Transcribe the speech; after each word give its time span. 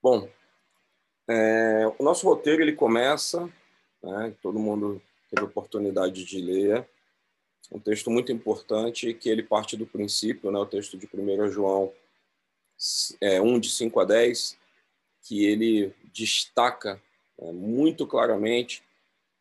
Bom, 0.00 0.28
é, 1.28 1.92
o 1.98 2.04
nosso 2.04 2.26
roteiro 2.26 2.62
ele 2.62 2.72
começa, 2.72 3.52
né, 4.02 4.32
todo 4.40 4.58
mundo 4.58 5.02
teve 5.28 5.44
oportunidade 5.44 6.24
de 6.24 6.40
ler, 6.40 6.88
um 7.70 7.80
texto 7.80 8.10
muito 8.10 8.30
importante 8.30 9.12
que 9.12 9.28
ele 9.28 9.42
parte 9.42 9.76
do 9.76 9.86
princípio, 9.86 10.50
né, 10.52 10.58
o 10.58 10.66
texto 10.66 10.96
de 10.96 11.08
1 11.12 11.50
João 11.50 11.92
é, 13.20 13.40
1, 13.40 13.58
de 13.58 13.70
5 13.70 14.00
a 14.00 14.04
10, 14.04 14.56
que 15.22 15.44
ele 15.44 15.92
destaca 16.14 17.02
é, 17.38 17.50
muito 17.50 18.06
claramente 18.06 18.82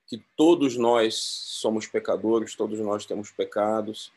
que 0.07 0.17
todos 0.35 0.75
nós 0.75 1.15
somos 1.15 1.85
pecadores, 1.85 2.55
todos 2.55 2.79
nós 2.79 3.05
temos 3.05 3.29
pecados, 3.29 4.11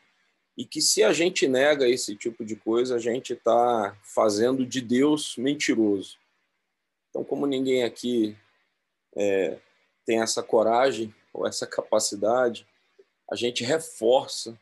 e 0.57 0.65
que 0.65 0.81
se 0.81 1.03
a 1.03 1.13
gente 1.13 1.47
nega 1.47 1.87
esse 1.87 2.15
tipo 2.15 2.43
de 2.43 2.55
coisa, 2.55 2.95
a 2.95 2.99
gente 2.99 3.33
está 3.33 3.95
fazendo 4.01 4.65
de 4.65 4.81
Deus 4.81 5.35
mentiroso. 5.37 6.20
Então, 7.11 7.23
como 7.23 7.45
ninguém 7.45 7.83
aqui 7.83 8.35
é, 9.15 9.59
tem 10.05 10.21
essa 10.21 10.41
coragem 10.41 11.13
ou 11.33 11.45
essa 11.45 11.67
capacidade, 11.67 12.65
a 13.29 13.35
gente 13.35 13.63
reforça 13.63 14.57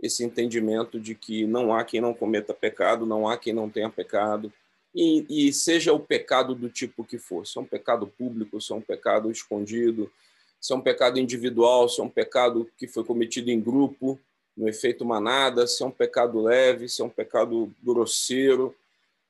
esse 0.00 0.22
entendimento 0.22 1.00
de 1.00 1.14
que 1.14 1.46
não 1.46 1.72
há 1.72 1.84
quem 1.84 2.00
não 2.00 2.12
cometa 2.12 2.52
pecado, 2.52 3.06
não 3.06 3.26
há 3.26 3.38
quem 3.38 3.52
não 3.52 3.70
tenha 3.70 3.88
pecado, 3.88 4.52
e, 4.94 5.48
e, 5.48 5.52
seja 5.52 5.92
o 5.92 6.00
pecado 6.00 6.54
do 6.54 6.70
tipo 6.70 7.04
que 7.04 7.18
for, 7.18 7.46
se 7.46 7.58
é 7.58 7.60
um 7.60 7.66
pecado 7.66 8.06
público, 8.06 8.60
se 8.60 8.72
é 8.72 8.74
um 8.74 8.80
pecado 8.80 9.30
escondido, 9.30 10.10
se 10.58 10.72
é 10.72 10.76
um 10.76 10.80
pecado 10.80 11.18
individual, 11.18 11.86
se 11.88 12.00
é 12.00 12.04
um 12.04 12.08
pecado 12.08 12.70
que 12.78 12.88
foi 12.88 13.04
cometido 13.04 13.50
em 13.50 13.60
grupo, 13.60 14.18
no 14.56 14.66
efeito 14.66 15.04
manada, 15.04 15.66
se 15.66 15.82
é 15.82 15.86
um 15.86 15.90
pecado 15.90 16.40
leve, 16.40 16.88
se 16.88 17.02
é 17.02 17.04
um 17.04 17.10
pecado 17.10 17.70
grosseiro, 17.82 18.74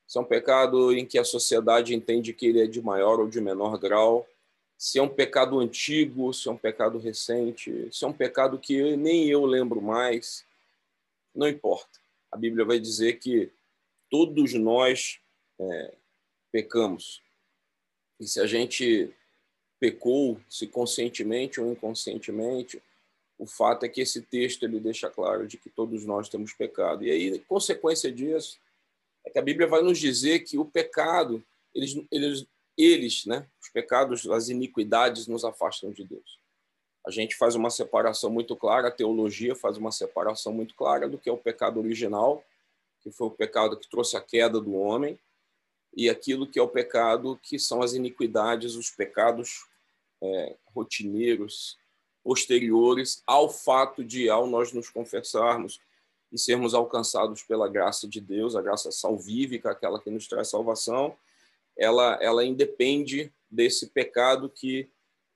se 0.07 0.17
é 0.17 0.21
um 0.21 0.25
pecado 0.25 0.93
em 0.93 1.05
que 1.05 1.19
a 1.19 1.23
sociedade 1.23 1.93
entende 1.93 2.33
que 2.33 2.47
ele 2.47 2.61
é 2.61 2.65
de 2.65 2.81
maior 2.81 3.19
ou 3.19 3.27
de 3.27 3.41
menor 3.41 3.77
grau, 3.77 4.25
se 4.77 4.99
é 4.99 5.01
um 5.01 5.09
pecado 5.09 5.59
antigo, 5.59 6.33
se 6.33 6.47
é 6.47 6.51
um 6.51 6.57
pecado 6.57 6.97
recente, 6.97 7.89
se 7.91 8.05
é 8.05 8.07
um 8.07 8.13
pecado 8.13 8.57
que 8.57 8.95
nem 8.95 9.27
eu 9.27 9.45
lembro 9.45 9.81
mais, 9.81 10.45
não 11.35 11.47
importa. 11.47 11.99
A 12.31 12.37
Bíblia 12.37 12.63
vai 12.63 12.79
dizer 12.79 13.19
que 13.19 13.51
todos 14.09 14.53
nós 14.53 15.19
é, 15.59 15.93
pecamos. 16.51 17.21
E 18.19 18.27
se 18.27 18.39
a 18.39 18.47
gente 18.47 19.13
pecou, 19.79 20.39
se 20.49 20.67
conscientemente 20.67 21.59
ou 21.59 21.71
inconscientemente, 21.71 22.81
o 23.37 23.45
fato 23.45 23.85
é 23.85 23.89
que 23.89 24.01
esse 24.01 24.21
texto 24.21 24.63
ele 24.63 24.79
deixa 24.79 25.09
claro 25.09 25.47
de 25.47 25.57
que 25.57 25.69
todos 25.69 26.05
nós 26.05 26.29
temos 26.29 26.53
pecado. 26.53 27.03
E 27.03 27.11
aí, 27.11 27.39
consequência 27.39 28.11
disso, 28.11 28.57
é 29.27 29.29
que 29.29 29.39
a 29.39 29.41
Bíblia 29.41 29.67
vai 29.67 29.81
nos 29.81 29.99
dizer 29.99 30.39
que 30.39 30.57
o 30.57 30.65
pecado, 30.65 31.43
eles, 31.75 31.95
eles, 32.11 32.45
eles 32.77 33.25
né, 33.25 33.45
os 33.61 33.69
pecados, 33.69 34.25
as 34.29 34.49
iniquidades 34.49 35.27
nos 35.27 35.43
afastam 35.43 35.91
de 35.91 36.03
Deus. 36.03 36.39
A 37.05 37.11
gente 37.11 37.35
faz 37.35 37.53
uma 37.53 37.69
separação 37.69 38.29
muito 38.29 38.55
clara, 38.55 38.87
a 38.87 38.91
teologia 38.91 39.55
faz 39.55 39.77
uma 39.77 39.91
separação 39.91 40.53
muito 40.53 40.73
clara 40.75 41.07
do 41.07 41.17
que 41.17 41.29
é 41.29 41.31
o 41.31 41.37
pecado 41.37 41.79
original, 41.79 42.43
que 43.01 43.11
foi 43.11 43.27
o 43.27 43.31
pecado 43.31 43.77
que 43.77 43.89
trouxe 43.89 44.15
a 44.17 44.21
queda 44.21 44.59
do 44.59 44.73
homem, 44.75 45.19
e 45.95 46.09
aquilo 46.09 46.47
que 46.47 46.59
é 46.59 46.61
o 46.61 46.67
pecado, 46.67 47.39
que 47.41 47.59
são 47.59 47.81
as 47.81 47.93
iniquidades, 47.93 48.75
os 48.75 48.89
pecados 48.89 49.65
é, 50.21 50.55
rotineiros, 50.73 51.77
posteriores 52.23 53.23
ao 53.25 53.49
fato 53.49 54.03
de, 54.03 54.29
ao 54.29 54.47
nós 54.47 54.73
nos 54.73 54.89
confessarmos 54.89 55.79
e 56.31 56.37
sermos 56.37 56.73
alcançados 56.73 57.43
pela 57.43 57.67
graça 57.67 58.07
de 58.07 58.19
Deus, 58.19 58.55
a 58.55 58.61
graça 58.61 58.91
salvífica, 58.91 59.71
aquela 59.71 59.99
que 59.99 60.09
nos 60.09 60.27
traz 60.27 60.49
salvação, 60.49 61.15
ela, 61.77 62.17
ela 62.21 62.43
independe 62.43 63.31
desse 63.49 63.87
pecado 63.87 64.49
que 64.49 64.89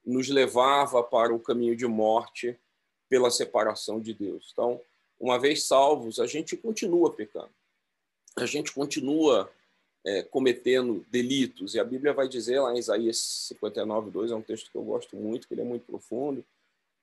nos 0.05 0.27
levava 0.29 1.03
para 1.03 1.33
o 1.33 1.39
caminho 1.39 1.75
de 1.75 1.87
morte 1.87 2.59
pela 3.07 3.29
separação 3.29 4.01
de 4.01 4.13
Deus. 4.13 4.49
Então, 4.51 4.81
uma 5.19 5.39
vez 5.39 5.63
salvos, 5.63 6.19
a 6.19 6.25
gente 6.25 6.57
continua 6.57 7.13
pecando. 7.13 7.51
A 8.37 8.45
gente 8.45 8.71
continua 8.71 9.51
é, 10.05 10.23
cometendo 10.23 11.05
delitos. 11.09 11.75
E 11.75 11.79
a 11.79 11.83
Bíblia 11.83 12.13
vai 12.13 12.27
dizer 12.27 12.59
lá 12.59 12.73
em 12.73 12.79
Isaías 12.79 13.17
59, 13.49 14.09
2, 14.09 14.31
é 14.31 14.35
um 14.35 14.41
texto 14.41 14.71
que 14.71 14.77
eu 14.77 14.83
gosto 14.83 15.15
muito, 15.15 15.47
que 15.47 15.53
ele 15.53 15.61
é 15.61 15.65
muito 15.65 15.85
profundo. 15.85 16.43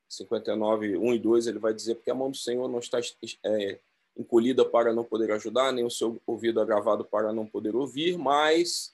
59, 0.08 0.96
1 0.96 1.14
e 1.14 1.18
2, 1.18 1.46
ele 1.46 1.58
vai 1.58 1.74
dizer: 1.74 1.96
Porque 1.96 2.10
a 2.10 2.14
mão 2.14 2.30
do 2.30 2.36
Senhor 2.36 2.68
não 2.68 2.78
está 2.78 2.98
é, 3.44 3.78
encolhida 4.16 4.64
para 4.64 4.92
não 4.92 5.04
poder 5.04 5.30
ajudar, 5.32 5.72
nem 5.72 5.84
o 5.84 5.90
seu 5.90 6.20
ouvido 6.26 6.60
agravado 6.60 7.04
para 7.04 7.32
não 7.32 7.46
poder 7.46 7.76
ouvir, 7.76 8.16
mas 8.18 8.92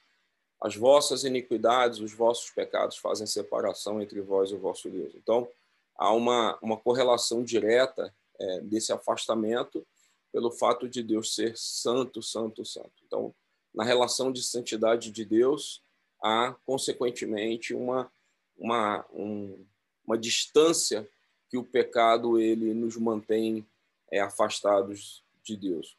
as 0.61 0.77
vossas 0.77 1.25
iniquidades, 1.25 1.99
os 1.99 2.13
vossos 2.13 2.51
pecados 2.51 2.97
fazem 2.97 3.27
separação 3.27 4.01
entre 4.01 4.21
vós 4.21 4.51
e 4.51 4.55
o 4.55 4.59
vosso 4.59 4.89
Deus. 4.89 5.13
Então, 5.15 5.49
há 5.97 6.13
uma, 6.13 6.59
uma 6.63 6.77
correlação 6.77 7.43
direta 7.43 8.15
é, 8.39 8.61
desse 8.61 8.93
afastamento 8.93 9.87
pelo 10.33 10.51
fato 10.51 10.89
de 10.89 11.03
Deus 11.03 11.35
ser 11.35 11.57
santo, 11.57 12.23
santo, 12.23 12.65
santo. 12.65 12.93
Então, 13.07 13.35
na 13.75 13.85
relação 13.85 14.33
de 14.33 14.43
santidade 14.43 15.11
de 15.11 15.25
Deus, 15.25 15.83
há, 16.23 16.55
consequentemente, 16.65 17.75
uma, 17.75 18.11
uma, 18.57 19.05
um, 19.13 19.65
uma 20.07 20.19
distância 20.19 21.09
que 21.49 21.57
o 21.57 21.65
pecado 21.65 22.39
ele 22.39 22.75
nos 22.75 22.97
mantém 22.97 23.67
é, 24.11 24.21
afastados 24.21 25.23
de 25.43 25.57
Deus. 25.57 25.97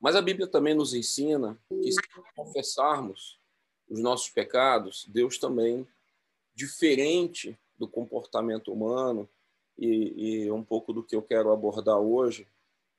Mas 0.00 0.14
a 0.14 0.22
Bíblia 0.22 0.46
também 0.46 0.74
nos 0.74 0.94
ensina 0.94 1.58
que 1.68 1.92
se 1.92 2.00
confessarmos 2.36 3.38
os 3.88 3.98
nossos 3.98 4.28
pecados, 4.30 5.06
Deus 5.08 5.38
também, 5.38 5.86
diferente 6.54 7.58
do 7.76 7.88
comportamento 7.88 8.72
humano 8.72 9.28
e, 9.78 10.44
e 10.44 10.50
um 10.52 10.62
pouco 10.62 10.92
do 10.92 11.02
que 11.02 11.16
eu 11.16 11.22
quero 11.22 11.50
abordar 11.50 11.98
hoje, 11.98 12.46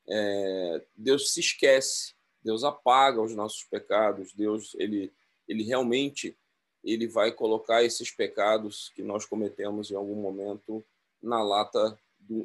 é, 0.07 0.83
Deus 0.97 1.31
se 1.33 1.39
esquece 1.39 2.13
Deus 2.43 2.63
apaga 2.63 3.21
os 3.21 3.35
nossos 3.35 3.63
pecados, 3.63 4.33
Deus 4.33 4.75
ele 4.75 5.11
ele 5.47 5.63
realmente 5.63 6.37
ele 6.83 7.07
vai 7.07 7.31
colocar 7.31 7.83
esses 7.83 8.11
pecados 8.11 8.91
que 8.95 9.01
nós 9.01 9.25
cometemos 9.25 9.91
em 9.91 9.95
algum 9.95 10.15
momento 10.15 10.83
na 11.21 11.43
lata 11.43 11.97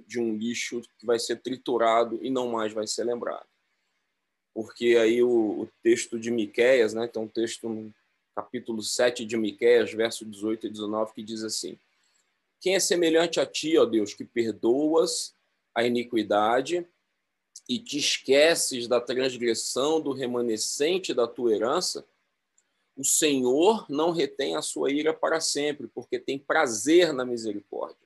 de 0.06 0.18
um 0.18 0.36
lixo 0.36 0.80
que 0.98 1.06
vai 1.06 1.18
ser 1.18 1.40
triturado 1.40 2.18
e 2.22 2.30
não 2.30 2.48
mais 2.50 2.72
vai 2.72 2.86
ser 2.86 3.04
lembrado. 3.04 3.46
Porque 4.52 4.96
aí 5.00 5.22
o, 5.22 5.62
o 5.62 5.68
texto 5.82 6.18
de 6.18 6.30
Miqueias, 6.30 6.94
né, 6.94 7.06
tem 7.06 7.22
um 7.22 7.28
texto 7.28 7.68
no 7.68 7.92
capítulo 8.34 8.82
7 8.82 9.24
de 9.24 9.36
Miqueias, 9.36 9.92
verso 9.92 10.24
18 10.24 10.66
e 10.66 10.70
19, 10.70 11.12
que 11.12 11.22
diz 11.22 11.42
assim: 11.42 11.78
Quem 12.60 12.74
é 12.74 12.80
semelhante 12.80 13.40
a 13.40 13.46
ti, 13.46 13.76
ó 13.76 13.84
Deus, 13.84 14.14
que 14.14 14.24
perdoas 14.24 15.34
a 15.74 15.84
iniquidade 15.84 16.86
e 17.68 17.78
te 17.78 17.98
esqueces 17.98 18.86
da 18.86 19.00
transgressão 19.00 20.00
do 20.00 20.12
remanescente 20.12 21.14
da 21.14 21.26
tua 21.26 21.52
herança, 21.52 22.04
o 22.96 23.04
Senhor 23.04 23.86
não 23.88 24.12
retém 24.12 24.56
a 24.56 24.62
sua 24.62 24.90
ira 24.90 25.12
para 25.12 25.40
sempre, 25.40 25.88
porque 25.88 26.18
tem 26.18 26.38
prazer 26.38 27.12
na 27.12 27.24
misericórdia. 27.24 27.96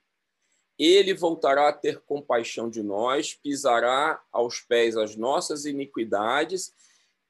Ele 0.77 1.13
voltará 1.13 1.67
a 1.67 1.73
ter 1.73 1.99
compaixão 2.01 2.69
de 2.69 2.81
nós, 2.81 3.33
pisará 3.33 4.23
aos 4.31 4.61
pés 4.61 4.95
as 4.95 5.15
nossas 5.15 5.65
iniquidades 5.65 6.73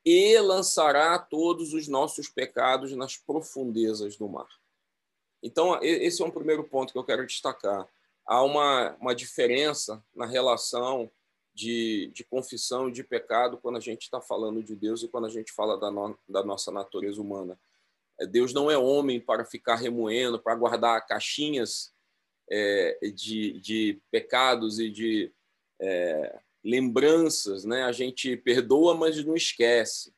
e 0.06 0.40
lançará 0.40 1.18
todos 1.18 1.74
os 1.74 1.88
nossos 1.88 2.30
pecados 2.30 2.92
nas 2.94 3.18
profundezas 3.18 4.16
do 4.16 4.30
mar. 4.30 4.48
Então, 5.42 5.80
esse 5.82 6.22
é 6.22 6.26
um 6.26 6.32
primeiro 6.32 6.64
ponto 6.64 6.94
que 6.94 7.00
eu 7.00 7.04
quero 7.04 7.26
destacar. 7.26 7.88
Há 8.26 8.44
uma, 8.44 8.96
uma 9.00 9.16
diferença 9.16 10.04
na 10.16 10.26
relação 10.26 11.10
de, 11.60 12.10
de 12.14 12.24
confissão 12.24 12.88
e 12.88 12.92
de 12.94 13.04
pecado 13.04 13.58
quando 13.58 13.76
a 13.76 13.82
gente 13.82 14.04
está 14.04 14.22
falando 14.22 14.64
de 14.64 14.74
Deus 14.78 15.04
e 15.04 15.10
quando 15.10 15.26
a 15.26 15.30
gente 15.30 15.52
fala 15.52 15.78
da, 15.78 15.92
no, 15.92 16.18
da 16.28 16.42
nossa 16.42 16.72
natureza 16.72 17.22
humana. 17.22 17.60
É, 18.18 18.26
Deus 18.26 18.54
não 18.54 18.72
é 18.72 18.78
homem 18.78 19.20
para 19.20 19.44
ficar 19.44 19.76
remoendo, 19.76 20.40
para 20.40 20.56
guardar 20.56 21.06
caixinhas 21.06 21.94
é, 22.50 22.98
de, 23.14 23.60
de 23.60 24.02
pecados 24.10 24.80
e 24.80 24.90
de 24.90 25.34
é, 25.82 26.40
lembranças. 26.64 27.66
Né? 27.66 27.84
A 27.84 27.92
gente 27.92 28.38
perdoa, 28.38 28.96
mas 28.96 29.22
não 29.26 29.36
esquece. 29.36 30.14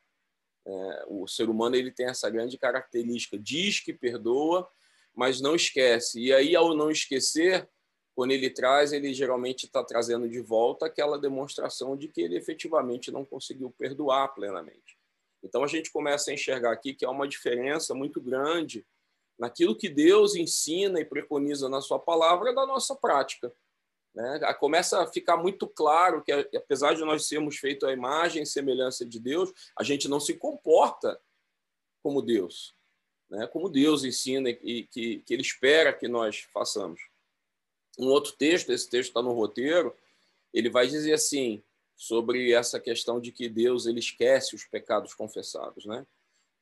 É, 0.64 1.06
o 1.08 1.28
ser 1.28 1.50
humano 1.50 1.76
ele 1.76 1.90
tem 1.90 2.06
essa 2.06 2.30
grande 2.30 2.56
característica: 2.56 3.36
diz 3.36 3.80
que 3.80 3.94
perdoa, 3.94 4.70
mas 5.12 5.42
não 5.42 5.56
esquece. 5.56 6.20
E 6.22 6.32
aí, 6.32 6.56
ao 6.56 6.76
não 6.76 6.92
esquecer, 6.92 7.68
quando 8.16 8.32
ele 8.32 8.50
traz, 8.50 8.92
ele 8.92 9.14
geralmente 9.14 9.66
está 9.66 9.84
trazendo 9.84 10.28
de 10.28 10.42
volta 10.42 10.86
aquela 10.86 11.18
demonstração 11.18 11.96
de 11.96 12.08
que 12.08 12.22
ele 12.22 12.38
efetivamente 12.38 13.12
não 13.12 13.24
conseguiu 13.24 13.72
perdoar 13.72 14.30
plenamente. 14.30 14.98
Então 15.44 15.64
a 15.64 15.68
gente 15.68 15.92
começa 15.92 16.30
a 16.30 16.34
enxergar 16.34 16.72
aqui 16.72 16.94
que 16.94 17.06
há 17.06 17.10
uma 17.10 17.28
diferença 17.28 17.94
muito 17.96 18.22
grande 18.22 18.86
naquilo 19.40 19.78
que 19.78 19.90
Deus 19.90 20.36
ensina 20.36 21.00
e 21.00 21.06
preconiza 21.06 21.68
na 21.68 21.82
sua 21.82 21.98
palavra 21.98 22.54
da 22.54 22.66
nossa 22.66 22.96
prática. 22.96 23.52
Né? 24.14 24.40
Começa 24.60 25.02
a 25.02 25.08
ficar 25.08 25.38
muito 25.38 25.68
claro 25.68 26.22
que, 26.22 26.32
apesar 26.32 26.94
de 26.94 27.04
nós 27.04 27.28
sermos 27.28 27.58
feitos 27.58 27.88
à 27.88 27.94
imagem 27.94 28.44
e 28.44 28.46
semelhança 28.46 29.06
de 29.06 29.20
Deus, 29.20 29.52
a 29.78 29.84
gente 29.84 30.08
não 30.08 30.20
se 30.20 30.36
comporta 30.36 31.20
como 32.04 32.22
Deus, 32.22 32.76
né? 33.30 33.48
como 33.48 33.70
Deus 33.70 34.04
ensina 34.04 34.50
e 34.50 34.84
que, 34.88 35.20
que 35.20 35.34
Ele 35.34 35.42
espera 35.42 35.94
que 35.94 36.08
nós 36.08 36.42
façamos. 36.54 37.11
Um 37.98 38.08
outro 38.08 38.34
texto, 38.34 38.72
esse 38.72 38.90
texto 38.90 39.10
está 39.10 39.22
no 39.22 39.34
roteiro, 39.34 39.96
ele 40.54 40.70
vai 40.70 40.88
dizer 40.88 41.14
assim 41.14 41.62
sobre 41.96 42.52
essa 42.52 42.80
questão 42.80 43.20
de 43.20 43.32
que 43.32 43.48
Deus 43.48 43.86
ele 43.86 44.00
esquece 44.00 44.56
os 44.56 44.66
pecados 44.66 45.14
confessados, 45.14 45.86
né? 45.86 46.06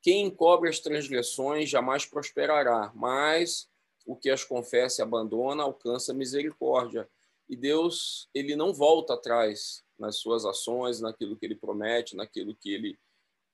Quem 0.02 0.26
encobre 0.26 0.70
as 0.70 0.80
transgressões 0.80 1.70
jamais 1.70 2.06
prosperará, 2.06 2.92
mas 2.96 3.70
o 4.06 4.16
que 4.16 4.30
as 4.30 4.44
confessa 4.44 5.02
e 5.02 5.04
abandona 5.04 5.64
alcança 5.64 6.14
misericórdia. 6.14 7.08
E 7.50 7.56
Deus, 7.56 8.30
ele 8.34 8.56
não 8.56 8.74
volta 8.74 9.14
atrás 9.14 9.84
nas 9.98 10.18
suas 10.18 10.46
ações, 10.46 11.02
naquilo 11.02 11.36
que 11.36 11.46
ele 11.46 11.56
promete, 11.56 12.16
naquilo 12.16 12.56
que 12.56 12.74
ele 12.74 12.98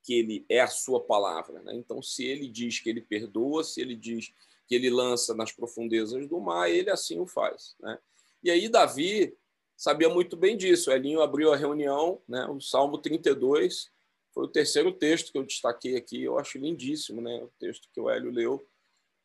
que 0.02 0.14
ele 0.14 0.46
é 0.48 0.60
a 0.60 0.68
sua 0.68 1.00
palavra. 1.00 1.60
Né? 1.62 1.74
Então, 1.74 2.00
se 2.00 2.24
ele 2.24 2.46
diz 2.46 2.78
que 2.78 2.88
ele 2.88 3.00
perdoa, 3.00 3.64
se 3.64 3.80
ele 3.80 3.96
diz 3.96 4.32
que 4.66 4.74
ele 4.74 4.90
lança 4.90 5.34
nas 5.34 5.52
profundezas 5.52 6.26
do 6.26 6.40
mar, 6.40 6.68
ele 6.70 6.90
assim 6.90 7.18
o 7.20 7.26
faz. 7.26 7.76
Né? 7.80 7.98
E 8.42 8.50
aí, 8.50 8.68
Davi 8.68 9.36
sabia 9.76 10.08
muito 10.08 10.36
bem 10.36 10.56
disso. 10.56 10.90
Elinho 10.90 11.20
abriu 11.20 11.52
a 11.52 11.56
reunião, 11.56 12.20
né? 12.28 12.46
o 12.46 12.60
Salmo 12.60 12.98
32 12.98 13.90
foi 14.32 14.44
o 14.44 14.48
terceiro 14.48 14.92
texto 14.92 15.32
que 15.32 15.38
eu 15.38 15.44
destaquei 15.44 15.96
aqui. 15.96 16.22
Eu 16.22 16.38
acho 16.38 16.58
lindíssimo 16.58 17.22
né? 17.22 17.42
o 17.42 17.50
texto 17.58 17.88
que 17.92 18.00
o 18.00 18.10
Hélio 18.10 18.30
leu, 18.30 18.68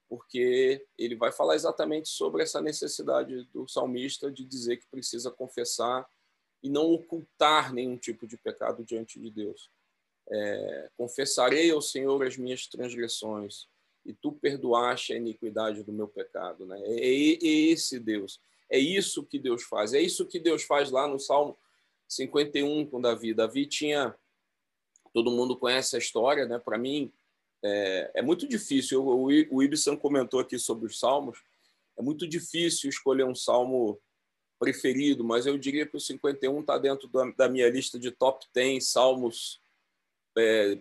porque 0.08 0.86
ele 0.98 1.16
vai 1.16 1.32
falar 1.32 1.56
exatamente 1.56 2.08
sobre 2.08 2.44
essa 2.44 2.62
necessidade 2.62 3.44
do 3.46 3.68
salmista 3.68 4.32
de 4.32 4.46
dizer 4.46 4.78
que 4.78 4.88
precisa 4.88 5.32
confessar 5.32 6.08
e 6.64 6.70
não 6.70 6.92
ocultar 6.92 7.74
nenhum 7.74 7.98
tipo 7.98 8.28
de 8.28 8.38
pecado 8.38 8.84
diante 8.84 9.20
de 9.20 9.30
Deus. 9.32 9.70
É, 10.30 10.90
confessarei 10.96 11.72
ao 11.72 11.82
Senhor 11.82 12.26
as 12.26 12.38
minhas 12.38 12.68
transgressões 12.68 13.68
e 14.06 14.14
tu 14.14 14.32
perdoaste 14.32 15.14
a 15.14 15.18
iniquidade 15.18 15.84
do 15.84 15.92
meu 15.92 16.08
pecado. 16.08 16.66
Né? 16.66 16.80
É, 16.84 16.94
é, 16.94 17.34
é, 17.34 17.72
esse 17.72 18.00
Deus. 18.00 18.42
É 18.70 18.78
isso 18.78 19.24
que 19.24 19.38
Deus 19.38 19.64
faz. 19.64 19.94
É 19.94 20.02
isso 20.02 20.26
que 20.26 20.40
Deus 20.40 20.64
faz 20.64 20.92
lá 20.92 21.08
no 21.08 21.20
Salmo 21.20 21.58
51 22.08 22.86
com 22.88 23.02
Davi. 23.02 23.34
Davi 23.34 23.66
tinha. 23.66 24.16
Todo 25.14 25.32
mundo 25.32 25.58
conhece 25.58 25.96
a 25.96 26.00
história, 26.00 26.46
né? 26.46 26.58
Para 26.58 26.78
mim, 26.78 27.12
é, 27.64 28.12
é, 28.16 28.22
muito 28.22 28.48
difícil. 28.48 29.06
O, 29.06 29.26
o 29.26 29.64
Ibsen 29.64 29.98
comentou 29.98 30.40
aqui 30.40 30.58
sobre 30.58 30.86
os 30.86 30.98
salmos. 31.00 31.44
É 31.98 32.02
muito 32.02 32.28
difícil 32.28 32.90
escolher 32.90 33.26
um 33.26 33.36
salmo 33.36 34.02
preferido, 34.58 35.24
mas 35.24 35.46
eu 35.46 35.58
diria 35.58 35.88
que 35.88 35.98
o 35.98 36.00
51 36.00 36.62
está 36.62 36.78
dentro 36.78 37.08
da, 37.08 37.26
da, 37.32 37.50
minha 37.50 37.68
lista 37.68 37.98
de 37.98 38.12
top 38.12 38.46
10 38.54 38.88
salmos 38.88 39.60
é, 40.38 40.80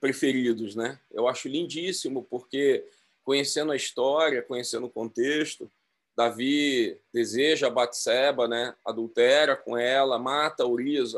preferidos. 0.00 0.74
Né? 0.74 0.98
Eu 1.10 1.28
acho 1.28 1.48
lindíssimo, 1.48 2.24
porque 2.24 2.84
conhecendo 3.24 3.72
a 3.72 3.76
história, 3.76 4.42
conhecendo 4.42 4.86
o 4.86 4.90
contexto, 4.90 5.70
Davi 6.16 6.98
deseja 7.12 7.68
Batseba, 7.68 8.48
né? 8.48 8.74
adultera 8.84 9.56
com 9.56 9.76
ela, 9.76 10.18
mata 10.18 10.66
Urias, 10.66 11.12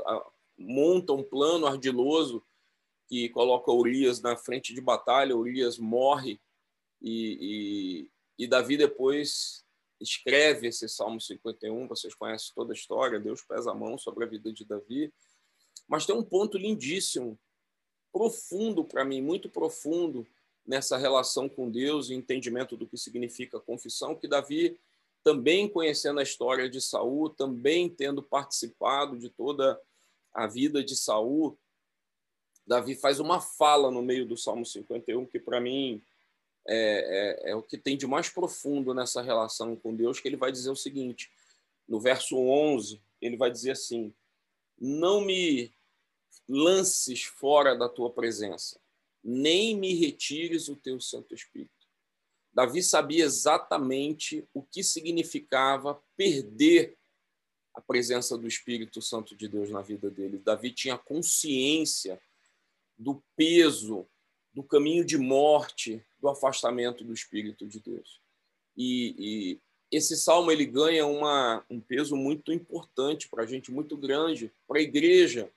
monta 0.56 1.12
um 1.12 1.22
plano 1.22 1.66
ardiloso 1.66 2.42
que 3.08 3.28
coloca 3.30 3.72
Urias 3.72 4.20
na 4.20 4.36
frente 4.36 4.74
de 4.74 4.80
batalha, 4.80 5.36
Urias 5.36 5.78
morre 5.78 6.40
e, 7.00 8.08
e, 8.38 8.44
e 8.44 8.46
Davi 8.46 8.76
depois 8.76 9.64
escreve 10.00 10.68
esse 10.68 10.88
Salmo 10.88 11.20
51, 11.20 11.88
vocês 11.88 12.14
conhecem 12.14 12.52
toda 12.54 12.72
a 12.72 12.76
história, 12.76 13.18
Deus 13.18 13.42
pesa 13.42 13.70
a 13.70 13.74
mão 13.74 13.98
sobre 13.98 14.24
a 14.24 14.28
vida 14.28 14.52
de 14.52 14.64
Davi. 14.64 15.12
Mas 15.88 16.06
tem 16.06 16.14
um 16.14 16.22
ponto 16.22 16.58
lindíssimo, 16.58 17.38
profundo 18.12 18.84
para 18.84 19.04
mim, 19.04 19.20
muito 19.20 19.48
profundo 19.48 20.26
nessa 20.66 20.96
relação 20.96 21.48
com 21.48 21.70
Deus 21.70 22.10
e 22.10 22.14
entendimento 22.14 22.76
do 22.76 22.86
que 22.86 22.96
significa 22.96 23.58
confissão, 23.58 24.14
que 24.14 24.28
Davi, 24.28 24.78
também 25.24 25.68
conhecendo 25.68 26.20
a 26.20 26.22
história 26.22 26.68
de 26.68 26.80
Saul, 26.80 27.30
também 27.30 27.88
tendo 27.88 28.22
participado 28.22 29.18
de 29.18 29.28
toda 29.28 29.80
a 30.32 30.46
vida 30.46 30.84
de 30.84 30.94
Saul, 30.94 31.58
Davi 32.66 32.94
faz 32.94 33.18
uma 33.18 33.40
fala 33.40 33.90
no 33.90 34.02
meio 34.02 34.26
do 34.26 34.36
Salmo 34.36 34.64
51 34.64 35.24
que 35.24 35.40
para 35.40 35.58
mim 35.58 36.02
é, 36.68 37.46
é, 37.46 37.50
é, 37.50 37.54
o 37.56 37.62
que 37.62 37.78
tem 37.78 37.96
de 37.96 38.06
mais 38.06 38.28
profundo 38.28 38.92
nessa 38.92 39.22
relação 39.22 39.74
com 39.74 39.96
Deus, 39.96 40.20
que 40.20 40.28
ele 40.28 40.36
vai 40.36 40.52
dizer 40.52 40.70
o 40.70 40.76
seguinte, 40.76 41.30
no 41.88 41.98
verso 41.98 42.36
11, 42.36 43.00
ele 43.22 43.38
vai 43.38 43.50
dizer 43.50 43.70
assim, 43.70 44.12
não 44.78 45.22
me 45.22 45.72
lances 46.48 47.22
fora 47.22 47.76
da 47.76 47.88
tua 47.88 48.10
presença, 48.10 48.80
nem 49.22 49.76
me 49.76 49.94
retires 49.94 50.68
o 50.68 50.76
teu 50.76 51.00
Santo 51.00 51.34
Espírito. 51.34 51.72
Davi 52.52 52.82
sabia 52.82 53.24
exatamente 53.24 54.48
o 54.54 54.62
que 54.62 54.82
significava 54.82 56.02
perder 56.16 56.96
a 57.74 57.80
presença 57.80 58.36
do 58.36 58.48
Espírito 58.48 59.00
Santo 59.00 59.36
de 59.36 59.46
Deus 59.46 59.70
na 59.70 59.82
vida 59.82 60.10
dele. 60.10 60.38
Davi 60.38 60.72
tinha 60.72 60.98
consciência 60.98 62.20
do 62.98 63.22
peso, 63.36 64.08
do 64.52 64.64
caminho 64.64 65.04
de 65.04 65.16
morte 65.16 66.04
do 66.18 66.28
afastamento 66.28 67.04
do 67.04 67.12
Espírito 67.12 67.66
de 67.66 67.78
Deus. 67.78 68.20
E, 68.76 69.14
e 69.18 69.60
esse 69.96 70.16
salmo 70.16 70.50
ele 70.50 70.66
ganha 70.66 71.06
uma, 71.06 71.64
um 71.70 71.80
peso 71.80 72.16
muito 72.16 72.52
importante 72.52 73.28
para 73.28 73.44
a 73.44 73.46
gente, 73.46 73.70
muito 73.70 73.96
grande, 73.96 74.52
para 74.66 74.80
a 74.80 74.82
igreja, 74.82 75.48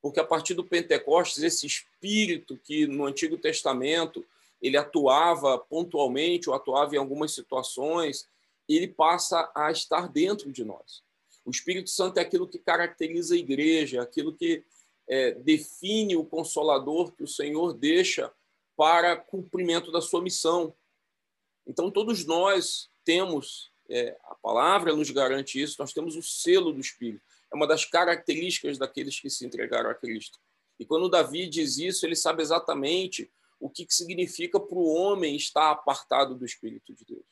porque 0.00 0.20
a 0.20 0.24
partir 0.24 0.54
do 0.54 0.64
Pentecostes, 0.64 1.42
esse 1.42 1.66
Espírito 1.66 2.58
que 2.62 2.86
no 2.86 3.06
Antigo 3.06 3.36
Testamento 3.36 4.24
ele 4.60 4.76
atuava 4.76 5.58
pontualmente 5.58 6.48
ou 6.48 6.54
atuava 6.54 6.94
em 6.94 6.98
algumas 6.98 7.32
situações, 7.32 8.28
ele 8.68 8.88
passa 8.88 9.50
a 9.54 9.70
estar 9.70 10.08
dentro 10.08 10.52
de 10.52 10.64
nós. 10.64 11.02
O 11.44 11.50
Espírito 11.50 11.88
Santo 11.90 12.18
é 12.18 12.20
aquilo 12.20 12.46
que 12.46 12.58
caracteriza 12.58 13.34
a 13.34 13.38
igreja, 13.38 14.02
aquilo 14.02 14.34
que 14.34 14.62
é, 15.08 15.32
define 15.32 16.16
o 16.16 16.24
consolador 16.24 17.12
que 17.12 17.22
o 17.22 17.28
Senhor 17.28 17.72
deixa 17.72 18.30
para 18.76 19.16
cumprimento 19.16 19.90
da 19.90 20.00
sua 20.00 20.20
missão. 20.20 20.74
Então, 21.66 21.90
todos 21.90 22.24
nós 22.24 22.90
temos, 23.04 23.70
é, 23.88 24.16
a 24.24 24.34
palavra 24.34 24.94
nos 24.94 25.10
garante 25.10 25.60
isso, 25.60 25.76
nós 25.78 25.92
temos 25.92 26.14
o 26.16 26.22
selo 26.22 26.72
do 26.72 26.80
Espírito. 26.80 27.24
É 27.52 27.56
uma 27.56 27.66
das 27.66 27.84
características 27.84 28.78
daqueles 28.78 29.18
que 29.20 29.30
se 29.30 29.46
entregaram 29.46 29.90
a 29.90 29.94
Cristo. 29.94 30.38
E 30.78 30.84
quando 30.84 31.08
Davi 31.08 31.48
diz 31.48 31.78
isso, 31.78 32.06
ele 32.06 32.14
sabe 32.14 32.42
exatamente 32.42 33.30
o 33.60 33.68
que, 33.68 33.86
significa 33.88 34.60
para 34.60 34.78
o 34.78 34.86
homem 34.86 35.34
estar 35.34 35.70
apartado 35.70 36.34
do 36.34 36.44
Espírito 36.44 36.94
de 36.94 37.04
Deus. 37.04 37.26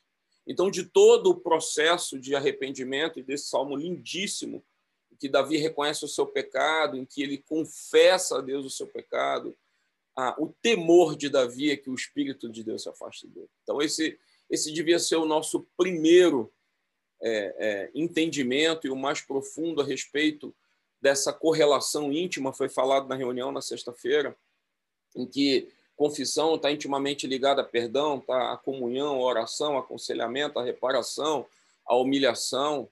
Então, 0.46 0.70
de 0.70 0.85
todo 0.85 1.30
o 1.30 1.40
processo 1.40 2.18
de 2.18 2.35
arrependimento, 2.35 3.18
e 3.18 3.23
desse 3.23 3.49
salmo 3.49 3.76
lindíssimo, 3.76 4.64
em 5.12 5.16
que 5.16 5.28
Davi 5.28 5.56
reconhece 5.56 6.04
o 6.04 6.08
seu 6.08 6.26
pecado, 6.26 6.96
em 6.96 7.04
que 7.04 7.23
ele 7.23 7.38
confessa 7.38 8.38
a 8.38 8.40
Deus 8.40 8.64
o 8.64 8.70
seu 8.70 8.87
pecado, 8.87 9.56
ah, 10.16 10.35
o 10.38 10.49
temor 10.62 11.16
de 11.16 11.28
Davi 11.28 11.70
é 11.70 11.76
que 11.76 11.90
o 11.90 11.94
Espírito 11.94 12.49
de 12.49 12.64
Deus 12.64 12.82
se 12.82 12.88
afaste 12.88 13.28
dele. 13.28 13.50
Então, 13.62 13.82
esse, 13.82 14.18
esse 14.49 14.73
devia 14.73 14.99
ser 14.99 15.16
o 15.16 15.26
nosso 15.26 15.68
primeiro 15.76 16.52
é, 17.23 17.54
é, 17.58 17.90
entendimento 17.94 18.87
e 18.87 18.90
o 18.90 18.96
mais 18.96 19.20
profundo 19.20 19.80
a 19.80 19.85
respeito 19.85 20.54
dessa 21.00 21.32
correlação 21.32 22.12
íntima. 22.12 22.52
Foi 22.52 22.68
falado 22.68 23.08
na 23.08 23.14
reunião 23.14 23.52
na 23.52 23.61
sexta-feira, 23.61 24.37
em 25.14 25.26
que 25.26 25.68
confissão 25.96 26.56
está 26.56 26.70
intimamente 26.70 27.26
ligada 27.26 27.62
a 27.62 27.64
perdão, 27.64 28.20
tá? 28.20 28.52
a 28.52 28.56
comunhão, 28.56 29.16
a 29.16 29.25
oração, 29.25 29.76
a 29.76 29.80
aconselhamento, 29.80 30.58
a 30.58 30.64
reparação, 30.64 31.46
a 31.87 31.96
humilhação, 31.96 32.88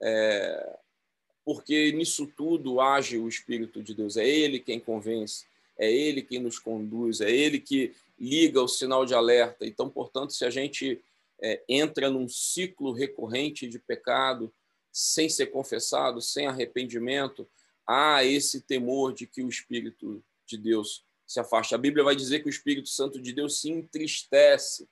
é, 0.00 0.78
porque 1.44 1.92
nisso 1.92 2.26
tudo 2.36 2.80
age 2.80 3.18
o 3.18 3.28
Espírito 3.28 3.82
de 3.82 3.94
Deus. 3.94 4.16
É 4.16 4.26
Ele 4.26 4.60
quem 4.60 4.78
convence 4.78 5.44
é 5.78 5.90
Ele 5.90 6.22
quem 6.22 6.40
nos 6.40 6.58
conduz, 6.58 7.20
é 7.20 7.30
Ele 7.30 7.60
que 7.60 7.94
liga 8.18 8.62
o 8.62 8.68
sinal 8.68 9.04
de 9.04 9.14
alerta. 9.14 9.66
Então, 9.66 9.88
portanto, 9.90 10.32
se 10.32 10.44
a 10.44 10.50
gente 10.50 11.00
é, 11.42 11.62
entra 11.68 12.10
num 12.10 12.28
ciclo 12.28 12.92
recorrente 12.92 13.68
de 13.68 13.78
pecado, 13.78 14.52
sem 14.92 15.28
ser 15.28 15.46
confessado, 15.46 16.20
sem 16.20 16.46
arrependimento, 16.46 17.48
há 17.86 18.24
esse 18.24 18.62
temor 18.62 19.12
de 19.12 19.26
que 19.26 19.42
o 19.42 19.48
Espírito 19.48 20.24
de 20.46 20.56
Deus 20.56 21.04
se 21.26 21.38
afaste. 21.38 21.74
A 21.74 21.78
Bíblia 21.78 22.04
vai 22.04 22.16
dizer 22.16 22.40
que 22.40 22.48
o 22.48 22.50
Espírito 22.50 22.88
Santo 22.88 23.20
de 23.20 23.32
Deus 23.32 23.60
se 23.60 23.70
entristece 23.70 24.88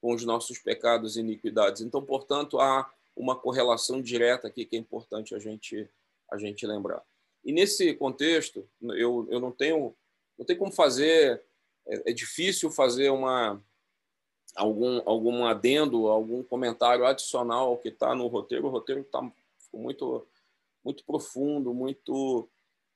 com 0.00 0.14
os 0.14 0.24
nossos 0.24 0.58
pecados 0.58 1.16
e 1.16 1.20
iniquidades. 1.20 1.82
Então, 1.82 2.04
portanto, 2.04 2.58
há 2.58 2.90
uma 3.16 3.36
correlação 3.36 4.00
direta 4.00 4.48
aqui 4.48 4.64
que 4.64 4.76
é 4.76 4.78
importante 4.78 5.34
a 5.34 5.38
gente 5.38 5.88
a 6.30 6.36
gente 6.36 6.66
lembrar. 6.66 7.02
E 7.42 7.52
nesse 7.52 7.94
contexto, 7.94 8.68
eu, 8.82 9.26
eu 9.30 9.40
não 9.40 9.50
tenho 9.50 9.96
não 10.36 10.44
tem 10.44 10.56
como 10.56 10.70
fazer, 10.70 11.42
é, 11.86 12.10
é 12.10 12.12
difícil 12.12 12.70
fazer 12.70 13.10
uma 13.10 13.62
algum 14.58 15.00
algum 15.06 15.46
adendo, 15.46 16.08
algum 16.08 16.42
comentário 16.42 17.06
adicional 17.06 17.78
que 17.78 17.88
está 17.88 18.14
no 18.14 18.26
roteiro. 18.26 18.66
O 18.66 18.70
roteiro 18.70 19.00
está 19.00 19.20
muito 19.72 20.26
muito 20.84 21.04
profundo, 21.04 21.72
muito 21.72 22.48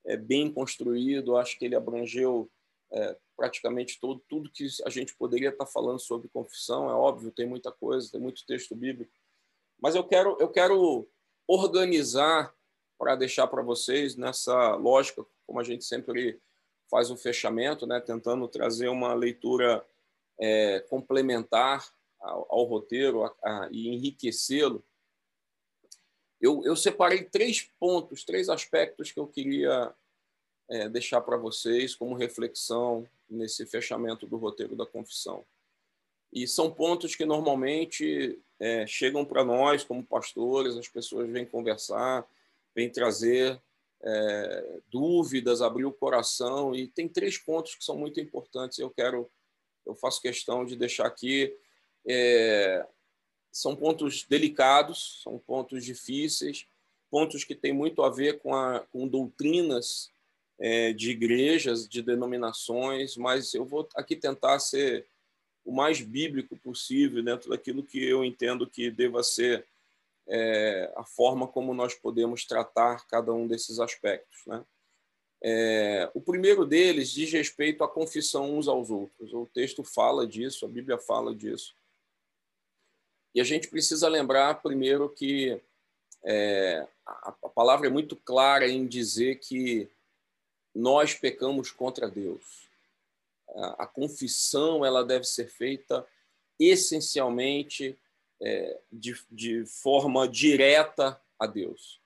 é, 0.05 0.17
bem 0.17 0.51
construído. 0.51 1.37
Acho 1.37 1.59
que 1.59 1.65
ele 1.65 1.77
abrangeu 1.77 2.49
é, 2.91 3.17
praticamente 3.37 3.99
todo, 4.01 4.23
tudo 4.29 4.51
que 4.51 4.67
a 4.85 4.91
gente 4.91 5.15
poderia 5.15 5.51
estar 5.51 5.67
falando 5.67 5.99
sobre 5.99 6.29
confissão. 6.29 6.91
É 6.91 6.95
óbvio, 6.95 7.31
tem 7.31 7.47
muita 7.47 7.71
coisa, 7.73 8.11
tem 8.11 8.21
muito 8.21 8.47
texto 8.47 8.75
bíblico. 8.75 9.13
Mas 9.81 9.95
eu 9.95 10.05
quero, 10.05 10.37
eu 10.39 10.49
quero 10.49 11.07
organizar 11.47 12.55
para 12.99 13.17
deixar 13.17 13.47
para 13.49 13.63
vocês 13.63 14.17
nessa 14.17 14.77
lógica, 14.77 15.25
como 15.47 15.59
a 15.59 15.65
gente 15.65 15.85
sempre 15.85 16.41
faz 16.89 17.11
o 17.11 17.17
fechamento, 17.17 17.87
né, 17.87 17.99
tentando 18.01 18.47
trazer 18.47 18.89
uma 18.89 19.15
leitura 19.15 19.85
é, 20.43 20.81
complementar 20.81 21.89
ao, 22.21 22.47
ao 22.51 22.65
roteiro 22.65 23.23
a, 23.23 23.35
a, 23.45 23.69
e 23.71 23.89
enriquecê-lo. 23.89 24.85
Eu, 26.41 26.65
eu 26.65 26.75
separei 26.75 27.23
três 27.23 27.63
pontos, 27.79 28.25
três 28.25 28.49
aspectos 28.49 29.13
que 29.13 29.21
eu 29.21 29.29
queria 29.29 29.95
é, 30.69 30.89
deixar 30.89 31.21
para 31.21 31.37
vocês 31.37 31.95
como 31.95 32.17
reflexão 32.17 33.09
nesse 33.31 33.65
fechamento 33.65 34.27
do 34.27 34.37
roteiro 34.37 34.75
da 34.75 34.85
confissão. 34.85 35.45
E 36.33 36.49
são 36.49 36.73
pontos 36.73 37.15
que 37.15 37.25
normalmente 37.25 38.37
é, 38.59 38.85
chegam 38.85 39.25
para 39.25 39.45
nós 39.45 39.85
como 39.85 40.05
pastores, 40.05 40.77
as 40.77 40.89
pessoas 40.89 41.31
vêm 41.31 41.47
conversar, 41.47 42.27
vêm 42.75 42.91
trazer 42.91 43.63
é, 44.03 44.81
dúvidas, 44.91 45.63
abrir 45.63 45.85
o 45.85 45.93
coração. 45.93 46.75
E 46.75 46.89
tem 46.89 47.09
três 47.09 47.39
pontos 47.39 47.77
que 47.77 47.85
são 47.85 47.97
muito 47.97 48.19
importantes. 48.19 48.81
Eu 48.81 48.91
quero, 48.91 49.31
eu 49.87 49.95
faço 49.95 50.23
questão 50.23 50.65
de 50.65 50.77
deixar 50.77 51.07
aqui. 51.07 51.55
É, 52.07 52.87
são 53.51 53.77
pontos 53.77 54.25
delicados, 54.25 55.21
são 55.23 55.39
pontos 55.39 55.85
difíceis, 55.85 56.67
pontos 57.11 57.45
que 57.45 57.55
têm 57.55 57.73
muito 57.73 58.03
a 58.03 58.11
ver 58.11 58.39
com, 58.39 58.55
a, 58.55 58.81
com 58.91 59.07
doutrinas 59.07 60.11
é, 60.59 60.93
de 60.93 61.11
igrejas, 61.11 61.87
de 61.89 62.03
denominações, 62.03 63.17
mas 63.17 63.53
eu 63.53 63.65
vou 63.65 63.89
aqui 63.95 64.17
tentar 64.17 64.59
ser 64.59 65.07
o 65.65 65.73
mais 65.73 66.01
bíblico 66.01 66.57
possível 66.57 67.23
dentro 67.23 67.51
daquilo 67.51 67.83
que 67.83 68.03
eu 68.03 68.25
entendo 68.25 68.67
que 68.67 68.91
deva 68.91 69.23
ser 69.23 69.67
é, 70.27 70.93
a 70.97 71.05
forma 71.05 71.47
como 71.47 71.75
nós 71.75 71.95
podemos 71.95 72.45
tratar 72.45 73.07
cada 73.07 73.33
um 73.33 73.47
desses 73.47 73.79
aspectos. 73.79 74.45
Né? 74.47 74.65
É, 75.45 76.09
o 76.15 76.21
primeiro 76.21 76.65
deles 76.65 77.11
diz 77.11 77.33
respeito 77.33 77.83
à 77.83 77.89
confissão 77.89 78.57
uns 78.57 78.69
aos 78.69 78.91
outros. 78.91 79.33
O 79.33 79.47
texto 79.47 79.83
fala 79.83 80.27
disso, 80.27 80.65
a 80.65 80.69
Bíblia 80.69 80.99
fala 80.99 81.35
disso. 81.35 81.75
E 83.35 83.41
a 83.41 83.45
gente 83.45 83.69
precisa 83.69 84.09
lembrar 84.09 84.63
primeiro 84.63 85.09
que 85.09 85.61
é, 86.25 86.87
a, 87.05 87.35
a 87.43 87.49
palavra 87.49 87.89
é 87.89 87.91
muito 87.91 88.15
clara 88.15 88.69
em 88.69 88.87
dizer 88.87 89.41
que 89.41 89.91
nós 90.75 91.15
pecamos 91.15 91.71
contra 91.71 92.09
Deus. 92.09 92.71
A 93.79 93.87
confissão 93.87 94.85
ela 94.85 95.05
deve 95.05 95.25
ser 95.25 95.49
feita 95.49 96.07
essencialmente 96.59 97.99
é, 98.41 98.81
de, 98.91 99.15
de 99.31 99.67
forma 99.67 100.27
direta 100.27 101.21
a 101.39 101.47
Deus. 101.47 102.02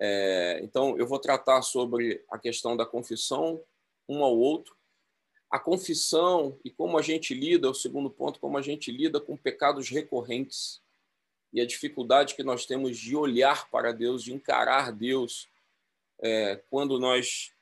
É, 0.00 0.60
então, 0.62 0.96
eu 0.96 1.06
vou 1.06 1.18
tratar 1.18 1.62
sobre 1.62 2.24
a 2.30 2.38
questão 2.38 2.76
da 2.76 2.86
confissão 2.86 3.62
um 4.08 4.24
ao 4.24 4.36
outro. 4.36 4.74
A 5.50 5.58
confissão 5.58 6.58
e 6.64 6.70
como 6.70 6.98
a 6.98 7.02
gente 7.02 7.34
lida, 7.34 7.70
o 7.70 7.74
segundo 7.74 8.10
ponto, 8.10 8.40
como 8.40 8.56
a 8.56 8.62
gente 8.62 8.90
lida 8.90 9.20
com 9.20 9.36
pecados 9.36 9.88
recorrentes 9.88 10.80
e 11.52 11.60
a 11.60 11.66
dificuldade 11.66 12.34
que 12.34 12.42
nós 12.42 12.64
temos 12.64 12.96
de 12.96 13.14
olhar 13.14 13.68
para 13.70 13.92
Deus, 13.92 14.22
de 14.22 14.32
encarar 14.32 14.90
Deus 14.90 15.48
é, 16.22 16.56
quando 16.70 16.98
nós 16.98 17.52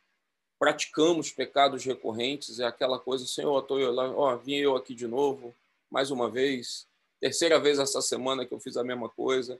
praticamos 0.58 1.32
pecados 1.32 1.84
recorrentes, 1.84 2.60
é 2.60 2.64
aquela 2.64 2.98
coisa, 2.98 3.26
Senhor, 3.26 3.60
tô 3.62 3.76
lá, 3.90 4.10
ó, 4.14 4.36
vim 4.36 4.56
eu 4.56 4.76
aqui 4.76 4.94
de 4.94 5.06
novo, 5.06 5.54
mais 5.90 6.10
uma 6.10 6.30
vez, 6.30 6.86
terceira 7.18 7.58
vez 7.58 7.78
essa 7.78 8.02
semana 8.02 8.44
que 8.44 8.52
eu 8.52 8.60
fiz 8.60 8.76
a 8.76 8.84
mesma 8.84 9.08
coisa, 9.08 9.58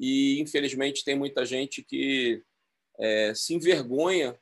e 0.00 0.40
infelizmente 0.40 1.04
tem 1.04 1.14
muita 1.14 1.44
gente 1.44 1.82
que 1.82 2.42
é, 2.98 3.34
se 3.34 3.54
envergonha 3.54 4.34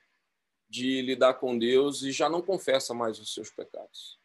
de 0.71 1.03
lidar 1.03 1.35
com 1.35 1.59
Deus 1.59 2.03
e 2.03 2.13
já 2.13 2.29
não 2.29 2.41
confessa 2.41 2.95
mais 2.95 3.19
os 3.19 3.35
seus 3.35 3.51
pecados. 3.51 4.17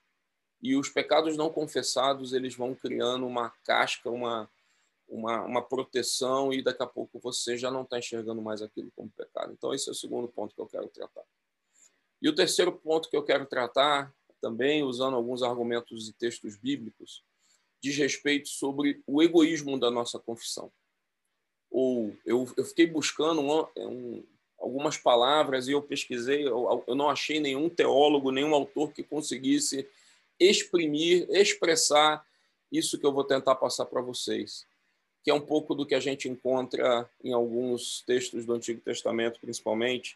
E 0.62 0.76
os 0.76 0.90
pecados 0.90 1.36
não 1.36 1.50
confessados, 1.50 2.34
eles 2.34 2.56
vão 2.56 2.76
criando 2.76 3.26
uma 3.26 3.50
casca, 3.66 4.12
uma, 4.12 4.48
uma, 5.08 5.42
uma 5.42 5.62
proteção, 5.62 6.54
e 6.54 6.62
daqui 6.62 6.84
a 6.84 6.88
pouco 6.88 7.20
você 7.20 7.58
já 7.58 7.72
não 7.72 7.82
está 7.82 7.98
enxergando 7.98 8.42
mais 8.42 8.62
aquilo 8.62 8.92
como 8.96 9.10
pecado. 9.10 9.52
Então, 9.54 9.74
esse 9.74 9.90
é 9.90 9.92
o 9.92 9.96
segundo 9.96 10.28
ponto 10.28 10.54
que 10.54 10.62
eu 10.62 10.68
quero 10.68 10.88
tratar. 10.88 11.24
E 12.22 12.30
o 12.30 12.36
terceiro 12.36 12.72
ponto 12.72 13.10
que 13.10 13.18
eu 13.18 13.24
quero 13.24 13.46
tratar, 13.48 14.14
também 14.40 14.84
usando 14.84 15.16
alguns 15.16 15.42
argumentos 15.42 16.08
e 16.08 16.14
textos 16.14 16.56
bíblicos, 16.56 17.24
diz 17.82 17.98
respeito 17.98 18.48
sobre 18.50 19.02
o 19.08 19.22
egoísmo 19.22 19.80
da 19.80 19.90
nossa 19.90 20.20
confissão. 20.20 20.72
Ou 21.74 22.16
eu, 22.24 22.48
eu 22.56 22.64
fiquei 22.64 22.86
buscando 22.86 23.42
um, 23.42 23.66
um, 23.76 24.24
algumas 24.60 24.96
palavras 24.96 25.68
e 25.68 25.72
eu 25.72 25.82
pesquisei, 25.82 26.48
eu, 26.48 26.84
eu 26.86 26.94
não 26.94 27.10
achei 27.10 27.40
nenhum 27.40 27.68
teólogo, 27.68 28.32
nenhum 28.32 28.54
autor 28.54 28.92
que 28.92 29.02
conseguisse 29.02 29.88
exprimir, 30.40 31.28
expressar 31.32 32.24
isso 32.72 33.00
que 33.00 33.06
eu 33.06 33.12
vou 33.12 33.24
tentar 33.24 33.56
passar 33.56 33.88
para 33.88 34.02
vocês, 34.02 34.68
que 35.24 35.32
é 35.32 35.34
um 35.34 35.42
pouco 35.42 35.74
do 35.74 35.86
que 35.86 35.96
a 35.96 36.00
gente 36.00 36.30
encontra 36.30 37.10
em 37.24 37.34
alguns 37.34 38.04
textos 38.06 38.46
do 38.46 38.54
Antigo 38.54 38.80
Testamento, 38.80 39.40
principalmente, 39.40 40.16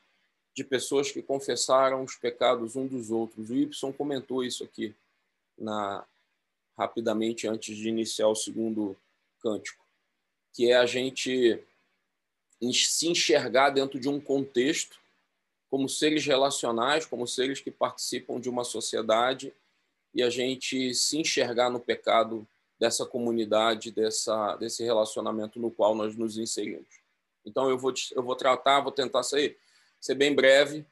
de 0.55 0.63
pessoas 0.63 1.11
que 1.11 1.23
confessaram 1.23 2.03
os 2.03 2.15
pecados 2.15 2.75
um 2.75 2.85
dos 2.85 3.09
outros. 3.09 3.49
O 3.49 3.55
Y 3.55 3.93
comentou 3.93 4.43
isso 4.43 4.63
aqui 4.63 4.93
na 5.57 6.05
rapidamente 6.77 7.47
antes 7.47 7.75
de 7.75 7.89
iniciar 7.89 8.27
o 8.27 8.35
segundo 8.35 8.95
cântico, 9.41 9.83
que 10.57 10.71
é 10.71 10.75
a 10.75 10.87
gente 10.87 11.63
se 12.73 13.07
enxergar 13.07 13.69
dentro 13.69 13.99
de 13.99 14.09
um 14.09 14.19
contexto 14.19 14.99
como 15.69 15.87
seres 15.87 16.25
relacionais, 16.25 17.05
como 17.05 17.27
seres 17.27 17.59
que 17.59 17.69
participam 17.69 18.39
de 18.39 18.49
uma 18.49 18.63
sociedade 18.63 19.53
e 20.15 20.23
a 20.23 20.31
gente 20.31 20.95
se 20.95 21.19
enxergar 21.19 21.69
no 21.69 21.79
pecado 21.79 22.47
dessa 22.79 23.05
comunidade, 23.05 23.91
dessa 23.91 24.55
desse 24.55 24.83
relacionamento 24.83 25.59
no 25.59 25.69
qual 25.69 25.93
nós 25.93 26.15
nos 26.15 26.39
inserimos. 26.39 26.87
Então 27.45 27.69
eu 27.69 27.77
vou 27.77 27.93
eu 28.15 28.23
vou 28.23 28.35
tratar, 28.35 28.81
vou 28.81 28.91
tentar 28.91 29.21
sair 29.21 29.55
ser 30.01 30.15
bem 30.15 30.33
breve 30.33 30.83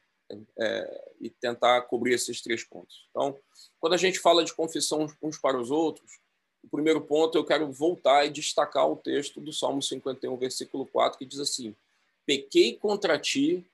é, 0.60 1.12
e 1.20 1.28
tentar 1.28 1.82
cobrir 1.82 2.14
esses 2.14 2.40
três 2.40 2.62
pontos. 2.62 3.08
Então, 3.10 3.36
quando 3.80 3.94
a 3.94 3.98
gente 3.98 4.20
fala 4.20 4.44
de 4.44 4.54
confissão 4.54 5.08
uns 5.20 5.38
para 5.40 5.58
os 5.58 5.72
outros, 5.72 6.20
o 6.66 6.68
primeiro 6.68 7.00
ponto 7.00 7.38
eu 7.38 7.44
quero 7.44 7.70
voltar 7.70 8.26
e 8.26 8.30
destacar 8.30 8.90
o 8.90 8.96
texto 8.96 9.40
do 9.40 9.52
Salmo 9.52 9.80
51, 9.80 10.36
versículo 10.36 10.84
4, 10.84 11.16
que 11.16 11.24
diz 11.24 11.38
assim: 11.38 11.74
Pequei 12.26 12.74
contra 12.74 13.16
ti, 13.16 13.64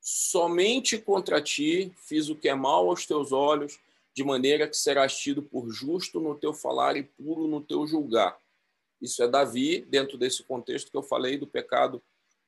somente 0.00 0.96
contra 0.96 1.42
ti 1.42 1.92
fiz 1.96 2.28
o 2.28 2.36
que 2.36 2.48
é 2.48 2.54
mal 2.54 2.88
aos 2.88 3.04
teus 3.04 3.32
olhos, 3.32 3.80
de 4.14 4.22
maneira 4.22 4.68
que 4.68 4.76
serás 4.76 5.18
tido 5.18 5.42
por 5.42 5.68
justo 5.70 6.20
no 6.20 6.36
teu 6.36 6.54
falar 6.54 6.96
e 6.96 7.02
puro 7.02 7.48
no 7.48 7.60
teu 7.60 7.84
julgar. 7.84 8.38
Isso 9.02 9.22
é 9.22 9.28
Davi, 9.28 9.80
dentro 9.80 10.16
desse 10.16 10.44
contexto 10.44 10.90
que 10.90 10.96
eu 10.96 11.02
falei 11.02 11.36
do 11.36 11.48
pecado 11.48 12.00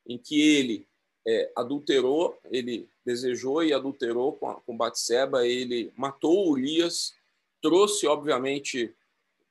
em 0.06 0.16
que 0.16 0.40
ele 0.40 0.86
é, 1.26 1.50
adulterou, 1.56 2.38
ele 2.50 2.88
desejou 3.04 3.64
e 3.64 3.72
adulterou 3.72 4.32
com, 4.34 4.54
com 4.64 4.76
Batseba, 4.76 5.46
ele 5.46 5.92
matou 5.96 6.48
Urias, 6.48 7.14
trouxe, 7.60 8.06
obviamente, 8.06 8.94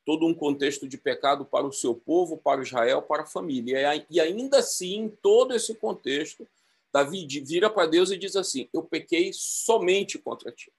todo 0.08 0.26
um 0.26 0.34
contexto 0.34 0.88
de 0.88 0.98
pecado 0.98 1.44
para 1.44 1.68
o 1.68 1.74
seu 1.74 1.94
povo, 1.94 2.38
para 2.38 2.62
Israel, 2.62 3.02
para 3.02 3.24
a 3.24 3.26
família. 3.26 4.06
E 4.10 4.22
ainda 4.22 4.60
assim, 4.60 5.00
em 5.00 5.10
todo 5.10 5.54
esse 5.54 5.76
contexto, 5.76 6.48
Davi 6.94 7.28
vira 7.42 7.70
para 7.70 7.88
Deus 7.88 8.10
e 8.10 8.18
diz 8.18 8.38
assim: 8.38 8.70
Eu 8.72 8.84
pequei 8.84 9.32
somente 9.34 10.18
contra 10.18 10.50
ti. 10.50 10.72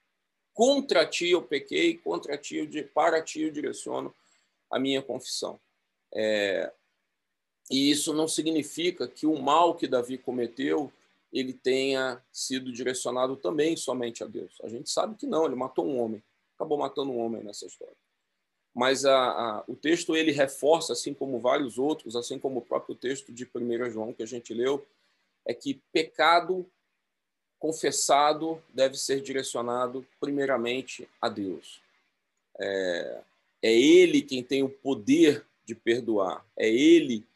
Contra 0.55 1.05
ti 1.05 1.29
eu 1.29 1.43
pequei, 1.43 1.99
contra 1.99 2.39
ti 2.39 2.57
eu, 2.57 2.89
para 2.89 3.21
ti 3.21 3.43
eu 3.43 3.51
direciono 3.51 4.15
a 4.71 4.79
minha 4.79 5.03
confissão. 5.03 5.61
É, 6.15 6.73
e 7.71 7.91
isso 7.91 8.15
não 8.15 8.27
significa 8.27 9.07
que 9.07 9.27
o 9.27 9.39
mal 9.39 9.75
que 9.75 9.87
Davi 9.87 10.17
cometeu 10.17 10.91
ele 11.31 11.53
tenha 11.53 12.25
sido 12.33 12.73
direcionado 12.73 13.37
também 13.37 13.77
somente 13.77 14.25
a 14.25 14.27
Deus. 14.27 14.57
A 14.63 14.69
gente 14.69 14.89
sabe 14.89 15.17
que 15.17 15.27
não, 15.27 15.45
ele 15.45 15.55
matou 15.55 15.87
um 15.87 16.01
homem, 16.01 16.25
acabou 16.55 16.79
matando 16.79 17.13
um 17.13 17.19
homem 17.19 17.45
nessa 17.45 17.67
história. 17.67 18.08
Mas 18.75 19.05
a, 19.05 19.17
a, 19.17 19.65
o 19.67 19.75
texto 19.75 20.17
ele 20.17 20.31
reforça, 20.31 20.93
assim 20.93 21.13
como 21.13 21.41
vários 21.41 21.79
outros, 21.79 22.15
assim 22.15 22.39
como 22.39 22.59
o 22.59 22.65
próprio 22.65 22.95
texto 22.95 23.33
de 23.33 23.45
1 23.45 23.91
João 23.91 24.13
que 24.13 24.23
a 24.23 24.27
gente 24.27 24.55
leu, 24.55 24.87
é 25.47 25.55
que 25.55 25.81
pecado 25.93 26.67
confessado 27.59 28.63
deve 28.73 28.97
ser 28.97 29.21
direcionado 29.21 30.07
primeiramente 30.21 31.09
a 31.21 31.29
Deus. 31.29 31.81
É, 32.59 33.21
é 33.63 33.73
Ele 33.73 34.23
quem 34.23 34.43
tem 34.43 34.63
o 34.63 34.69
poder 34.69 35.45
de 35.65 35.75
perdoar, 35.75 36.45
é 36.57 36.69
Ele 36.69 37.27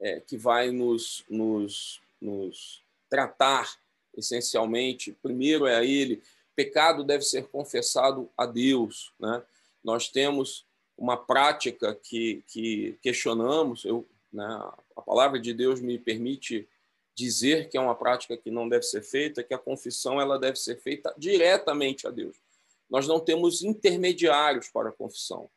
é, 0.00 0.20
que 0.20 0.36
vai 0.36 0.70
nos, 0.70 1.24
nos, 1.28 2.00
nos 2.20 2.82
tratar 3.08 3.78
essencialmente. 4.14 5.12
Primeiro 5.22 5.66
é 5.66 5.76
a 5.76 5.84
Ele 5.84 6.22
pecado 6.54 7.02
deve 7.02 7.24
ser 7.24 7.46
confessado 7.48 8.30
a 8.36 8.44
Deus. 8.44 9.12
Né? 9.18 9.42
Nós 9.82 10.08
temos 10.08 10.64
uma 11.02 11.16
prática 11.16 11.96
que, 11.96 12.44
que 12.46 12.96
questionamos, 13.02 13.84
eu, 13.84 14.06
né, 14.32 14.46
a 14.96 15.02
palavra 15.02 15.40
de 15.40 15.52
Deus 15.52 15.80
me 15.80 15.98
permite 15.98 16.68
dizer 17.12 17.68
que 17.68 17.76
é 17.76 17.80
uma 17.80 17.96
prática 17.96 18.36
que 18.36 18.52
não 18.52 18.68
deve 18.68 18.84
ser 18.84 19.02
feita, 19.02 19.42
que 19.42 19.52
a 19.52 19.58
confissão 19.58 20.20
ela 20.20 20.38
deve 20.38 20.56
ser 20.56 20.76
feita 20.76 21.12
diretamente 21.18 22.06
a 22.06 22.10
Deus. 22.10 22.36
Nós 22.88 23.08
não 23.08 23.18
temos 23.18 23.64
intermediários 23.64 24.68
para 24.68 24.90
a 24.90 24.92
confissão. 24.92 25.50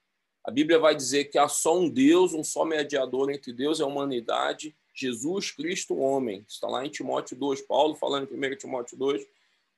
A 0.43 0.49
Bíblia 0.49 0.79
vai 0.79 0.95
dizer 0.95 1.25
que 1.25 1.37
há 1.37 1.47
só 1.47 1.77
um 1.77 1.87
Deus, 1.87 2.33
um 2.33 2.43
só 2.43 2.65
mediador 2.65 3.29
entre 3.29 3.53
Deus 3.53 3.77
e 3.77 3.83
a 3.83 3.85
humanidade, 3.85 4.75
Jesus 4.95 5.51
Cristo, 5.51 5.95
homem. 5.95 6.43
Está 6.49 6.67
lá 6.67 6.83
em 6.83 6.89
Timóteo 6.89 7.37
2, 7.37 7.61
Paulo 7.61 7.93
falando 7.93 8.27
em 8.33 8.53
1 8.53 8.57
Timóteo 8.57 8.97
2, 8.97 9.23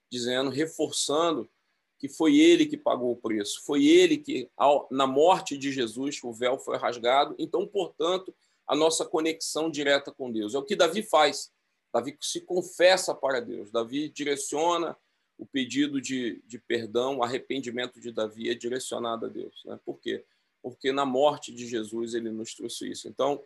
dizendo, 0.09 0.49
reforçando 0.49 1.49
que 1.97 2.07
foi 2.07 2.37
ele 2.37 2.65
que 2.65 2.77
pagou 2.77 3.11
o 3.11 3.15
preço, 3.15 3.63
foi 3.65 3.85
ele 3.87 4.17
que, 4.17 4.49
na 4.91 5.07
morte 5.07 5.57
de 5.57 5.71
Jesus, 5.71 6.19
o 6.23 6.31
véu 6.31 6.59
foi 6.59 6.77
rasgado. 6.77 7.35
Então, 7.39 7.65
portanto, 7.65 8.33
a 8.67 8.75
nossa 8.75 9.05
conexão 9.05 9.69
direta 9.71 10.11
com 10.11 10.31
Deus. 10.31 10.53
É 10.53 10.57
o 10.57 10.63
que 10.63 10.75
Davi 10.75 11.01
faz. 11.01 11.51
Davi 11.93 12.17
se 12.21 12.41
confessa 12.41 13.15
para 13.15 13.39
Deus. 13.39 13.71
Davi 13.71 14.09
direciona 14.09 14.95
o 15.37 15.45
pedido 15.45 16.01
de, 16.01 16.41
de 16.45 16.59
perdão, 16.59 17.17
o 17.17 17.23
arrependimento 17.23 17.99
de 17.99 18.11
Davi 18.11 18.49
é 18.49 18.55
direcionado 18.55 19.27
a 19.27 19.29
Deus. 19.29 19.63
Né? 19.65 19.79
Por 19.85 19.99
quê? 19.99 20.25
Porque 20.61 20.91
na 20.91 21.05
morte 21.05 21.53
de 21.53 21.67
Jesus 21.67 22.13
ele 22.13 22.31
nos 22.31 22.53
trouxe 22.55 22.89
isso. 22.89 23.07
Então, 23.07 23.41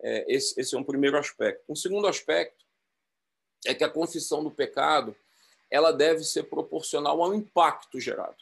é, 0.00 0.24
esse, 0.32 0.58
esse 0.60 0.74
é 0.74 0.78
um 0.78 0.84
primeiro 0.84 1.18
aspecto. 1.18 1.64
Um 1.68 1.74
segundo 1.74 2.06
aspecto 2.06 2.64
é 3.66 3.74
que 3.74 3.84
a 3.84 3.90
confissão 3.90 4.42
do 4.42 4.50
pecado 4.50 5.14
ela 5.72 5.90
deve 5.90 6.22
ser 6.22 6.42
proporcional 6.44 7.22
ao 7.22 7.34
impacto 7.34 7.98
gerado. 7.98 8.36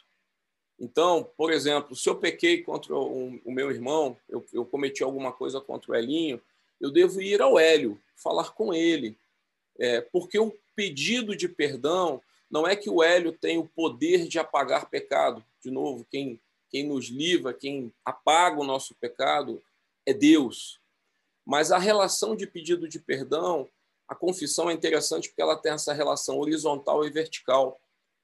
Então, 0.77 1.23
por 1.37 1.49
exemplo, 1.49 1.95
se 1.95 2.09
eu 2.09 2.15
pequei 2.17 2.61
contra 2.61 2.93
o, 2.93 3.39
meu 3.45 3.71
irmão, 3.71 4.17
eu, 4.27 4.45
eu, 4.51 4.65
cometi 4.65 5.01
alguma 5.01 5.31
coisa 5.31 5.61
contra 5.61 5.93
o 5.93 5.95
Elinho, 5.95 6.41
eu 6.79 6.91
devo 6.91 7.21
ir 7.21 7.41
ao 7.41 7.57
Hélio, 7.57 7.97
falar 8.17 8.51
com 8.51 8.73
ele, 8.73 9.17
é, 9.79 10.01
porque 10.01 10.37
o 10.37 10.53
pedido 10.75 11.33
de 11.33 11.47
perdão 11.47 12.21
não 12.49 12.67
é 12.67 12.75
que 12.75 12.89
o 12.89 13.01
Hélio 13.01 13.31
tem 13.31 13.57
o 13.57 13.65
poder 13.65 14.27
de 14.27 14.37
apagar 14.37 14.89
pecado. 14.89 15.41
De 15.63 15.71
novo, 15.71 16.05
quem, 16.11 16.37
quem 16.69 16.85
nos 16.85 17.07
livra, 17.07 17.53
quem 17.53 17.93
apaga 18.03 18.59
o 18.59 18.65
nosso 18.65 18.93
pecado 18.95 19.63
é 20.05 20.13
Deus. 20.13 20.81
Mas 21.45 21.71
a 21.71 21.77
relação 21.77 22.35
de 22.35 22.45
pedido 22.45 22.89
de 22.89 22.99
perdão 22.99 23.69
a 24.11 24.15
confissão 24.15 24.69
é 24.69 24.73
interessante 24.73 25.29
porque 25.29 25.41
ela 25.41 25.55
tem 25.55 25.71
essa 25.71 25.93
relação 25.93 26.37
horizontal 26.37 27.05
e 27.05 27.09
vertical, 27.09 27.79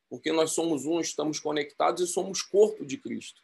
porque 0.10 0.34
nós 0.34 0.52
somos 0.52 0.86
um, 0.86 1.00
estamos 1.00 1.40
conectados 1.40 2.02
e 2.02 2.12
somos 2.12 2.42
corpo 2.42 2.86
de 2.86 2.98
Cristo. 2.98 3.42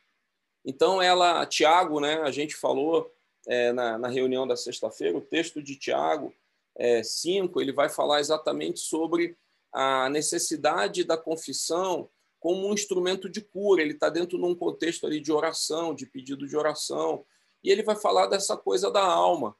Então, 0.65 1.01
ela, 1.01 1.45
Tiago, 1.45 2.01
né, 2.01 2.15
a 2.15 2.31
gente 2.31 2.53
falou 2.53 3.09
é, 3.47 3.71
na, 3.71 3.97
na, 3.97 4.09
reunião 4.09 4.45
da 4.45 4.57
sexta-feira, 4.57 5.17
o 5.17 5.21
texto 5.21 5.63
de 5.63 5.77
Tiago 5.77 6.33
é, 6.75 7.01
5, 7.01 7.61
ele 7.61 7.71
vai 7.71 7.87
falar 7.87 8.19
exatamente 8.19 8.81
sobre 8.81 9.37
a 9.71 10.09
necessidade 10.09 11.05
da 11.05 11.17
confissão 11.17 12.09
como 12.41 12.67
um 12.67 12.73
instrumento 12.73 13.29
de 13.29 13.39
cura. 13.39 13.81
Ele 13.81 13.93
está 13.93 14.09
dentro 14.09 14.37
de 14.37 14.43
um 14.43 14.53
contexto 14.53 15.07
ali 15.07 15.21
de 15.21 15.31
oração, 15.31 15.95
de 15.95 16.05
pedido 16.05 16.45
de 16.45 16.57
oração, 16.57 17.25
e 17.63 17.71
ele 17.71 17.83
vai 17.83 17.95
falar 17.95 18.27
dessa 18.27 18.57
coisa 18.57 18.91
da 18.91 19.01
alma, 19.01 19.55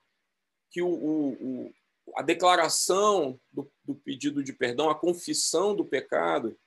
que 0.69 0.81
o, 0.81 0.89
o, 0.89 1.73
a 2.15 2.21
declaração 2.21 3.39
do, 3.51 3.69
do, 3.83 3.95
pedido 3.95 4.43
de 4.43 4.53
perdão, 4.53 4.89
a 4.89 4.95
confissão 4.95 5.75
do 5.75 5.85
pecado, 5.85 6.57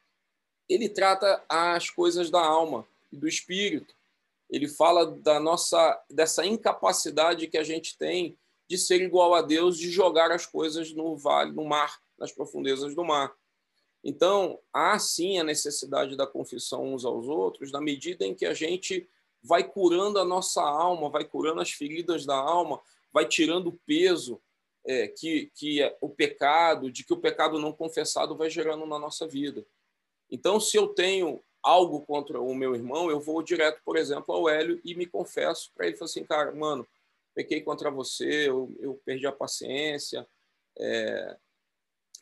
ele 0.69 0.89
trata 0.89 1.43
as 1.49 1.91
coisas 1.91 2.31
da 2.31 2.41
alma 2.41 2.87
e 3.13 3.17
do 3.17 3.29
espírito. 3.29 3.95
Ele 4.51 4.69
fala 4.69 5.07
da 5.07 5.41
nossa 5.41 6.03
dessa 6.11 6.45
incapacidade 6.47 7.49
que 7.49 7.59
a 7.59 7.65
gente 7.65 7.97
tem 7.97 8.37
de 8.69 8.77
ser 8.77 9.01
igual 9.01 9.35
a 9.35 9.43
Deus, 9.43 9.79
de 9.79 9.91
jogar 9.91 10.31
as 10.31 10.47
coisas 10.47 10.93
no 10.93 11.17
vale, 11.17 11.53
no 11.53 11.65
mar, 11.65 12.01
nas 12.19 12.33
profundezas 12.33 12.95
do 12.95 13.05
mar. 13.05 13.33
Então, 14.03 14.59
há 14.73 14.99
sim 14.99 15.39
a 15.39 15.45
necessidade 15.45 16.17
da 16.17 16.27
confissão 16.27 16.95
uns 16.95 17.05
aos 17.05 17.27
outros, 17.27 17.73
na 17.73 17.81
medida 17.81 18.25
em 18.25 18.35
que 18.35 18.47
a 18.47 18.55
gente 18.55 19.09
vai 19.43 19.65
curando 19.65 20.19
a 20.19 20.25
nossa 20.25 20.63
alma, 20.63 21.11
vai 21.11 21.25
curando 21.25 21.61
as 21.61 21.71
feridas 21.71 22.25
da 22.27 22.37
alma, 22.37 22.81
vai 23.13 23.27
tirando 23.27 23.69
o 23.69 23.81
peso, 23.87 24.41
é, 24.87 25.09
que, 25.09 25.51
que 25.55 25.81
o 26.01 26.09
pecado, 26.09 26.91
de 26.91 27.05
que 27.05 27.13
o 27.13 27.19
pecado 27.19 27.59
não 27.59 27.73
confessado 27.73 28.37
vai 28.37 28.49
gerando 28.49 28.87
na 28.87 28.99
nossa 28.99 29.27
vida. 29.27 29.65
Então, 30.31 30.61
se 30.61 30.77
eu 30.77 30.89
tenho 30.89 31.41
algo 31.63 32.01
contra 32.03 32.41
o 32.41 32.55
meu 32.55 32.75
irmão, 32.75 33.11
eu 33.11 33.19
vou 33.19 33.43
direto, 33.43 33.81
por 33.85 33.97
exemplo, 33.97 34.33
ao 34.33 34.49
Hélio 34.49 34.81
e 34.85 34.95
me 34.95 35.05
confesso 35.05 35.73
para 35.75 35.87
ele, 35.87 35.97
assim, 36.01 36.25
cara, 36.25 36.53
mano, 36.53 36.87
pequei 37.35 37.61
contra 37.61 37.91
você, 37.91 38.49
eu, 38.49 38.73
eu 38.79 39.01
perdi 39.05 39.27
a 39.27 39.33
paciência, 39.33 40.27
é, 40.79 41.37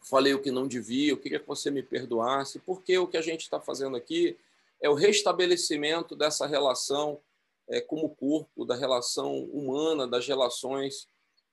falei 0.05 0.33
o 0.33 0.40
que 0.40 0.50
não 0.50 0.66
devia, 0.66 1.12
eu 1.12 1.18
queria 1.18 1.38
que 1.38 1.46
você 1.46 1.70
me 1.70 1.83
perdoasse, 1.83 2.59
porque 2.61 2.96
o 2.96 3.07
que 3.07 3.18
a 3.18 3.22
gente 3.22 3.42
está 3.42 3.61
fazendo 3.61 3.96
aqui 3.96 4.37
é 4.81 4.88
o 4.88 4.94
restabelecimento 4.94 6.16
dessa 6.16 6.46
relação 6.46 7.20
é, 7.68 7.81
como 7.81 8.14
corpo, 8.14 8.64
da 8.64 8.74
relação 8.74 9.44
humana, 9.44 10.07
das 10.07 10.27
relações 10.27 11.07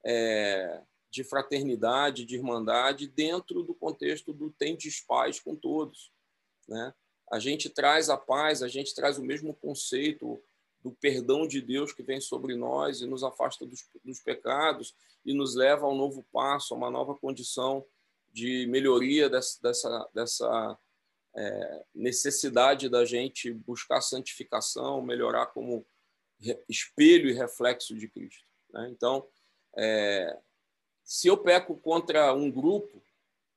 é, 0.04 0.82
de 1.12 1.24
fraternidade, 1.26 2.26
de 2.26 2.36
irmandade, 2.36 3.08
dentro 3.08 3.62
do 3.64 3.76
contexto 3.76 4.32
do 4.32 4.50
tendes 4.50 5.02
paz 5.02 5.40
com 5.40 5.56
todos. 5.56 6.10
Né? 6.68 6.94
A 7.30 7.38
gente 7.38 7.70
traz 7.70 8.10
a 8.10 8.18
paz, 8.18 8.64
a 8.64 8.70
gente 8.70 8.96
traz 8.96 9.18
o 9.18 9.24
mesmo 9.24 9.54
conceito 9.54 10.42
do 10.82 10.92
perdão 10.92 11.46
de 11.46 11.62
Deus 11.62 11.92
que 11.92 12.02
vem 12.02 12.20
sobre 12.20 12.56
nós 12.56 13.02
e 13.02 13.06
nos 13.06 13.24
afasta 13.24 13.66
dos, 13.66 13.86
dos 14.04 14.20
pecados 14.22 14.96
e 15.26 15.34
nos 15.34 15.54
leva 15.54 15.86
a 15.86 15.90
um 15.90 15.96
novo 15.96 16.26
passo, 16.32 16.74
a 16.74 16.78
uma 16.78 16.90
nova 16.90 17.14
condição 17.14 17.86
de 18.32 18.66
melhoria 18.68 19.30
dessa, 19.30 19.62
dessa, 19.62 20.10
dessa 20.14 20.80
é, 21.36 21.86
necessidade 21.94 22.88
da 22.88 23.04
gente 23.04 23.52
buscar 23.52 24.02
santificação, 24.02 25.02
melhorar 25.02 25.48
como 25.48 25.86
espelho 26.68 27.30
e 27.30 27.34
reflexo 27.34 27.96
de 27.96 28.08
Cristo. 28.08 28.46
Né? 28.74 28.90
Então, 28.90 29.28
é, 29.78 30.38
se 31.04 31.28
eu 31.28 31.38
peco 31.38 31.76
contra 31.76 32.34
um 32.34 32.50
grupo, 32.50 33.02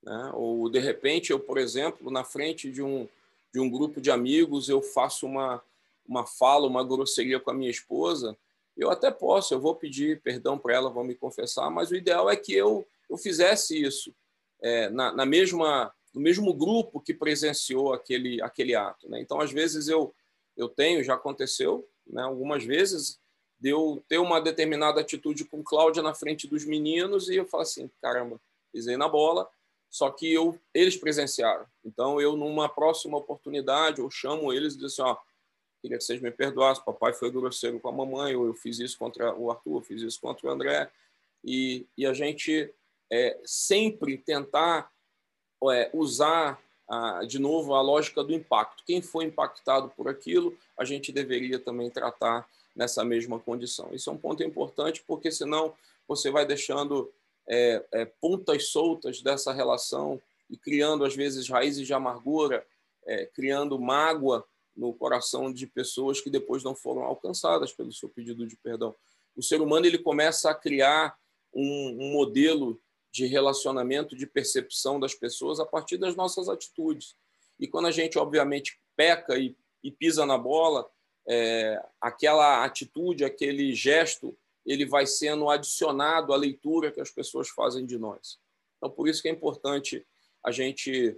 né, 0.02 0.30
ou 0.34 0.68
de 0.68 0.78
repente 0.78 1.30
eu, 1.30 1.40
por 1.40 1.58
exemplo, 1.58 2.10
na 2.10 2.24
frente 2.24 2.70
de 2.70 2.82
um, 2.82 3.08
de 3.52 3.60
um 3.60 3.70
grupo 3.70 4.00
de 4.00 4.10
amigos, 4.10 4.68
eu 4.68 4.82
faço 4.82 5.26
uma, 5.26 5.62
uma 6.06 6.26
fala, 6.26 6.66
uma 6.66 6.84
grosseria 6.84 7.40
com 7.40 7.50
a 7.50 7.54
minha 7.54 7.70
esposa, 7.70 8.36
eu 8.76 8.90
até 8.90 9.10
posso, 9.10 9.54
eu 9.54 9.60
vou 9.60 9.74
pedir 9.74 10.20
perdão 10.20 10.58
para 10.58 10.74
ela, 10.74 10.90
vou 10.90 11.04
me 11.04 11.14
confessar, 11.14 11.70
mas 11.70 11.90
o 11.90 11.96
ideal 11.96 12.28
é 12.28 12.36
que 12.36 12.52
eu, 12.52 12.86
eu 13.08 13.16
fizesse 13.16 13.80
isso 13.80 14.14
é, 14.60 14.88
na, 14.88 15.12
na 15.12 15.26
mesma 15.26 15.92
no 16.14 16.20
mesmo 16.20 16.54
grupo 16.54 17.00
que 17.00 17.12
presenciou 17.12 17.92
aquele 17.92 18.40
aquele 18.40 18.74
ato. 18.74 19.08
Né? 19.08 19.20
Então, 19.20 19.40
às 19.40 19.52
vezes 19.52 19.88
eu 19.88 20.14
eu 20.56 20.68
tenho, 20.68 21.02
já 21.02 21.14
aconteceu, 21.14 21.84
né, 22.06 22.22
algumas 22.22 22.62
vezes 22.62 23.18
de 23.64 23.70
eu 23.70 24.04
ter 24.06 24.18
uma 24.18 24.42
determinada 24.42 25.00
atitude 25.00 25.46
com 25.46 25.64
Cláudia 25.64 26.02
na 26.02 26.12
frente 26.12 26.46
dos 26.46 26.66
meninos 26.66 27.30
e 27.30 27.36
eu 27.36 27.46
falo 27.46 27.62
assim, 27.62 27.90
caramba, 28.02 28.38
pisei 28.70 28.94
na 28.98 29.08
bola, 29.08 29.48
só 29.88 30.10
que 30.10 30.30
eu, 30.30 30.60
eles 30.74 30.98
presenciaram. 30.98 31.64
Então, 31.82 32.20
eu, 32.20 32.36
numa 32.36 32.68
próxima 32.68 33.16
oportunidade, 33.16 34.02
eu 34.02 34.10
chamo 34.10 34.52
eles 34.52 34.74
e 34.74 34.76
digo 34.76 34.88
assim, 34.88 35.00
ó, 35.00 35.16
queria 35.80 35.96
que 35.96 36.04
vocês 36.04 36.20
me 36.20 36.30
perdoassem, 36.30 36.84
papai 36.84 37.14
foi 37.14 37.30
grosseiro 37.30 37.80
com 37.80 37.88
a 37.88 37.92
mamãe, 37.92 38.36
ou 38.36 38.44
eu 38.44 38.52
fiz 38.52 38.78
isso 38.78 38.98
contra 38.98 39.34
o 39.34 39.50
Arthur, 39.50 39.80
fiz 39.80 40.02
isso 40.02 40.20
contra 40.20 40.46
o 40.46 40.50
André, 40.50 40.90
e, 41.42 41.86
e 41.96 42.04
a 42.04 42.12
gente 42.12 42.70
é, 43.10 43.40
sempre 43.46 44.18
tentar 44.18 44.92
é, 45.72 45.88
usar 45.94 46.62
de 47.26 47.38
novo 47.38 47.72
a 47.72 47.80
lógica 47.80 48.22
do 48.22 48.34
impacto. 48.34 48.84
Quem 48.84 49.00
foi 49.00 49.24
impactado 49.24 49.88
por 49.88 50.06
aquilo, 50.06 50.54
a 50.78 50.84
gente 50.84 51.10
deveria 51.10 51.58
também 51.58 51.88
tratar 51.88 52.46
nessa 52.74 53.04
mesma 53.04 53.38
condição. 53.38 53.90
Isso 53.92 54.10
é 54.10 54.12
um 54.12 54.18
ponto 54.18 54.42
importante, 54.42 55.02
porque 55.06 55.30
senão 55.30 55.74
você 56.06 56.30
vai 56.30 56.44
deixando 56.44 57.12
é, 57.48 57.84
é, 57.92 58.04
pontas 58.04 58.68
soltas 58.68 59.22
dessa 59.22 59.52
relação 59.52 60.20
e 60.50 60.56
criando, 60.56 61.04
às 61.04 61.14
vezes, 61.14 61.48
raízes 61.48 61.86
de 61.86 61.94
amargura, 61.94 62.66
é, 63.06 63.26
criando 63.26 63.78
mágoa 63.78 64.44
no 64.76 64.92
coração 64.92 65.52
de 65.52 65.66
pessoas 65.66 66.20
que 66.20 66.30
depois 66.30 66.64
não 66.64 66.74
foram 66.74 67.02
alcançadas 67.02 67.72
pelo 67.72 67.92
seu 67.92 68.08
pedido 68.08 68.46
de 68.46 68.56
perdão. 68.56 68.94
O 69.36 69.42
ser 69.42 69.60
humano 69.60 69.86
ele 69.86 69.98
começa 69.98 70.50
a 70.50 70.54
criar 70.54 71.16
um, 71.52 71.96
um 72.00 72.12
modelo 72.12 72.80
de 73.10 73.26
relacionamento, 73.26 74.16
de 74.16 74.26
percepção 74.26 74.98
das 74.98 75.14
pessoas 75.14 75.60
a 75.60 75.64
partir 75.64 75.96
das 75.96 76.16
nossas 76.16 76.48
atitudes. 76.48 77.14
E 77.60 77.68
quando 77.68 77.86
a 77.86 77.92
gente, 77.92 78.18
obviamente, 78.18 78.80
peca 78.96 79.38
e, 79.38 79.56
e 79.82 79.90
pisa 79.90 80.26
na 80.26 80.36
bola, 80.36 80.88
é, 81.26 81.82
aquela 82.00 82.64
atitude, 82.64 83.24
aquele 83.24 83.74
gesto, 83.74 84.36
ele 84.64 84.86
vai 84.86 85.06
sendo 85.06 85.48
adicionado 85.48 86.32
à 86.32 86.36
leitura 86.36 86.90
que 86.90 87.00
as 87.00 87.10
pessoas 87.10 87.48
fazem 87.48 87.84
de 87.84 87.98
nós. 87.98 88.38
Então, 88.76 88.90
por 88.90 89.08
isso 89.08 89.22
que 89.22 89.28
é 89.28 89.30
importante 89.30 90.06
a 90.44 90.50
gente 90.50 91.16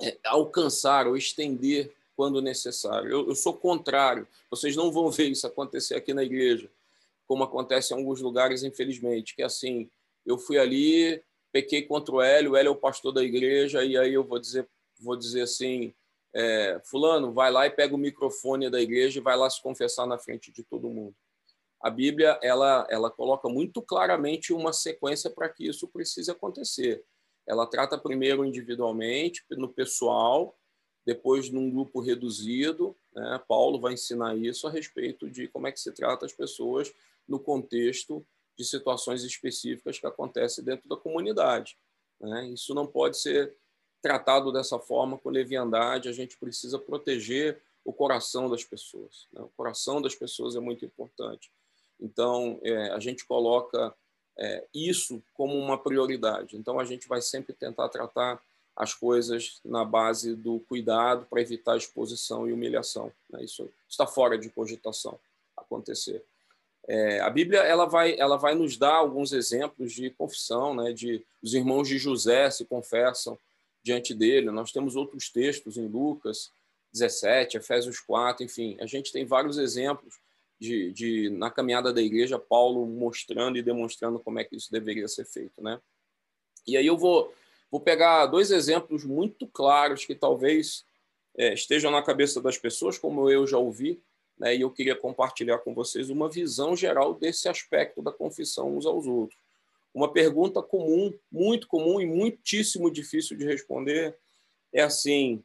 é, 0.00 0.18
alcançar 0.24 1.06
ou 1.06 1.16
estender 1.16 1.92
quando 2.16 2.40
necessário. 2.40 3.10
Eu, 3.10 3.28
eu, 3.28 3.34
sou 3.34 3.54
contrário. 3.54 4.26
Vocês 4.50 4.76
não 4.76 4.90
vão 4.90 5.10
ver 5.10 5.28
isso 5.28 5.46
acontecer 5.46 5.94
aqui 5.94 6.14
na 6.14 6.22
igreja, 6.22 6.70
como 7.26 7.44
acontece 7.44 7.92
em 7.92 7.96
alguns 7.96 8.20
lugares, 8.20 8.62
infelizmente, 8.62 9.34
que 9.34 9.42
é 9.42 9.46
assim, 9.46 9.88
eu 10.24 10.38
fui 10.38 10.58
ali, 10.58 11.22
pequei 11.52 11.82
contra 11.82 12.14
o 12.14 12.22
Hélio, 12.22 12.52
o 12.52 12.56
Hélio 12.56 12.68
é 12.68 12.72
o 12.72 12.76
pastor 12.76 13.12
da 13.12 13.22
igreja, 13.22 13.84
e 13.84 13.96
aí 13.96 14.14
eu 14.14 14.24
vou 14.24 14.38
dizer, 14.38 14.68
vou 15.00 15.16
dizer 15.16 15.42
assim, 15.42 15.92
é, 16.34 16.80
fulano, 16.84 17.32
vai 17.32 17.50
lá 17.50 17.66
e 17.66 17.70
pega 17.70 17.94
o 17.94 17.98
microfone 17.98 18.68
da 18.68 18.80
igreja 18.80 19.18
e 19.18 19.22
vai 19.22 19.36
lá 19.36 19.48
se 19.48 19.62
confessar 19.62 20.06
na 20.06 20.18
frente 20.18 20.52
de 20.52 20.64
todo 20.64 20.90
mundo. 20.90 21.14
A 21.80 21.90
Bíblia 21.90 22.38
ela, 22.42 22.86
ela 22.90 23.10
coloca 23.10 23.48
muito 23.48 23.80
claramente 23.82 24.52
uma 24.52 24.72
sequência 24.72 25.30
para 25.30 25.48
que 25.48 25.68
isso 25.68 25.86
precise 25.86 26.30
acontecer. 26.30 27.04
Ela 27.46 27.66
trata 27.66 27.98
primeiro 27.98 28.44
individualmente, 28.44 29.44
no 29.50 29.68
pessoal, 29.68 30.58
depois 31.06 31.50
num 31.50 31.70
grupo 31.70 32.00
reduzido. 32.00 32.96
Né? 33.14 33.40
Paulo 33.46 33.78
vai 33.78 33.92
ensinar 33.92 34.36
isso 34.36 34.66
a 34.66 34.70
respeito 34.70 35.30
de 35.30 35.46
como 35.48 35.66
é 35.66 35.72
que 35.72 35.80
se 35.80 35.92
trata 35.92 36.24
as 36.24 36.32
pessoas 36.32 36.92
no 37.28 37.38
contexto 37.38 38.26
de 38.58 38.64
situações 38.64 39.22
específicas 39.22 39.98
que 39.98 40.06
acontecem 40.06 40.64
dentro 40.64 40.88
da 40.88 40.96
comunidade. 40.96 41.76
Né? 42.20 42.48
Isso 42.48 42.74
não 42.74 42.86
pode 42.86 43.18
ser 43.18 43.54
tratado 44.04 44.52
dessa 44.52 44.78
forma 44.78 45.16
com 45.16 45.30
leviandade. 45.30 46.10
A 46.10 46.12
gente 46.12 46.36
precisa 46.36 46.78
proteger 46.78 47.58
o 47.82 47.90
coração 47.90 48.50
das 48.50 48.62
pessoas. 48.62 49.26
Né? 49.32 49.40
O 49.40 49.48
coração 49.56 50.02
das 50.02 50.14
pessoas 50.14 50.54
é 50.54 50.60
muito 50.60 50.84
importante. 50.84 51.50
Então, 51.98 52.60
é, 52.62 52.90
a 52.90 53.00
gente 53.00 53.24
coloca 53.24 53.94
é, 54.36 54.62
isso 54.74 55.22
como 55.32 55.54
uma 55.58 55.78
prioridade. 55.78 56.54
Então, 56.54 56.78
a 56.78 56.84
gente 56.84 57.08
vai 57.08 57.22
sempre 57.22 57.54
tentar 57.54 57.88
tratar 57.88 58.38
as 58.76 58.92
coisas 58.92 59.58
na 59.64 59.86
base 59.86 60.34
do 60.36 60.60
cuidado 60.68 61.24
para 61.30 61.40
evitar 61.40 61.78
exposição 61.78 62.46
e 62.46 62.52
humilhação. 62.52 63.10
Né? 63.30 63.42
Isso 63.42 63.66
está 63.88 64.06
fora 64.06 64.36
de 64.36 64.50
cogitação 64.50 65.18
acontecer. 65.56 66.22
É, 66.86 67.20
a 67.20 67.30
Bíblia 67.30 67.60
ela 67.60 67.86
vai, 67.86 68.18
ela 68.18 68.36
vai 68.36 68.54
nos 68.54 68.76
dar 68.76 68.96
alguns 68.96 69.32
exemplos 69.32 69.94
de 69.94 70.10
confissão, 70.10 70.74
né? 70.74 70.92
de 70.92 71.24
os 71.42 71.54
irmãos 71.54 71.88
de 71.88 71.96
José 71.96 72.50
se 72.50 72.66
confessam 72.66 73.38
diante 73.84 74.14
dele. 74.14 74.50
Nós 74.50 74.72
temos 74.72 74.96
outros 74.96 75.28
textos 75.28 75.76
em 75.76 75.86
Lucas 75.86 76.50
17, 76.92 77.58
Efésios 77.58 78.00
4, 78.00 78.44
enfim, 78.44 78.76
a 78.80 78.86
gente 78.86 79.12
tem 79.12 79.24
vários 79.24 79.58
exemplos 79.58 80.14
de, 80.58 80.92
de, 80.92 81.30
na 81.30 81.50
caminhada 81.50 81.92
da 81.92 82.00
igreja, 82.00 82.38
Paulo 82.38 82.86
mostrando 82.86 83.58
e 83.58 83.62
demonstrando 83.62 84.20
como 84.20 84.38
é 84.38 84.44
que 84.44 84.56
isso 84.56 84.70
deveria 84.70 85.08
ser 85.08 85.24
feito, 85.24 85.60
né? 85.60 85.80
E 86.66 86.76
aí 86.76 86.86
eu 86.86 86.96
vou, 86.96 87.34
vou 87.70 87.80
pegar 87.80 88.26
dois 88.26 88.50
exemplos 88.50 89.04
muito 89.04 89.46
claros 89.48 90.06
que 90.06 90.14
talvez 90.14 90.86
é, 91.36 91.52
estejam 91.52 91.90
na 91.90 92.02
cabeça 92.02 92.40
das 92.40 92.56
pessoas, 92.56 92.96
como 92.96 93.28
eu 93.28 93.46
já 93.46 93.58
ouvi, 93.58 94.00
né? 94.38 94.54
E 94.56 94.60
eu 94.60 94.70
queria 94.70 94.94
compartilhar 94.94 95.58
com 95.58 95.74
vocês 95.74 96.08
uma 96.08 96.30
visão 96.30 96.76
geral 96.76 97.12
desse 97.12 97.48
aspecto 97.48 98.00
da 98.00 98.12
confissão 98.12 98.76
uns 98.76 98.86
aos 98.86 99.06
outros. 99.06 99.38
Uma 99.94 100.12
pergunta 100.12 100.60
comum, 100.60 101.16
muito 101.30 101.68
comum 101.68 102.00
e 102.00 102.06
muitíssimo 102.06 102.90
difícil 102.90 103.36
de 103.36 103.44
responder 103.44 104.18
é 104.72 104.82
assim: 104.82 105.42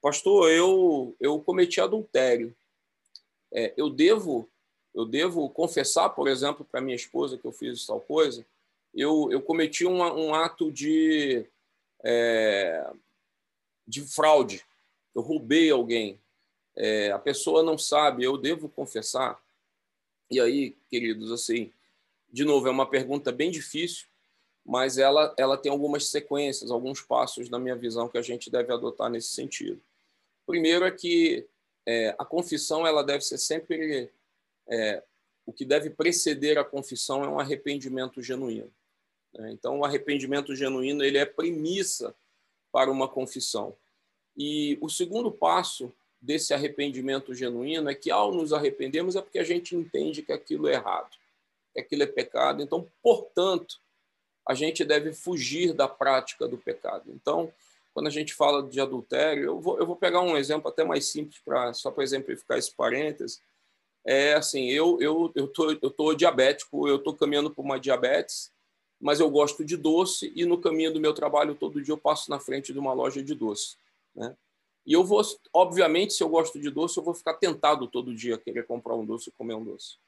Pastor, 0.00 0.50
eu 0.50 1.16
eu 1.20 1.40
cometi 1.40 1.80
adultério. 1.80 2.56
É, 3.52 3.74
eu 3.76 3.90
devo 3.90 4.48
eu 4.94 5.04
devo 5.04 5.48
confessar, 5.50 6.10
por 6.10 6.26
exemplo, 6.26 6.64
para 6.64 6.80
minha 6.80 6.96
esposa 6.96 7.38
que 7.38 7.44
eu 7.44 7.52
fiz 7.52 7.86
tal 7.86 8.00
coisa, 8.00 8.44
eu, 8.92 9.30
eu 9.30 9.40
cometi 9.40 9.86
um, 9.86 10.00
um 10.00 10.34
ato 10.34 10.72
de, 10.72 11.46
é, 12.02 12.90
de 13.86 14.02
fraude, 14.02 14.64
eu 15.14 15.22
roubei 15.22 15.70
alguém, 15.70 16.20
é, 16.74 17.12
a 17.12 17.18
pessoa 17.18 17.62
não 17.62 17.78
sabe, 17.78 18.24
eu 18.24 18.36
devo 18.36 18.68
confessar? 18.68 19.40
E 20.30 20.40
aí, 20.40 20.76
queridos, 20.90 21.30
assim, 21.30 21.72
de 22.30 22.44
novo, 22.44 22.68
é 22.68 22.70
uma 22.70 22.88
pergunta 22.88 23.32
bem 23.32 23.50
difícil, 23.50 24.06
mas 24.64 24.98
ela, 24.98 25.34
ela 25.38 25.56
tem 25.56 25.72
algumas 25.72 26.08
sequências, 26.08 26.70
alguns 26.70 27.00
passos, 27.00 27.48
na 27.48 27.58
minha 27.58 27.74
visão, 27.74 28.08
que 28.08 28.18
a 28.18 28.22
gente 28.22 28.50
deve 28.50 28.72
adotar 28.72 29.10
nesse 29.10 29.28
sentido. 29.28 29.80
Primeiro 30.46 30.84
é 30.84 30.90
que 30.90 31.46
é, 31.86 32.14
a 32.18 32.24
confissão 32.24 32.86
ela 32.86 33.02
deve 33.02 33.24
ser 33.24 33.38
sempre 33.38 34.10
é, 34.68 35.02
o 35.46 35.52
que 35.52 35.64
deve 35.64 35.88
preceder 35.88 36.58
a 36.58 36.64
confissão 36.64 37.24
é 37.24 37.28
um 37.28 37.40
arrependimento 37.40 38.22
genuíno. 38.22 38.70
Né? 39.32 39.50
Então, 39.52 39.78
o 39.78 39.84
arrependimento 39.84 40.54
genuíno 40.54 41.02
ele 41.02 41.16
é 41.16 41.24
premissa 41.24 42.14
para 42.70 42.90
uma 42.90 43.08
confissão. 43.08 43.74
E 44.36 44.76
o 44.82 44.90
segundo 44.90 45.32
passo 45.32 45.90
desse 46.20 46.52
arrependimento 46.52 47.32
genuíno 47.34 47.88
é 47.88 47.94
que, 47.94 48.10
ao 48.10 48.32
nos 48.34 48.52
arrependermos, 48.52 49.16
é 49.16 49.22
porque 49.22 49.38
a 49.38 49.44
gente 49.44 49.74
entende 49.74 50.22
que 50.22 50.32
aquilo 50.32 50.68
é 50.68 50.74
errado, 50.74 51.16
aquilo 51.78 52.02
é 52.02 52.06
pecado. 52.06 52.62
Então, 52.62 52.86
portanto, 53.02 53.80
a 54.46 54.54
gente 54.54 54.84
deve 54.84 55.12
fugir 55.12 55.72
da 55.72 55.86
prática 55.86 56.48
do 56.48 56.58
pecado. 56.58 57.04
Então, 57.08 57.52
quando 57.92 58.06
a 58.06 58.10
gente 58.10 58.34
fala 58.34 58.62
de 58.62 58.80
adultério, 58.80 59.44
eu 59.44 59.60
vou, 59.60 59.78
eu 59.78 59.86
vou 59.86 59.96
pegar 59.96 60.20
um 60.20 60.36
exemplo 60.36 60.68
até 60.68 60.84
mais 60.84 61.06
simples, 61.06 61.40
pra, 61.44 61.72
só 61.72 61.90
para 61.90 62.04
exemplificar 62.04 62.58
esse 62.58 62.74
parênteses 62.74 63.40
é 64.08 64.32
assim, 64.34 64.70
eu 64.70 64.98
eu 65.00 65.30
eu 65.34 65.46
tô 65.46 65.70
eu 65.70 65.90
tô 65.90 66.14
diabético, 66.14 66.88
eu 66.88 66.98
tô 66.98 67.12
caminhando 67.12 67.50
por 67.50 67.62
uma 67.62 67.78
diabetes, 67.78 68.50
mas 68.98 69.20
eu 69.20 69.30
gosto 69.30 69.62
de 69.62 69.76
doce 69.76 70.32
e 70.34 70.46
no 70.46 70.58
caminho 70.58 70.92
do 70.92 71.00
meu 71.00 71.12
trabalho 71.12 71.54
todo 71.54 71.82
dia 71.82 71.92
eu 71.92 71.98
passo 71.98 72.30
na 72.30 72.40
frente 72.40 72.72
de 72.72 72.78
uma 72.78 72.94
loja 72.94 73.22
de 73.22 73.34
doce, 73.34 73.76
né? 74.14 74.34
E 74.86 74.94
eu 74.94 75.04
vou, 75.04 75.20
obviamente, 75.52 76.14
se 76.14 76.22
eu 76.22 76.28
gosto 76.30 76.58
de 76.58 76.70
doce, 76.70 76.96
eu 76.96 77.04
vou 77.04 77.12
ficar 77.12 77.34
tentado 77.34 77.86
todo 77.86 78.14
dia 78.14 78.36
a 78.36 78.38
querer 78.38 78.66
comprar 78.66 78.94
um 78.94 79.04
doce 79.04 79.28
e 79.28 79.32
comer 79.32 79.52
um 79.52 79.62
doce. 79.62 79.98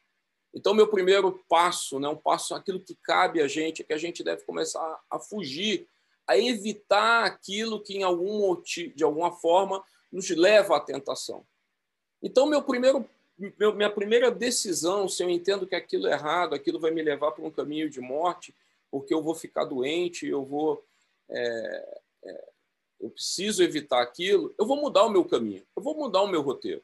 Então, 0.52 0.74
meu 0.74 0.88
primeiro 0.88 1.44
passo, 1.48 2.00
né, 2.00 2.08
um 2.08 2.16
passo, 2.16 2.54
aquilo 2.54 2.80
que 2.80 2.96
cabe 3.02 3.40
a 3.40 3.46
gente, 3.46 3.82
é 3.82 3.84
que 3.84 3.92
a 3.92 3.98
gente 3.98 4.24
deve 4.24 4.44
começar 4.44 5.00
a 5.08 5.18
fugir, 5.18 5.88
a 6.26 6.36
evitar 6.36 7.24
aquilo 7.24 7.82
que, 7.82 7.98
em 7.98 8.02
algum 8.02 8.60
de 8.62 9.04
alguma 9.04 9.32
forma, 9.32 9.82
nos 10.10 10.28
leva 10.30 10.76
à 10.76 10.80
tentação. 10.80 11.46
Então, 12.22 12.46
meu 12.46 12.62
primeiro 12.62 13.08
meu, 13.58 13.74
minha 13.74 13.90
primeira 13.90 14.30
decisão, 14.30 15.08
se 15.08 15.22
eu 15.22 15.30
entendo 15.30 15.66
que 15.66 15.74
aquilo 15.74 16.06
é 16.06 16.12
errado, 16.12 16.54
aquilo 16.54 16.78
vai 16.78 16.90
me 16.90 17.02
levar 17.02 17.32
para 17.32 17.44
um 17.44 17.50
caminho 17.50 17.88
de 17.88 18.00
morte, 18.00 18.54
porque 18.90 19.14
eu 19.14 19.22
vou 19.22 19.34
ficar 19.34 19.64
doente, 19.64 20.26
eu 20.26 20.44
vou. 20.44 20.84
É, 21.30 22.00
é, 22.24 22.50
eu 23.00 23.08
preciso 23.08 23.62
evitar 23.62 24.02
aquilo, 24.02 24.54
eu 24.58 24.66
vou 24.66 24.76
mudar 24.76 25.04
o 25.04 25.10
meu 25.10 25.24
caminho, 25.24 25.64
eu 25.74 25.82
vou 25.82 25.96
mudar 25.96 26.20
o 26.20 26.28
meu 26.28 26.42
roteiro. 26.42 26.82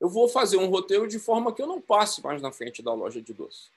Eu 0.00 0.08
vou 0.08 0.28
fazer 0.28 0.56
um 0.56 0.68
roteiro 0.68 1.08
de 1.08 1.18
forma 1.18 1.52
que 1.54 1.62
eu 1.62 1.66
não 1.66 1.80
passe 1.80 2.22
mais 2.22 2.42
na 2.42 2.52
frente 2.52 2.82
da 2.82 2.92
loja 2.92 3.20
de 3.20 3.32
doce. 3.32 3.70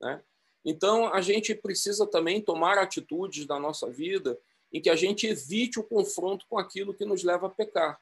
Né? 0.00 0.22
Então, 0.64 1.12
a 1.12 1.20
gente 1.20 1.54
precisa 1.54 2.06
também 2.06 2.40
tomar 2.40 2.78
atitudes 2.78 3.46
na 3.46 3.58
nossa 3.58 3.88
vida 3.90 4.38
em 4.72 4.80
que 4.80 4.90
a 4.90 4.96
gente 4.96 5.26
evite 5.26 5.78
o 5.78 5.84
confronto 5.84 6.46
com 6.48 6.58
aquilo 6.58 6.94
que 6.94 7.04
nos 7.04 7.22
leva 7.22 7.46
a 7.46 7.50
pecar. 7.50 8.00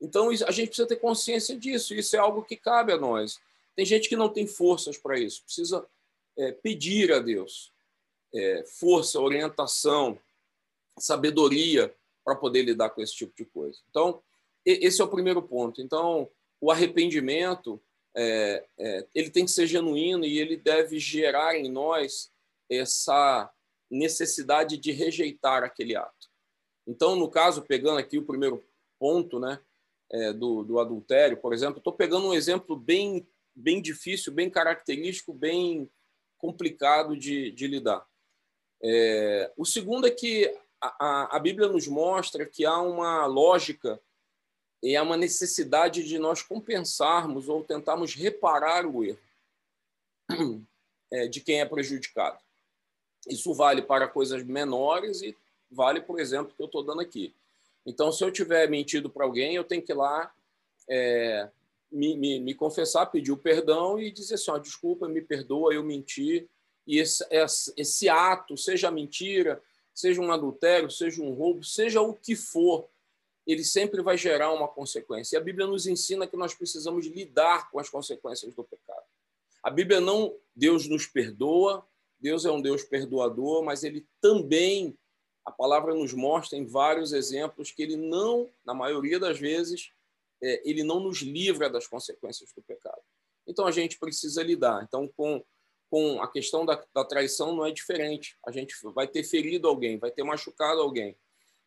Então, 0.00 0.30
a 0.30 0.50
gente 0.50 0.68
precisa 0.68 0.88
ter 0.88 0.96
consciência 0.96 1.56
disso. 1.56 1.94
Isso 1.94 2.16
é 2.16 2.18
algo 2.18 2.42
que 2.42 2.56
cabe 2.56 2.92
a 2.92 2.98
nós. 2.98 3.38
Tem 3.76 3.84
gente 3.84 4.08
que 4.08 4.16
não 4.16 4.28
tem 4.28 4.46
forças 4.46 4.98
para 4.98 5.18
isso. 5.18 5.44
Precisa 5.44 5.86
é, 6.36 6.52
pedir 6.52 7.12
a 7.12 7.20
Deus 7.20 7.72
é, 8.34 8.64
força, 8.64 9.20
orientação, 9.20 10.18
sabedoria 10.98 11.94
para 12.24 12.34
poder 12.34 12.62
lidar 12.62 12.90
com 12.90 13.02
esse 13.02 13.14
tipo 13.14 13.34
de 13.36 13.44
coisa. 13.44 13.78
Então, 13.90 14.22
esse 14.64 15.00
é 15.00 15.04
o 15.04 15.08
primeiro 15.08 15.42
ponto. 15.42 15.82
Então, 15.82 16.28
o 16.62 16.70
arrependimento 16.70 17.82
é, 18.16 18.64
é, 18.78 19.06
ele 19.12 19.30
tem 19.30 19.44
que 19.44 19.50
ser 19.50 19.66
genuíno 19.66 20.24
e 20.24 20.38
ele 20.38 20.56
deve 20.56 20.96
gerar 21.00 21.56
em 21.56 21.68
nós 21.68 22.30
essa 22.70 23.52
necessidade 23.90 24.78
de 24.78 24.92
rejeitar 24.92 25.64
aquele 25.64 25.96
ato. 25.96 26.30
Então, 26.86 27.16
no 27.16 27.28
caso, 27.28 27.62
pegando 27.62 27.98
aqui 27.98 28.16
o 28.16 28.24
primeiro 28.24 28.64
ponto, 28.96 29.40
né, 29.40 29.58
é, 30.12 30.32
do, 30.32 30.62
do 30.62 30.78
adultério, 30.78 31.36
por 31.36 31.52
exemplo, 31.52 31.78
estou 31.78 31.92
pegando 31.92 32.28
um 32.28 32.34
exemplo 32.34 32.76
bem, 32.76 33.26
bem 33.54 33.82
difícil, 33.82 34.32
bem 34.32 34.48
característico, 34.48 35.34
bem 35.34 35.90
complicado 36.38 37.16
de, 37.16 37.50
de 37.50 37.66
lidar. 37.66 38.06
É, 38.80 39.52
o 39.56 39.64
segundo 39.64 40.06
é 40.06 40.10
que 40.10 40.48
a, 40.80 41.36
a, 41.36 41.40
Bíblia 41.40 41.68
nos 41.68 41.88
mostra 41.88 42.46
que 42.46 42.64
há 42.64 42.80
uma 42.80 43.26
lógica 43.26 44.00
e 44.82 44.96
há 44.96 45.02
uma 45.02 45.16
necessidade 45.16 46.02
de 46.02 46.18
nós 46.18 46.42
compensarmos 46.42 47.48
ou 47.48 47.62
tentarmos 47.62 48.14
reparar 48.14 48.84
o 48.84 49.04
erro 49.04 49.20
é, 51.10 51.28
de 51.28 51.40
quem 51.40 51.60
é 51.60 51.64
prejudicado. 51.64 52.38
Isso 53.28 53.54
vale 53.54 53.80
para 53.80 54.08
coisas 54.08 54.42
menores 54.42 55.22
e 55.22 55.36
vale, 55.70 56.00
por 56.00 56.18
exemplo, 56.18 56.52
que 56.54 56.60
eu 56.60 56.66
estou 56.66 56.82
dando 56.82 57.00
aqui. 57.00 57.32
Então, 57.86 58.10
se 58.10 58.24
eu 58.24 58.32
tiver 58.32 58.68
mentido 58.68 59.08
para 59.08 59.24
alguém, 59.24 59.54
eu 59.54 59.64
tenho 59.64 59.82
que 59.82 59.92
ir 59.92 59.94
lá 59.94 60.32
é, 60.88 61.48
me, 61.90 62.16
me, 62.16 62.40
me, 62.40 62.54
confessar, 62.54 63.06
pedir 63.06 63.32
o 63.32 63.36
perdão 63.36 63.98
e 63.98 64.10
dizer 64.10 64.34
assim: 64.34 64.52
desculpa, 64.60 65.08
me 65.08 65.20
perdoa, 65.20 65.72
eu 65.72 65.84
menti. 65.84 66.48
E 66.86 66.98
esse, 66.98 67.24
esse, 67.30 67.72
esse 67.76 68.08
ato, 68.08 68.56
seja 68.56 68.90
mentira, 68.90 69.62
seja 69.94 70.20
um 70.20 70.32
adultério, 70.32 70.90
seja 70.90 71.22
um 71.22 71.32
roubo, 71.32 71.62
seja 71.62 72.00
o 72.00 72.12
que 72.12 72.34
for, 72.34 72.88
ele 73.46 73.64
sempre 73.64 74.02
vai 74.02 74.16
gerar 74.16 74.52
uma 74.52 74.68
consequência. 74.68 75.36
E 75.36 75.38
a 75.38 75.42
Bíblia 75.42 75.66
nos 75.66 75.86
ensina 75.86 76.26
que 76.26 76.36
nós 76.36 76.54
precisamos 76.54 77.06
lidar 77.06 77.70
com 77.70 77.78
as 77.78 77.88
consequências 77.88 78.54
do 78.54 78.64
pecado. 78.64 79.04
A 79.62 79.70
Bíblia 79.70 80.00
não, 80.00 80.36
Deus 80.54 80.88
nos 80.88 81.06
perdoa, 81.06 81.86
Deus 82.20 82.44
é 82.44 82.50
um 82.50 82.62
Deus 82.62 82.84
perdoador, 82.84 83.64
mas 83.64 83.82
ele 83.82 84.06
também, 84.20 84.96
a 85.44 85.50
palavra 85.50 85.94
nos 85.94 86.12
mostra 86.12 86.56
em 86.56 86.64
vários 86.64 87.12
exemplos 87.12 87.72
que 87.72 87.82
ele 87.82 87.96
não, 87.96 88.48
na 88.64 88.74
maioria 88.74 89.18
das 89.18 89.38
vezes, 89.38 89.92
é, 90.42 90.62
ele 90.68 90.82
não 90.82 91.00
nos 91.00 91.18
livra 91.18 91.68
das 91.68 91.86
consequências 91.86 92.52
do 92.52 92.62
pecado. 92.62 93.00
Então 93.46 93.66
a 93.66 93.72
gente 93.72 93.98
precisa 93.98 94.42
lidar. 94.42 94.84
Então, 94.84 95.08
com, 95.16 95.44
com 95.90 96.22
a 96.22 96.30
questão 96.30 96.64
da, 96.64 96.82
da 96.94 97.04
traição 97.04 97.54
não 97.54 97.66
é 97.66 97.70
diferente. 97.72 98.36
A 98.46 98.50
gente 98.50 98.74
vai 98.94 99.06
ter 99.06 99.24
ferido 99.24 99.68
alguém, 99.68 99.98
vai 99.98 100.10
ter 100.10 100.22
machucado 100.22 100.80
alguém. 100.80 101.16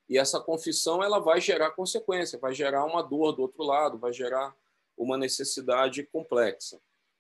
E 0.08 0.18
essa 0.18 0.40
confissão 0.40 1.04
ela 1.04 1.20
vai 1.20 1.42
gerar 1.42 1.72
consequência, 1.72 2.40
vai 2.40 2.54
gerar 2.54 2.86
uma 2.86 3.02
dor 3.02 3.32
do 3.32 3.42
outro 3.42 3.64
lado, 3.64 3.98
vai 3.98 4.14
gerar 4.14 4.56
uma 4.98 5.18
necessidade 5.18 6.04
complexa 6.04 6.80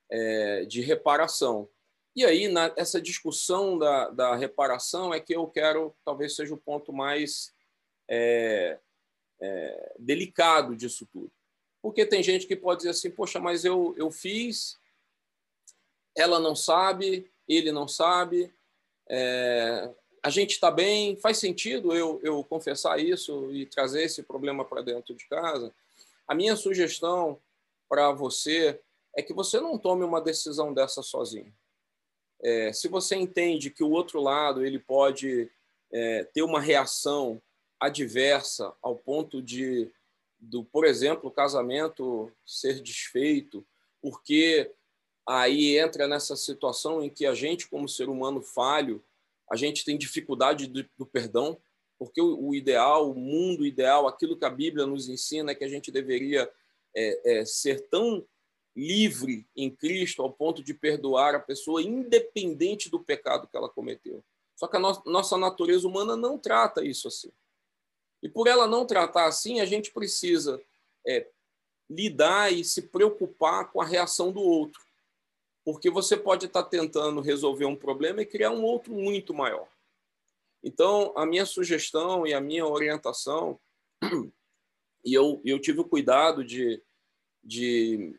é, 0.09 0.65
de 0.65 0.81
reparação. 0.81 1.67
E 2.15 2.23
aí, 2.23 2.47
na, 2.47 2.71
essa 2.77 3.01
discussão 3.01 3.77
da, 3.77 4.09
da 4.09 4.35
reparação 4.35 5.13
é 5.13 5.19
que 5.19 5.35
eu 5.35 5.47
quero, 5.47 5.93
talvez 6.05 6.35
seja 6.35 6.53
o 6.53 6.57
ponto 6.57 6.93
mais 6.93 7.53
é, 8.09 8.79
é, 9.41 9.95
delicado 9.99 10.75
disso 10.75 11.05
tudo. 11.11 11.31
Porque 11.81 12.05
tem 12.05 12.23
gente 12.23 12.47
que 12.47 12.55
pode 12.55 12.79
dizer 12.79 12.91
assim, 12.91 13.11
poxa, 13.11 13.39
mas 13.39 13.65
eu, 13.65 13.93
eu 13.97 14.09
fiz, 14.09 14.79
ela 16.15 16.39
não 16.39 16.55
sabe, 16.55 17.29
ele 17.47 17.71
não 17.71 17.87
sabe, 17.87 18.53
é, 19.09 19.93
a 20.25 20.29
gente 20.31 20.53
está 20.53 20.71
bem, 20.71 21.15
faz 21.17 21.37
sentido 21.37 21.93
eu, 21.93 22.19
eu 22.23 22.43
confessar 22.43 22.99
isso 22.99 23.51
e 23.51 23.67
trazer 23.67 24.01
esse 24.01 24.23
problema 24.23 24.65
para 24.65 24.81
dentro 24.81 25.13
de 25.13 25.23
casa? 25.27 25.71
A 26.27 26.33
minha 26.33 26.55
sugestão 26.55 27.39
para 27.87 28.11
você 28.11 28.81
é 29.15 29.21
que 29.21 29.35
você 29.35 29.59
não 29.59 29.77
tome 29.77 30.03
uma 30.03 30.19
decisão 30.19 30.73
dessa 30.73 31.03
sozinho. 31.03 31.53
É, 32.41 32.73
se 32.73 32.87
você 32.87 33.15
entende 33.15 33.69
que 33.69 33.83
o 33.83 33.91
outro 33.91 34.19
lado 34.19 34.65
ele 34.65 34.79
pode 34.79 35.47
é, 35.93 36.23
ter 36.23 36.41
uma 36.41 36.59
reação 36.59 37.39
adversa 37.79 38.73
ao 38.81 38.95
ponto 38.95 39.43
de, 39.43 39.91
do, 40.39 40.63
por 40.63 40.85
exemplo, 40.85 41.29
o 41.29 41.33
casamento 41.33 42.31
ser 42.43 42.81
desfeito, 42.81 43.63
porque 44.01 44.71
aí 45.23 45.77
entra 45.77 46.07
nessa 46.07 46.35
situação 46.35 47.03
em 47.03 47.11
que 47.11 47.27
a 47.27 47.35
gente, 47.35 47.67
como 47.67 47.87
ser 47.87 48.09
humano 48.09 48.41
falho, 48.41 49.03
a 49.51 49.55
gente 49.55 49.85
tem 49.85 49.97
dificuldade 49.97 50.67
do, 50.67 50.85
do 50.97 51.05
perdão, 51.05 51.57
porque 51.97 52.21
o, 52.21 52.47
o, 52.49 52.55
ideal, 52.55 53.11
o 53.11 53.15
mundo 53.15 53.65
ideal, 53.65 54.07
aquilo 54.07 54.37
que 54.37 54.45
a 54.45 54.49
Bíblia 54.49 54.85
nos 54.85 55.07
ensina 55.07 55.51
é 55.51 55.55
que 55.55 55.63
a 55.63 55.67
gente 55.67 55.91
deveria 55.91 56.49
é, 56.95 57.39
é, 57.39 57.45
ser 57.45 57.87
tão 57.89 58.25
livre 58.75 59.47
em 59.55 59.73
Cristo 59.73 60.21
ao 60.21 60.31
ponto 60.31 60.61
de 60.61 60.73
perdoar 60.73 61.33
a 61.35 61.39
pessoa, 61.39 61.81
independente 61.81 62.89
do 62.89 62.99
pecado 62.99 63.47
que 63.47 63.55
ela 63.55 63.69
cometeu. 63.69 64.23
Só 64.55 64.67
que 64.67 64.75
a 64.75 64.79
no 64.79 65.01
nossa 65.05 65.37
natureza 65.37 65.87
humana 65.87 66.15
não 66.15 66.37
trata 66.37 66.83
isso 66.83 67.07
assim. 67.07 67.31
E 68.21 68.29
por 68.29 68.47
ela 68.47 68.67
não 68.67 68.85
tratar 68.85 69.27
assim, 69.27 69.59
a 69.59 69.65
gente 69.65 69.91
precisa 69.91 70.61
é, 71.07 71.29
lidar 71.89 72.51
e 72.51 72.63
se 72.63 72.83
preocupar 72.83 73.71
com 73.71 73.81
a 73.81 73.85
reação 73.85 74.31
do 74.31 74.41
outro 74.41 74.84
porque 75.65 75.89
você 75.89 76.15
pode 76.15 76.45
estar 76.45 76.63
tentando 76.63 77.19
resolver 77.19 77.65
um 77.65 77.75
problema 77.75 78.21
e 78.21 78.25
criar 78.25 78.51
um 78.51 78.63
outro 78.63 78.93
muito 78.93 79.33
maior. 79.33 79.67
Então, 80.63 81.11
a 81.15 81.25
minha 81.25 81.45
sugestão 81.45 82.25
e 82.25 82.33
a 82.33 82.39
minha 82.39 82.65
orientação, 82.67 83.59
e 85.03 85.13
eu, 85.13 85.41
eu 85.43 85.59
tive 85.59 85.79
o 85.79 85.87
cuidado 85.89 86.45
de, 86.45 86.81
de 87.43 88.15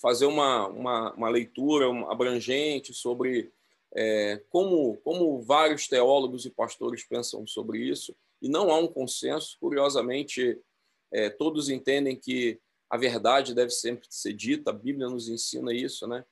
fazer 0.00 0.26
uma, 0.26 0.66
uma, 0.66 1.14
uma 1.14 1.28
leitura 1.28 1.86
abrangente 2.10 2.92
sobre 2.92 3.52
é, 3.94 4.42
como, 4.48 4.96
como 4.98 5.42
vários 5.42 5.86
teólogos 5.88 6.46
e 6.46 6.50
pastores 6.50 7.04
pensam 7.04 7.46
sobre 7.46 7.78
isso, 7.78 8.14
e 8.42 8.48
não 8.48 8.70
há 8.70 8.78
um 8.78 8.88
consenso. 8.88 9.56
Curiosamente, 9.60 10.60
é, 11.12 11.30
todos 11.30 11.68
entendem 11.68 12.16
que 12.16 12.60
a 12.88 12.96
verdade 12.96 13.54
deve 13.54 13.70
sempre 13.70 14.06
ser 14.10 14.32
dita, 14.32 14.70
a 14.70 14.74
Bíblia 14.74 15.08
nos 15.08 15.28
ensina 15.28 15.72
isso, 15.72 16.08
né? 16.08 16.24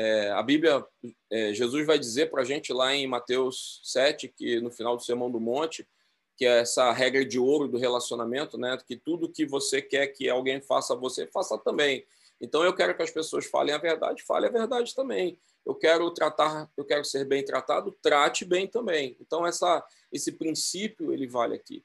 É, 0.00 0.30
a 0.30 0.40
Bíblia, 0.44 0.86
é, 1.28 1.52
Jesus 1.52 1.84
vai 1.84 1.98
dizer 1.98 2.30
para 2.30 2.42
a 2.42 2.44
gente 2.44 2.72
lá 2.72 2.94
em 2.94 3.08
Mateus 3.08 3.80
7, 3.82 4.28
que 4.28 4.60
no 4.60 4.70
final 4.70 4.96
do 4.96 5.02
Sermão 5.02 5.28
do 5.28 5.40
Monte, 5.40 5.88
que 6.36 6.46
é 6.46 6.60
essa 6.60 6.92
regra 6.92 7.24
de 7.24 7.36
ouro 7.36 7.66
do 7.66 7.76
relacionamento, 7.76 8.56
né? 8.56 8.78
Que 8.86 8.96
tudo 8.96 9.28
que 9.28 9.44
você 9.44 9.82
quer 9.82 10.06
que 10.06 10.28
alguém 10.28 10.60
faça 10.60 10.94
a 10.94 10.96
você, 10.96 11.26
faça 11.26 11.58
também. 11.58 12.06
Então 12.40 12.62
eu 12.62 12.72
quero 12.72 12.96
que 12.96 13.02
as 13.02 13.10
pessoas 13.10 13.46
falem 13.46 13.74
a 13.74 13.78
verdade, 13.78 14.22
fale 14.22 14.46
a 14.46 14.50
verdade 14.50 14.94
também. 14.94 15.36
Eu 15.66 15.74
quero 15.74 16.08
tratar, 16.12 16.70
eu 16.76 16.84
quero 16.84 17.04
ser 17.04 17.24
bem 17.24 17.44
tratado, 17.44 17.90
trate 18.00 18.44
bem 18.44 18.68
também. 18.68 19.16
Então 19.20 19.44
essa 19.44 19.84
esse 20.12 20.30
princípio 20.30 21.12
ele 21.12 21.26
vale 21.26 21.56
aqui. 21.56 21.84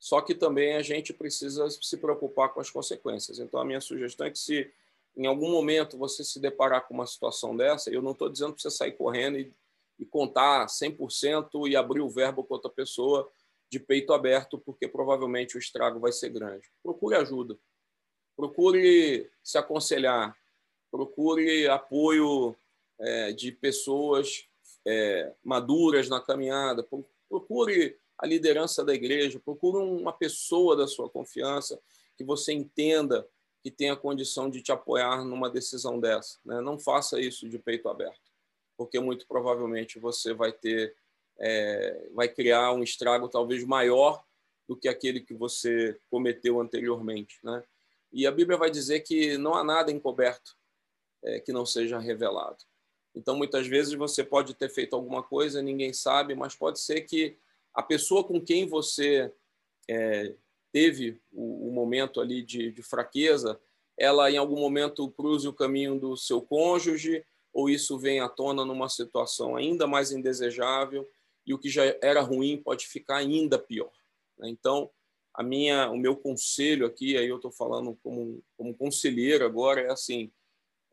Só 0.00 0.20
que 0.20 0.34
também 0.34 0.74
a 0.74 0.82
gente 0.82 1.12
precisa 1.12 1.70
se 1.70 1.96
preocupar 1.96 2.52
com 2.52 2.58
as 2.58 2.70
consequências. 2.70 3.38
Então 3.38 3.60
a 3.60 3.64
minha 3.64 3.80
sugestão 3.80 4.26
é 4.26 4.32
que 4.32 4.38
se 4.40 4.68
em 5.16 5.26
algum 5.26 5.50
momento 5.50 5.98
você 5.98 6.24
se 6.24 6.40
deparar 6.40 6.86
com 6.86 6.94
uma 6.94 7.06
situação 7.06 7.56
dessa, 7.56 7.90
eu 7.90 8.02
não 8.02 8.12
estou 8.12 8.28
dizendo 8.28 8.52
para 8.52 8.62
você 8.62 8.70
sair 8.70 8.92
correndo 8.92 9.38
e, 9.38 9.54
e 9.98 10.06
contar 10.06 10.66
100% 10.66 11.68
e 11.68 11.76
abrir 11.76 12.00
o 12.00 12.08
verbo 12.08 12.44
com 12.44 12.54
outra 12.54 12.70
pessoa 12.70 13.30
de 13.70 13.78
peito 13.78 14.12
aberto, 14.12 14.58
porque 14.58 14.86
provavelmente 14.86 15.56
o 15.56 15.58
estrago 15.58 15.98
vai 15.98 16.12
ser 16.12 16.28
grande. 16.30 16.70
Procure 16.82 17.16
ajuda, 17.16 17.58
procure 18.36 19.30
se 19.42 19.56
aconselhar, 19.56 20.36
procure 20.90 21.68
apoio 21.68 22.54
é, 23.00 23.32
de 23.32 23.52
pessoas 23.52 24.46
é, 24.86 25.32
maduras 25.42 26.08
na 26.08 26.20
caminhada, 26.20 26.86
procure 27.28 27.96
a 28.18 28.26
liderança 28.26 28.84
da 28.84 28.94
igreja, 28.94 29.40
procure 29.40 29.82
uma 29.82 30.12
pessoa 30.12 30.76
da 30.76 30.86
sua 30.86 31.08
confiança 31.08 31.80
que 32.16 32.24
você 32.24 32.52
entenda 32.52 33.26
que 33.62 33.70
tenha 33.70 33.96
condição 33.96 34.50
de 34.50 34.60
te 34.60 34.72
apoiar 34.72 35.24
numa 35.24 35.48
decisão 35.48 36.00
dessa. 36.00 36.38
Né? 36.44 36.60
Não 36.60 36.78
faça 36.78 37.20
isso 37.20 37.48
de 37.48 37.58
peito 37.58 37.88
aberto, 37.88 38.32
porque 38.76 38.98
muito 38.98 39.26
provavelmente 39.26 39.98
você 39.98 40.34
vai 40.34 40.52
ter, 40.52 40.96
é, 41.38 42.08
vai 42.12 42.28
criar 42.28 42.72
um 42.72 42.82
estrago 42.82 43.28
talvez 43.28 43.64
maior 43.64 44.24
do 44.68 44.76
que 44.76 44.88
aquele 44.88 45.20
que 45.20 45.34
você 45.34 45.98
cometeu 46.10 46.60
anteriormente. 46.60 47.38
Né? 47.44 47.62
E 48.12 48.26
a 48.26 48.32
Bíblia 48.32 48.58
vai 48.58 48.70
dizer 48.70 49.00
que 49.00 49.38
não 49.38 49.54
há 49.54 49.62
nada 49.62 49.92
encoberto 49.92 50.56
é, 51.22 51.38
que 51.38 51.52
não 51.52 51.64
seja 51.64 51.98
revelado. 51.98 52.64
Então, 53.14 53.36
muitas 53.36 53.66
vezes 53.66 53.94
você 53.94 54.24
pode 54.24 54.54
ter 54.54 54.70
feito 54.70 54.96
alguma 54.96 55.22
coisa, 55.22 55.62
ninguém 55.62 55.92
sabe, 55.92 56.34
mas 56.34 56.54
pode 56.54 56.80
ser 56.80 57.02
que 57.02 57.36
a 57.72 57.82
pessoa 57.82 58.24
com 58.24 58.40
quem 58.40 58.66
você 58.66 59.32
é, 59.88 60.34
teve 60.72 61.20
o, 61.30 61.68
o 61.68 61.72
momento 61.72 62.20
ali 62.20 62.42
de, 62.42 62.70
de, 62.70 62.82
fraqueza, 62.82 63.60
ela 63.96 64.30
em 64.30 64.36
algum 64.36 64.58
momento 64.58 65.10
cruze 65.10 65.46
o 65.46 65.52
caminho 65.52 65.98
do 65.98 66.16
seu 66.16 66.40
cônjuge, 66.40 67.24
ou 67.52 67.68
isso 67.68 67.98
vem 67.98 68.20
à 68.20 68.28
tona 68.28 68.64
numa 68.64 68.88
situação 68.88 69.54
ainda 69.54 69.86
mais 69.86 70.10
indesejável, 70.10 71.08
e 71.46 71.52
o 71.52 71.58
que 71.58 71.68
já 71.68 71.84
era 72.00 72.22
ruim 72.22 72.56
pode 72.56 72.86
ficar 72.86 73.16
ainda 73.16 73.58
pior. 73.58 73.92
Né? 74.38 74.48
Então, 74.48 74.90
a 75.34 75.42
minha, 75.42 75.90
o 75.90 75.96
meu 75.96 76.16
conselho 76.16 76.86
aqui, 76.86 77.16
aí 77.16 77.28
eu 77.28 77.36
estou 77.36 77.50
falando 77.50 77.98
como, 78.02 78.42
como 78.56 78.74
conselheiro 78.74 79.44
agora, 79.44 79.80
é 79.80 79.90
assim: 79.90 80.30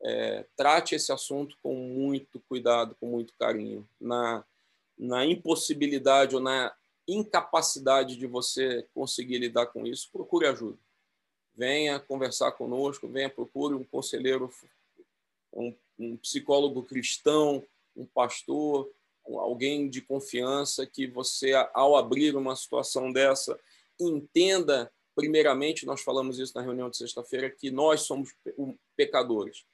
é, 0.02 0.46
trate 0.56 0.94
esse 0.94 1.12
assunto 1.12 1.56
com 1.62 1.74
muito 1.74 2.40
cuidado, 2.48 2.96
com 2.98 3.06
muito 3.06 3.34
carinho. 3.38 3.86
Na, 4.00 4.44
na 4.98 5.24
impossibilidade 5.24 6.34
ou 6.34 6.42
na 6.42 6.74
incapacidade 7.12 8.16
de 8.16 8.26
você 8.26 8.86
conseguir 8.94 9.38
lidar 9.38 9.66
com 9.66 9.86
isso, 9.86 10.10
procure 10.12 10.46
ajuda. 10.46 10.78
Venha 11.54 11.98
conversar 11.98 12.52
conosco, 12.52 13.08
venha 13.08 13.28
procure 13.28 13.74
um 13.74 13.84
conselheiro, 13.84 14.50
um, 15.52 15.74
um 15.98 16.16
psicólogo 16.16 16.82
cristão, 16.82 17.64
um 17.96 18.06
pastor, 18.06 18.90
alguém 19.26 19.88
de 19.88 20.00
confiança 20.00 20.86
que 20.86 21.06
você, 21.06 21.52
ao 21.74 21.96
abrir 21.96 22.36
uma 22.36 22.56
situação 22.56 23.12
dessa, 23.12 23.58
entenda, 23.98 24.90
primeiramente, 25.14 25.84
nós 25.84 26.00
falamos 26.00 26.38
isso 26.38 26.56
na 26.56 26.62
reunião 26.62 26.88
de 26.88 26.96
sexta-feira, 26.96 27.50
que 27.50 27.70
nós 27.70 28.02
somos 28.02 28.34
pecadores. 28.96 29.64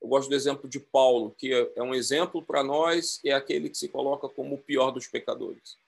Eu 0.00 0.08
gosto 0.08 0.28
do 0.28 0.34
exemplo 0.34 0.68
de 0.68 0.80
Paulo, 0.80 1.34
que 1.38 1.52
é 1.74 1.82
um 1.82 1.94
exemplo 1.94 2.42
para 2.42 2.62
nós, 2.62 3.20
é 3.24 3.32
aquele 3.32 3.70
que 3.70 3.78
se 3.78 3.88
coloca 3.88 4.28
como 4.28 4.56
o 4.56 4.62
pior 4.62 4.90
dos 4.90 5.06
pecadores. 5.06 5.78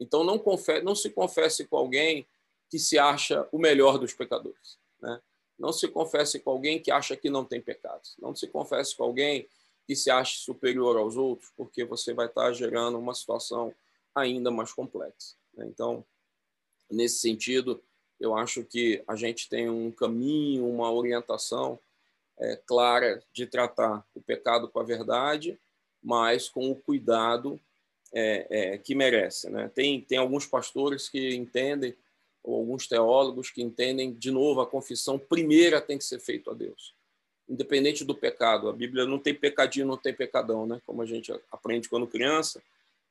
Então, 0.00 0.24
não, 0.24 0.38
confesse, 0.38 0.82
não 0.82 0.94
se 0.94 1.10
confesse 1.10 1.66
com 1.66 1.76
alguém 1.76 2.26
que 2.70 2.78
se 2.78 2.98
acha 2.98 3.46
o 3.52 3.58
melhor 3.58 3.98
dos 3.98 4.14
pecadores. 4.14 4.78
Né? 5.00 5.20
Não 5.58 5.72
se 5.72 5.86
confesse 5.88 6.40
com 6.40 6.50
alguém 6.50 6.80
que 6.80 6.90
acha 6.90 7.14
que 7.16 7.28
não 7.28 7.44
tem 7.44 7.60
pecados. 7.60 8.16
Não 8.18 8.34
se 8.34 8.48
confesse 8.48 8.96
com 8.96 9.04
alguém 9.04 9.46
que 9.86 9.94
se 9.94 10.10
acha 10.10 10.38
superior 10.38 10.96
aos 10.96 11.16
outros, 11.16 11.52
porque 11.56 11.84
você 11.84 12.14
vai 12.14 12.26
estar 12.26 12.52
gerando 12.52 12.98
uma 12.98 13.14
situação 13.14 13.74
ainda 14.14 14.50
mais 14.50 14.72
complexa. 14.72 15.36
Né? 15.54 15.66
Então, 15.66 16.04
nesse 16.90 17.18
sentido, 17.18 17.82
eu 18.18 18.34
acho 18.34 18.64
que 18.64 19.02
a 19.06 19.16
gente 19.16 19.48
tem 19.48 19.68
um 19.68 19.90
caminho, 19.90 20.66
uma 20.66 20.90
orientação 20.90 21.78
é, 22.38 22.56
clara 22.56 23.22
de 23.32 23.46
tratar 23.46 24.04
o 24.14 24.20
pecado 24.20 24.68
com 24.68 24.80
a 24.80 24.84
verdade, 24.84 25.58
mas 26.02 26.48
com 26.48 26.70
o 26.70 26.76
cuidado 26.76 27.60
é, 28.12 28.46
é, 28.50 28.78
que 28.78 28.94
merece. 28.94 29.48
Né? 29.50 29.70
Tem, 29.74 30.00
tem 30.00 30.18
alguns 30.18 30.46
pastores 30.46 31.08
que 31.08 31.34
entendem, 31.34 31.94
ou 32.42 32.56
alguns 32.56 32.86
teólogos 32.86 33.50
que 33.50 33.62
entendem, 33.62 34.12
de 34.12 34.30
novo, 34.30 34.60
a 34.60 34.66
confissão 34.66 35.18
primeira 35.18 35.80
tem 35.80 35.98
que 35.98 36.04
ser 36.04 36.18
feita 36.20 36.50
a 36.50 36.54
Deus, 36.54 36.94
independente 37.48 38.04
do 38.04 38.14
pecado. 38.14 38.68
A 38.68 38.72
Bíblia 38.72 39.04
não 39.04 39.18
tem 39.18 39.34
pecadinho, 39.34 39.86
não 39.86 39.96
tem 39.96 40.14
pecadão, 40.14 40.66
né? 40.66 40.80
como 40.86 41.02
a 41.02 41.06
gente 41.06 41.32
aprende 41.50 41.88
quando 41.88 42.06
criança, 42.06 42.62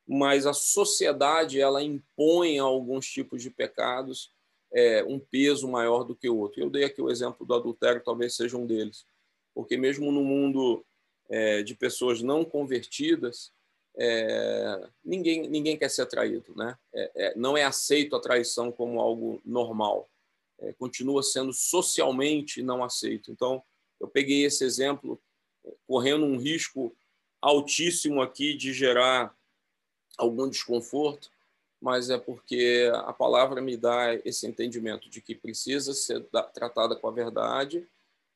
mas 0.07 0.47
a 0.47 0.53
sociedade 0.53 1.61
ela 1.61 1.83
impõe 1.83 2.57
alguns 2.57 3.07
tipos 3.07 3.43
de 3.43 3.51
pecados 3.51 4.31
é, 4.71 5.03
um 5.03 5.19
peso 5.19 5.67
maior 5.67 6.03
do 6.03 6.15
que 6.15 6.29
o 6.29 6.37
outro. 6.37 6.61
Eu 6.61 6.69
dei 6.69 6.83
aqui 6.83 7.01
o 7.01 7.09
exemplo 7.09 7.45
do 7.45 7.53
adultério, 7.53 8.01
talvez 8.03 8.35
seja 8.35 8.57
um 8.57 8.65
deles, 8.65 9.05
porque 9.53 9.77
mesmo 9.77 10.11
no 10.11 10.23
mundo 10.23 10.85
é, 11.29 11.61
de 11.63 11.75
pessoas 11.75 12.21
não 12.21 12.43
convertidas, 12.43 13.51
é, 13.99 14.87
ninguém, 15.03 15.47
ninguém 15.49 15.77
quer 15.77 15.89
ser 15.89 16.05
traído. 16.05 16.55
Né? 16.55 16.77
É, 16.93 17.11
é, 17.15 17.35
não 17.35 17.57
é 17.57 17.63
aceito 17.63 18.15
a 18.15 18.21
traição 18.21 18.71
como 18.71 19.01
algo 19.01 19.41
normal. 19.45 20.09
É, 20.59 20.73
continua 20.73 21.21
sendo 21.21 21.51
socialmente 21.51 22.63
não 22.63 22.83
aceito. 22.83 23.31
Então, 23.31 23.61
eu 23.99 24.07
peguei 24.07 24.45
esse 24.45 24.63
exemplo, 24.63 25.21
correndo 25.85 26.25
um 26.25 26.37
risco 26.37 26.95
altíssimo 27.41 28.21
aqui 28.21 28.53
de 28.53 28.73
gerar 28.73 29.35
algum 30.17 30.49
desconforto, 30.49 31.29
mas 31.81 32.09
é 32.09 32.17
porque 32.17 32.89
a 32.93 33.13
palavra 33.13 33.61
me 33.61 33.77
dá 33.77 34.13
esse 34.25 34.45
entendimento 34.45 35.09
de 35.09 35.21
que 35.21 35.33
precisa 35.33 35.93
ser 35.93 36.25
tratada 36.53 36.95
com 36.95 37.07
a 37.07 37.11
verdade, 37.11 37.87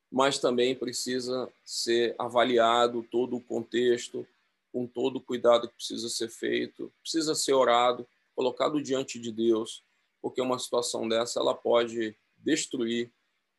mas 0.09 0.39
também 0.39 0.75
precisa 0.75 1.49
ser 1.65 2.15
avaliado 2.17 3.03
todo 3.11 3.35
o 3.35 3.41
contexto, 3.41 4.25
com 4.73 4.87
todo 4.87 5.17
o 5.17 5.21
cuidado 5.21 5.67
que 5.69 5.75
precisa 5.75 6.09
ser 6.09 6.29
feito, 6.29 6.91
precisa 6.99 7.35
ser 7.35 7.53
orado, 7.53 8.07
colocado 8.35 8.81
diante 8.81 9.19
de 9.19 9.31
Deus, 9.31 9.83
porque 10.19 10.41
uma 10.41 10.57
situação 10.57 11.07
dessa 11.07 11.39
ela 11.39 11.53
pode 11.53 12.17
destruir 12.35 13.11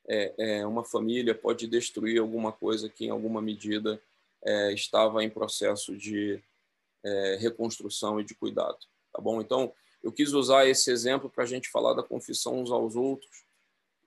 é, 0.09 0.35
é, 0.37 0.67
uma 0.67 0.85
família, 0.85 1.35
pode 1.35 1.69
destruir 1.69 2.21
alguma 2.21 2.51
coisa 2.51 2.89
que 2.89 3.07
em 3.07 3.11
alguma 3.11 3.41
medida 3.41 4.03
é, 4.45 4.73
estava 4.73 5.23
em 5.23 5.31
processo 5.31 5.97
de 5.97 6.43
é, 7.05 7.37
reconstrução 7.41 8.21
e 8.21 8.25
de 8.25 8.35
cuidado, 8.35 8.79
tá 9.13 9.23
bom? 9.23 9.41
Então 9.41 9.73
eu 10.03 10.11
quis 10.11 10.33
usar 10.33 10.67
esse 10.67 10.91
exemplo 10.91 11.31
para 11.31 11.45
a 11.45 11.47
gente 11.47 11.71
falar 11.71 11.95
da 11.95 12.03
confissão 12.03 12.61
uns 12.61 12.73
aos 12.73 12.97
outros, 12.97 13.45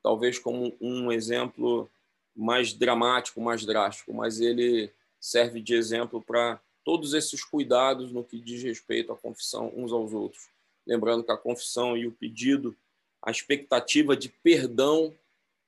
talvez 0.04 0.38
como 0.38 0.76
um 0.82 1.12
exemplo 1.12 1.89
mais 2.36 2.74
dramático, 2.74 3.41
mais 3.41 3.65
drástico, 3.65 4.13
mas 4.13 4.39
ele 4.41 4.91
serve 5.20 5.62
de 5.62 5.74
exemplo 5.74 6.22
para 6.22 6.62
todos 6.88 7.13
esses 7.13 7.43
cuidados 7.43 8.13
no 8.13 8.23
que 8.23 8.39
diz 8.39 8.63
respeito 8.63 9.12
à 9.12 9.17
confissão 9.17 9.73
uns 9.76 9.91
aos 9.91 10.13
outros. 10.13 10.47
Lembrando 10.86 11.21
que 11.21 11.34
a 11.34 11.36
confissão 11.36 11.97
e 11.97 12.08
o 12.08 12.13
pedido, 12.13 12.73
a 13.21 13.30
expectativa 13.30 14.15
de 14.15 14.30
perdão, 14.30 15.13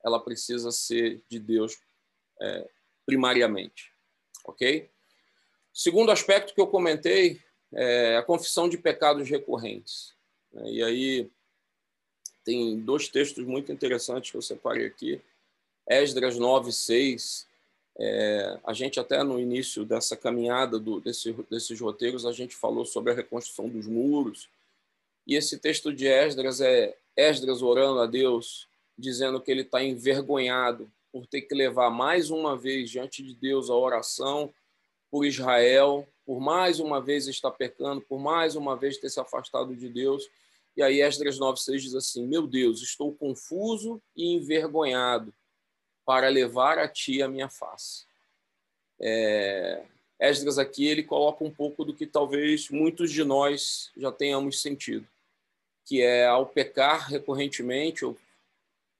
ela 0.02 0.18
precisa 0.18 0.72
ser 0.72 1.22
de 1.28 1.38
Deus 1.38 1.78
é, 2.40 2.70
primariamente. 3.06 3.92
Ok? 4.46 4.90
Segundo 5.74 6.10
aspecto 6.10 6.54
que 6.54 6.62
eu 6.62 6.68
comentei 6.68 7.42
é 7.74 8.16
a 8.16 8.24
confissão 8.24 8.70
de 8.70 8.78
pecados 8.78 9.30
recorrentes. 9.30 10.14
E 10.68 10.82
aí 10.82 11.30
tem 12.46 12.80
dois 12.80 13.10
textos 13.10 13.44
muito 13.44 13.74
interessantes 13.74 14.32
que 14.32 14.38
eu 14.38 14.42
separei 14.42 14.86
aqui. 14.86 15.22
Esdras 15.86 16.38
9, 16.38 16.72
6, 16.72 17.46
é, 18.02 18.58
a 18.64 18.72
gente 18.72 18.98
até 18.98 19.22
no 19.24 19.38
início 19.38 19.84
dessa 19.84 20.16
caminhada 20.16 20.80
do, 20.80 21.02
desse, 21.02 21.34
desses 21.50 21.78
roteiros, 21.82 22.26
a 22.26 22.32
gente 22.32 22.56
falou 22.56 22.86
sobre 22.86 23.12
a 23.12 23.16
reconstrução 23.16 23.68
dos 23.68 23.88
muros. 23.88 24.50
E 25.28 25.36
esse 25.36 25.58
texto 25.58 25.94
de 25.94 26.08
Esdras 26.08 26.62
é 26.62 26.96
Esdras 27.18 27.62
orando 27.62 28.00
a 28.00 28.06
Deus, 28.06 28.70
dizendo 28.98 29.42
que 29.42 29.52
ele 29.52 29.64
está 29.64 29.84
envergonhado 29.84 30.90
por 31.12 31.28
ter 31.28 31.42
que 31.42 31.54
levar 31.54 31.90
mais 31.90 32.30
uma 32.30 32.56
vez 32.56 32.90
diante 32.90 33.22
de 33.22 33.36
Deus 33.36 33.70
a 33.70 33.76
oração 33.76 34.54
por 35.12 35.26
Israel, 35.26 36.08
por 36.26 36.40
mais 36.40 36.80
uma 36.80 37.02
vez 37.02 37.28
estar 37.28 37.52
pecando, 37.52 38.00
por 38.00 38.20
mais 38.20 38.56
uma 38.56 38.78
vez 38.78 38.98
ter 38.98 39.10
se 39.10 39.20
afastado 39.20 39.76
de 39.76 39.90
Deus. 39.90 40.30
E 40.78 40.82
aí 40.82 41.02
Esdras 41.02 41.38
9,6 41.38 41.80
diz 41.80 41.96
assim: 41.96 42.26
Meu 42.26 42.48
Deus, 42.48 42.82
estou 42.82 43.14
confuso 43.14 44.02
e 44.16 44.36
envergonhado 44.36 45.34
para 46.10 46.28
levar 46.28 46.80
a 46.80 46.88
ti 46.88 47.22
a 47.22 47.28
minha 47.28 47.48
face. 47.48 48.08
É, 49.00 49.84
Esdras 50.20 50.58
aqui 50.58 50.88
ele 50.88 51.04
coloca 51.04 51.44
um 51.44 51.52
pouco 51.52 51.86
do 51.86 51.94
que 51.94 52.08
talvez 52.08 52.68
muitos 52.72 53.12
de 53.12 53.24
nós 53.24 53.92
já 53.96 54.12
tenhamos 54.12 54.60
sentido, 54.60 55.08
que 55.86 56.02
é 56.02 56.26
ao 56.26 56.48
pecar 56.48 57.08
recorrentemente, 57.08 58.04
ou, 58.06 58.18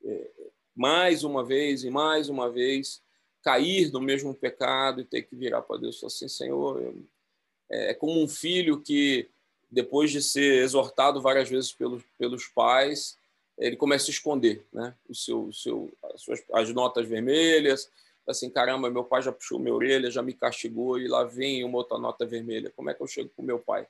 é, 0.06 0.30
mais 0.76 1.24
uma 1.24 1.44
vez 1.44 1.84
e 1.84 1.90
mais 1.90 2.30
uma 2.30 2.48
vez, 2.48 3.02
cair 3.42 3.92
no 3.92 4.00
mesmo 4.00 4.36
pecado 4.36 5.02
e 5.02 5.04
ter 5.04 5.24
que 5.24 5.36
virar 5.36 5.64
para 5.64 5.80
Deus 5.80 6.04
assim, 6.04 6.28
Senhor, 6.28 6.80
eu, 6.80 6.96
é, 7.72 7.90
é 7.90 7.94
como 7.96 8.22
um 8.22 8.28
filho 8.28 8.80
que 8.80 9.28
depois 9.72 10.12
de 10.12 10.22
ser 10.22 10.62
exortado 10.62 11.20
várias 11.20 11.50
vezes 11.50 11.74
pelos, 11.74 12.04
pelos 12.20 12.46
pais, 12.46 13.18
ele 13.60 13.76
começa 13.76 14.10
a 14.10 14.14
esconder 14.14 14.66
né? 14.72 14.96
o 15.08 15.14
seu, 15.14 15.44
o 15.44 15.54
seu, 15.54 15.92
as, 16.14 16.22
suas, 16.22 16.44
as 16.54 16.74
notas 16.74 17.08
vermelhas, 17.08 17.92
assim, 18.26 18.50
caramba, 18.50 18.90
meu 18.90 19.04
pai 19.04 19.22
já 19.22 19.32
puxou 19.32 19.60
minha 19.60 19.74
orelha, 19.74 20.10
já 20.10 20.22
me 20.22 20.34
castigou, 20.34 21.00
e 21.00 21.08
lá 21.08 21.24
vem 21.24 21.64
uma 21.64 21.78
outra 21.78 21.98
nota 21.98 22.26
vermelha. 22.26 22.72
Como 22.76 22.90
é 22.90 22.94
que 22.94 23.02
eu 23.02 23.08
chego 23.08 23.30
o 23.36 23.44
meu 23.44 23.60
pai 23.60 23.88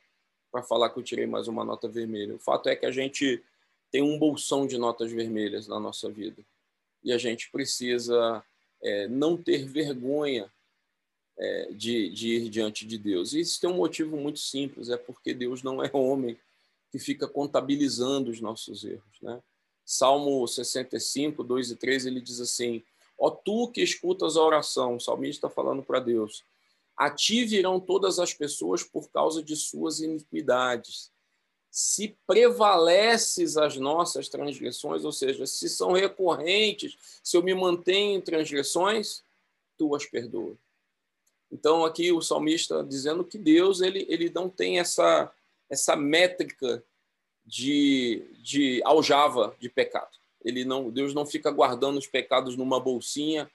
para 0.51 0.63
falar 0.63 0.89
que 0.89 0.97
eu 0.97 1.03
tirei 1.03 1.27
mais 1.27 1.47
uma 1.47 1.63
nota 1.63 1.87
vermelha? 1.87 2.35
O 2.35 2.39
fato 2.39 2.67
é 2.67 2.75
que 2.75 2.85
a 2.85 2.91
gente 2.91 3.43
tem 3.91 4.01
um 4.01 4.17
bolsão 4.17 4.65
de 4.65 4.77
notas 4.77 5.11
vermelhas 5.11 5.67
na 5.67 5.79
nossa 5.79 6.09
vida, 6.09 6.43
e 7.03 7.13
a 7.13 7.17
gente 7.17 7.51
precisa 7.51 8.43
é, 8.81 9.07
não 9.07 9.37
ter 9.37 9.65
vergonha 9.65 10.51
é, 11.37 11.71
de, 11.71 12.09
de 12.09 12.35
ir 12.35 12.49
diante 12.49 12.85
de 12.85 12.97
Deus. 12.97 13.33
E 13.33 13.41
isso 13.41 13.59
tem 13.59 13.69
um 13.69 13.77
motivo 13.77 14.17
muito 14.17 14.39
simples, 14.39 14.89
é 14.89 14.97
porque 14.97 15.33
Deus 15.33 15.63
não 15.63 15.83
é 15.83 15.89
homem 15.93 16.37
que 16.91 16.97
fica 16.97 17.27
contabilizando 17.27 18.31
os 18.31 18.41
nossos 18.41 18.83
erros, 18.83 19.21
né? 19.21 19.41
Salmo 19.89 20.47
65, 20.47 21.43
2 21.43 21.71
e 21.71 21.75
3, 21.75 22.05
ele 22.05 22.21
diz 22.21 22.39
assim: 22.39 22.83
Ó 23.17 23.31
tu 23.31 23.71
que 23.71 23.81
escutas 23.81 24.37
a 24.37 24.43
oração, 24.43 24.97
o 24.97 24.99
salmista 24.99 25.47
está 25.47 25.49
falando 25.49 25.81
para 25.81 25.99
Deus, 25.99 26.45
a 26.95 27.09
ti 27.09 27.43
virão 27.43 27.79
todas 27.79 28.19
as 28.19 28.31
pessoas 28.31 28.83
por 28.83 29.09
causa 29.09 29.41
de 29.41 29.55
suas 29.55 29.99
iniquidades. 29.99 31.11
Se 31.71 32.15
prevaleces 32.27 33.57
as 33.57 33.77
nossas 33.77 34.29
transgressões, 34.29 35.03
ou 35.03 35.11
seja, 35.11 35.47
se 35.47 35.67
são 35.67 35.93
recorrentes, 35.93 36.95
se 37.23 37.35
eu 37.35 37.41
me 37.41 37.55
mantenho 37.55 38.19
em 38.19 38.21
transgressões, 38.21 39.23
tu 39.75 39.95
as 39.95 40.05
perdoas. 40.05 40.55
Então 41.51 41.83
aqui 41.83 42.11
o 42.11 42.21
salmista 42.21 42.83
dizendo 42.83 43.23
que 43.23 43.39
Deus 43.39 43.81
ele, 43.81 44.05
ele 44.07 44.29
não 44.29 44.51
tem 44.51 44.77
essa 44.77 45.33
essa 45.67 45.95
métrica 45.95 46.83
de, 47.49 48.23
de 48.43 48.81
aljava 48.85 49.55
de 49.59 49.67
pecado. 49.67 50.11
Ele 50.45 50.63
não, 50.63 50.91
Deus 50.91 51.13
não 51.13 51.25
fica 51.25 51.49
guardando 51.49 51.97
os 51.97 52.05
pecados 52.05 52.55
numa 52.55 52.79
bolsinha 52.79 53.49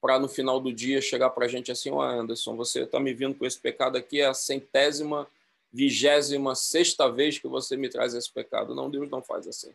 para 0.00 0.18
no 0.18 0.28
final 0.28 0.58
do 0.58 0.72
dia 0.72 1.00
chegar 1.00 1.30
para 1.30 1.44
a 1.44 1.48
gente 1.48 1.70
assim, 1.70 1.90
oh, 1.90 2.00
Anderson, 2.00 2.56
você 2.56 2.82
está 2.82 2.98
me 2.98 3.12
vindo 3.12 3.34
com 3.34 3.44
esse 3.44 3.58
pecado 3.58 3.96
aqui, 3.96 4.20
é 4.20 4.26
a 4.26 4.34
centésima, 4.34 5.28
vigésima, 5.72 6.54
sexta 6.54 7.10
vez 7.10 7.38
que 7.38 7.46
você 7.46 7.76
me 7.76 7.88
traz 7.88 8.14
esse 8.14 8.32
pecado. 8.32 8.74
Não, 8.74 8.90
Deus 8.90 9.10
não 9.10 9.22
faz 9.22 9.46
assim. 9.46 9.72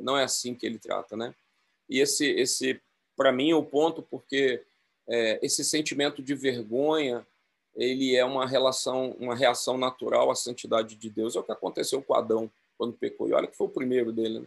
Não 0.00 0.16
é 0.16 0.24
assim 0.24 0.54
que 0.54 0.64
ele 0.64 0.78
trata, 0.78 1.16
né? 1.16 1.34
E 1.88 2.00
esse, 2.00 2.26
esse 2.26 2.80
para 3.16 3.32
mim, 3.32 3.50
é 3.50 3.54
o 3.54 3.62
ponto, 3.62 4.02
porque 4.02 4.62
é, 5.06 5.38
esse 5.42 5.64
sentimento 5.64 6.22
de 6.22 6.34
vergonha, 6.34 7.26
ele 7.74 8.16
é 8.16 8.24
uma 8.24 8.46
relação, 8.46 9.16
uma 9.18 9.34
reação 9.34 9.76
natural 9.76 10.30
à 10.30 10.34
santidade 10.34 10.96
de 10.96 11.10
Deus. 11.10 11.36
É 11.36 11.40
o 11.40 11.42
que 11.42 11.52
aconteceu 11.52 12.02
com 12.02 12.14
Adão 12.14 12.50
quando 12.76 12.94
pecou. 12.94 13.28
E 13.28 13.32
olha 13.32 13.46
que 13.46 13.56
foi 13.56 13.66
o 13.66 13.70
primeiro 13.70 14.12
dele. 14.12 14.40
Né? 14.40 14.46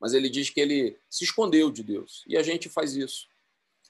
Mas 0.00 0.12
ele 0.12 0.28
diz 0.28 0.50
que 0.50 0.60
ele 0.60 0.96
se 1.08 1.24
escondeu 1.24 1.70
de 1.70 1.82
Deus. 1.82 2.24
E 2.26 2.36
a 2.36 2.42
gente 2.42 2.68
faz 2.68 2.94
isso. 2.96 3.26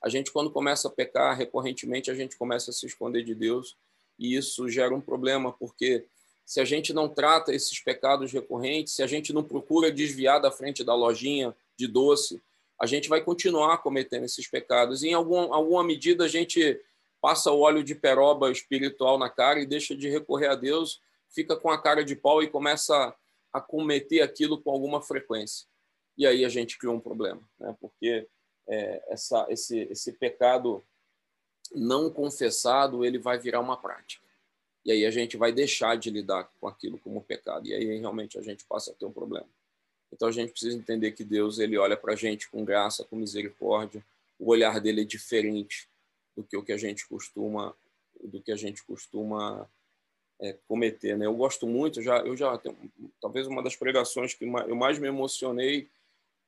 A 0.02 0.08
gente, 0.08 0.30
quando 0.30 0.50
começa 0.50 0.88
a 0.88 0.90
pecar 0.90 1.36
recorrentemente, 1.36 2.10
a 2.10 2.14
gente 2.14 2.36
começa 2.36 2.70
a 2.70 2.74
se 2.74 2.86
esconder 2.86 3.24
de 3.24 3.34
Deus. 3.34 3.76
E 4.18 4.36
isso 4.36 4.68
gera 4.68 4.94
um 4.94 5.00
problema, 5.00 5.52
porque 5.52 6.04
se 6.44 6.60
a 6.60 6.64
gente 6.64 6.92
não 6.92 7.08
trata 7.08 7.54
esses 7.54 7.80
pecados 7.80 8.32
recorrentes, 8.32 8.94
se 8.94 9.02
a 9.02 9.06
gente 9.06 9.32
não 9.32 9.42
procura 9.42 9.90
desviar 9.90 10.40
da 10.40 10.50
frente 10.50 10.84
da 10.84 10.94
lojinha 10.94 11.56
de 11.76 11.86
doce, 11.86 12.40
a 12.78 12.86
gente 12.86 13.08
vai 13.08 13.22
continuar 13.22 13.78
cometendo 13.78 14.24
esses 14.24 14.46
pecados. 14.46 15.02
E, 15.02 15.08
em 15.08 15.14
algum, 15.14 15.52
alguma 15.54 15.82
medida, 15.82 16.24
a 16.24 16.28
gente 16.28 16.80
passa 17.20 17.50
o 17.50 17.60
óleo 17.60 17.82
de 17.82 17.94
peroba 17.94 18.50
espiritual 18.50 19.18
na 19.18 19.30
cara 19.30 19.58
e 19.58 19.66
deixa 19.66 19.96
de 19.96 20.08
recorrer 20.10 20.48
a 20.48 20.54
Deus 20.54 21.00
fica 21.34 21.56
com 21.56 21.70
a 21.70 21.80
cara 21.80 22.04
de 22.04 22.14
pau 22.14 22.42
e 22.42 22.48
começa 22.48 23.14
a 23.52 23.60
cometer 23.60 24.20
aquilo 24.20 24.60
com 24.60 24.70
alguma 24.70 25.02
frequência. 25.02 25.66
E 26.16 26.26
aí 26.26 26.44
a 26.44 26.48
gente 26.48 26.78
cria 26.78 26.90
um 26.90 27.00
problema, 27.00 27.42
né? 27.58 27.76
porque 27.80 28.26
é, 28.68 29.02
essa, 29.08 29.46
esse, 29.50 29.80
esse 29.90 30.12
pecado 30.12 30.82
não 31.74 32.08
confessado 32.10 33.04
ele 33.04 33.18
vai 33.18 33.38
virar 33.38 33.60
uma 33.60 33.76
prática. 33.76 34.24
E 34.84 34.92
aí 34.92 35.06
a 35.06 35.10
gente 35.10 35.36
vai 35.36 35.50
deixar 35.50 35.96
de 35.96 36.10
lidar 36.10 36.50
com 36.60 36.68
aquilo 36.68 36.98
como 36.98 37.22
pecado. 37.22 37.66
E 37.66 37.74
aí 37.74 37.98
realmente 37.98 38.38
a 38.38 38.42
gente 38.42 38.64
passa 38.64 38.92
a 38.92 38.94
ter 38.94 39.06
um 39.06 39.12
problema. 39.12 39.48
Então 40.12 40.28
a 40.28 40.32
gente 40.32 40.50
precisa 40.50 40.76
entender 40.76 41.12
que 41.12 41.24
Deus 41.24 41.58
ele 41.58 41.76
olha 41.76 41.96
para 41.96 42.12
a 42.12 42.16
gente 42.16 42.48
com 42.48 42.64
graça, 42.64 43.04
com 43.04 43.16
misericórdia. 43.16 44.04
O 44.38 44.50
olhar 44.50 44.80
dele 44.80 45.00
é 45.00 45.04
diferente 45.04 45.88
do 46.36 46.44
que 46.44 46.56
o 46.56 46.62
que 46.62 46.72
a 46.72 46.76
gente 46.76 47.06
costuma 47.08 47.74
do 48.22 48.40
que 48.40 48.52
a 48.52 48.56
gente 48.56 48.82
costuma 48.84 49.68
é, 50.40 50.56
cometer, 50.68 51.16
né? 51.16 51.26
Eu 51.26 51.34
gosto 51.34 51.66
muito, 51.66 52.02
já 52.02 52.18
eu 52.18 52.36
já 52.36 52.56
tenho, 52.58 52.76
talvez 53.20 53.46
uma 53.46 53.62
das 53.62 53.76
pregações 53.76 54.34
que 54.34 54.44
eu 54.44 54.76
mais 54.76 54.98
me 54.98 55.08
emocionei 55.08 55.88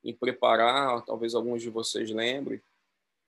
em 0.05 0.12
preparar, 0.12 1.05
talvez 1.05 1.34
alguns 1.34 1.62
de 1.62 1.70
vocês 1.70 2.11
lembrem, 2.11 2.61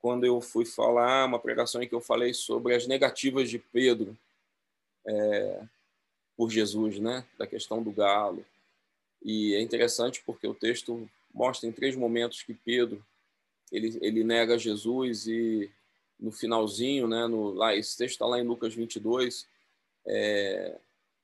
quando 0.01 0.25
eu 0.25 0.41
fui 0.41 0.65
falar 0.65 1.27
uma 1.27 1.39
pregação 1.39 1.83
em 1.83 1.89
que 1.89 1.95
eu 1.95 2.01
falei 2.01 2.33
sobre 2.33 2.75
as 2.75 2.87
negativas 2.87 3.51
de 3.51 3.59
Pedro 3.59 4.17
é, 5.07 5.63
por 6.37 6.51
Jesus, 6.51 6.99
né? 6.99 7.25
Da 7.37 7.47
questão 7.47 7.83
do 7.83 7.91
galo. 7.91 8.45
E 9.23 9.55
é 9.55 9.61
interessante 9.61 10.23
porque 10.25 10.47
o 10.47 10.55
texto 10.55 11.09
mostra 11.35 11.69
em 11.69 11.73
três 11.73 11.97
momentos 11.97 12.43
que 12.43 12.55
Pedro 12.55 13.05
ele, 13.71 13.99
ele 14.01 14.25
nega 14.25 14.59
Jesus 14.59 15.27
e 15.27 15.71
no 16.19 16.33
finalzinho, 16.33 17.07
né, 17.07 17.27
no, 17.27 17.53
lá, 17.53 17.77
esse 17.77 17.97
texto 17.97 18.15
está 18.15 18.27
lá 18.27 18.41
em 18.41 18.47
Lucas 18.47 18.75
22, 18.75 19.47
é, 20.09 20.77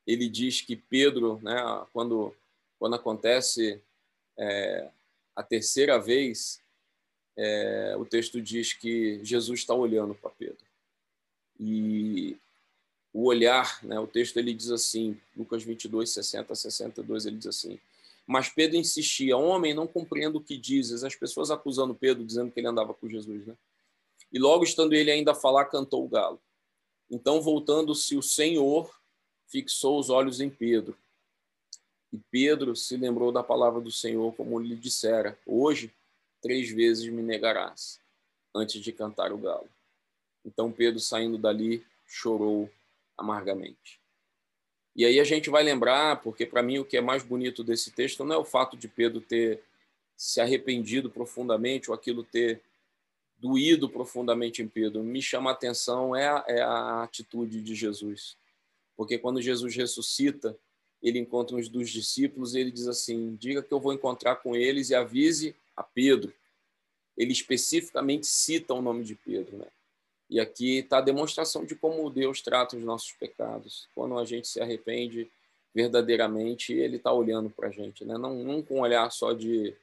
ele 0.06 0.28
diz 0.28 0.60
que 0.60 0.76
Pedro, 0.76 1.40
né, 1.42 1.86
quando, 1.92 2.34
quando 2.78 2.94
acontece 2.94 3.80
é, 4.38 4.88
a 5.34 5.42
terceira 5.42 5.98
vez, 5.98 6.60
é, 7.36 7.96
o 7.98 8.04
texto 8.04 8.40
diz 8.40 8.74
que 8.74 9.24
Jesus 9.24 9.60
está 9.60 9.74
olhando 9.74 10.14
para 10.14 10.30
Pedro. 10.30 10.64
E 11.58 12.36
o 13.12 13.24
olhar, 13.24 13.82
né, 13.82 13.98
o 13.98 14.06
texto 14.06 14.36
ele 14.36 14.52
diz 14.52 14.70
assim, 14.70 15.18
Lucas 15.36 15.62
22, 15.62 16.10
60 16.10 16.52
a 16.52 16.56
62, 16.56 17.26
ele 17.26 17.38
diz 17.38 17.46
assim, 17.46 17.80
mas 18.26 18.48
Pedro 18.48 18.76
insistia, 18.76 19.36
homem, 19.36 19.74
não 19.74 19.86
compreendo 19.86 20.36
o 20.36 20.40
que 20.40 20.56
dizes. 20.56 21.04
As 21.04 21.14
pessoas 21.14 21.50
acusando 21.50 21.94
Pedro, 21.94 22.24
dizendo 22.24 22.50
que 22.50 22.58
ele 22.58 22.66
andava 22.66 22.94
com 22.94 23.08
Jesus, 23.08 23.46
né? 23.46 23.54
E 24.32 24.38
logo 24.38 24.64
estando 24.64 24.94
ele 24.94 25.10
ainda 25.10 25.32
a 25.32 25.34
falar, 25.34 25.66
cantou 25.66 26.04
o 26.04 26.08
galo. 26.08 26.40
Então, 27.10 27.40
voltando-se 27.40 28.16
o 28.16 28.22
Senhor, 28.22 28.92
fixou 29.46 29.98
os 29.98 30.10
olhos 30.10 30.40
em 30.40 30.50
Pedro. 30.50 30.96
E 32.12 32.18
Pedro 32.30 32.74
se 32.76 32.96
lembrou 32.96 33.32
da 33.32 33.42
palavra 33.42 33.80
do 33.80 33.90
Senhor, 33.90 34.34
como 34.34 34.58
lhe 34.58 34.76
dissera: 34.76 35.38
Hoje, 35.46 35.92
três 36.40 36.70
vezes 36.70 37.06
me 37.08 37.22
negarás, 37.22 38.00
antes 38.54 38.80
de 38.80 38.92
cantar 38.92 39.32
o 39.32 39.38
galo. 39.38 39.68
Então, 40.44 40.70
Pedro, 40.70 41.00
saindo 41.00 41.38
dali, 41.38 41.84
chorou 42.06 42.70
amargamente. 43.16 44.00
E 44.94 45.04
aí 45.04 45.18
a 45.18 45.24
gente 45.24 45.50
vai 45.50 45.64
lembrar, 45.64 46.20
porque 46.20 46.46
para 46.46 46.62
mim 46.62 46.78
o 46.78 46.84
que 46.84 46.96
é 46.96 47.00
mais 47.00 47.22
bonito 47.22 47.64
desse 47.64 47.90
texto 47.90 48.24
não 48.24 48.36
é 48.36 48.38
o 48.38 48.44
fato 48.44 48.76
de 48.76 48.86
Pedro 48.86 49.20
ter 49.20 49.62
se 50.16 50.40
arrependido 50.40 51.10
profundamente 51.10 51.90
ou 51.90 51.94
aquilo 51.94 52.22
ter 52.22 52.62
doído 53.38 53.88
profundamente 53.88 54.62
em 54.62 54.68
Pedro. 54.68 55.02
Me 55.02 55.20
chama 55.20 55.50
a 55.50 55.52
atenção 55.52 56.14
é 56.14 56.28
a, 56.28 56.44
é 56.46 56.62
a 56.62 57.02
atitude 57.02 57.62
de 57.62 57.74
Jesus. 57.74 58.36
Porque 58.96 59.18
quando 59.18 59.42
Jesus 59.42 59.74
ressuscita, 59.74 60.56
ele 61.02 61.18
encontra 61.18 61.56
uns 61.56 61.68
dos 61.68 61.90
discípulos 61.90 62.54
e 62.54 62.60
ele 62.60 62.70
diz 62.70 62.88
assim: 62.88 63.36
Diga 63.36 63.62
que 63.62 63.72
eu 63.72 63.80
vou 63.80 63.92
encontrar 63.92 64.36
com 64.36 64.56
eles 64.56 64.90
e 64.90 64.94
avise 64.94 65.54
a 65.76 65.82
Pedro. 65.82 66.32
Ele 67.16 67.32
especificamente 67.32 68.26
cita 68.26 68.74
o 68.74 68.82
nome 68.82 69.04
de 69.04 69.14
Pedro. 69.14 69.58
Né? 69.58 69.66
E 70.30 70.40
aqui 70.40 70.78
está 70.78 70.98
a 70.98 71.02
demonstração 71.02 71.64
de 71.64 71.74
como 71.74 72.10
Deus 72.10 72.40
trata 72.40 72.76
os 72.76 72.82
nossos 72.82 73.12
pecados. 73.12 73.88
Quando 73.94 74.18
a 74.18 74.24
gente 74.24 74.48
se 74.48 74.60
arrepende 74.60 75.30
verdadeiramente, 75.74 76.72
Ele 76.72 76.96
está 76.96 77.12
olhando 77.12 77.50
para 77.50 77.68
a 77.68 77.70
gente, 77.70 78.04
né? 78.04 78.16
não, 78.16 78.42
não 78.42 78.62
com 78.62 78.78
um 78.78 78.80
olhar 78.80 79.10
só 79.10 79.32
de, 79.32 79.74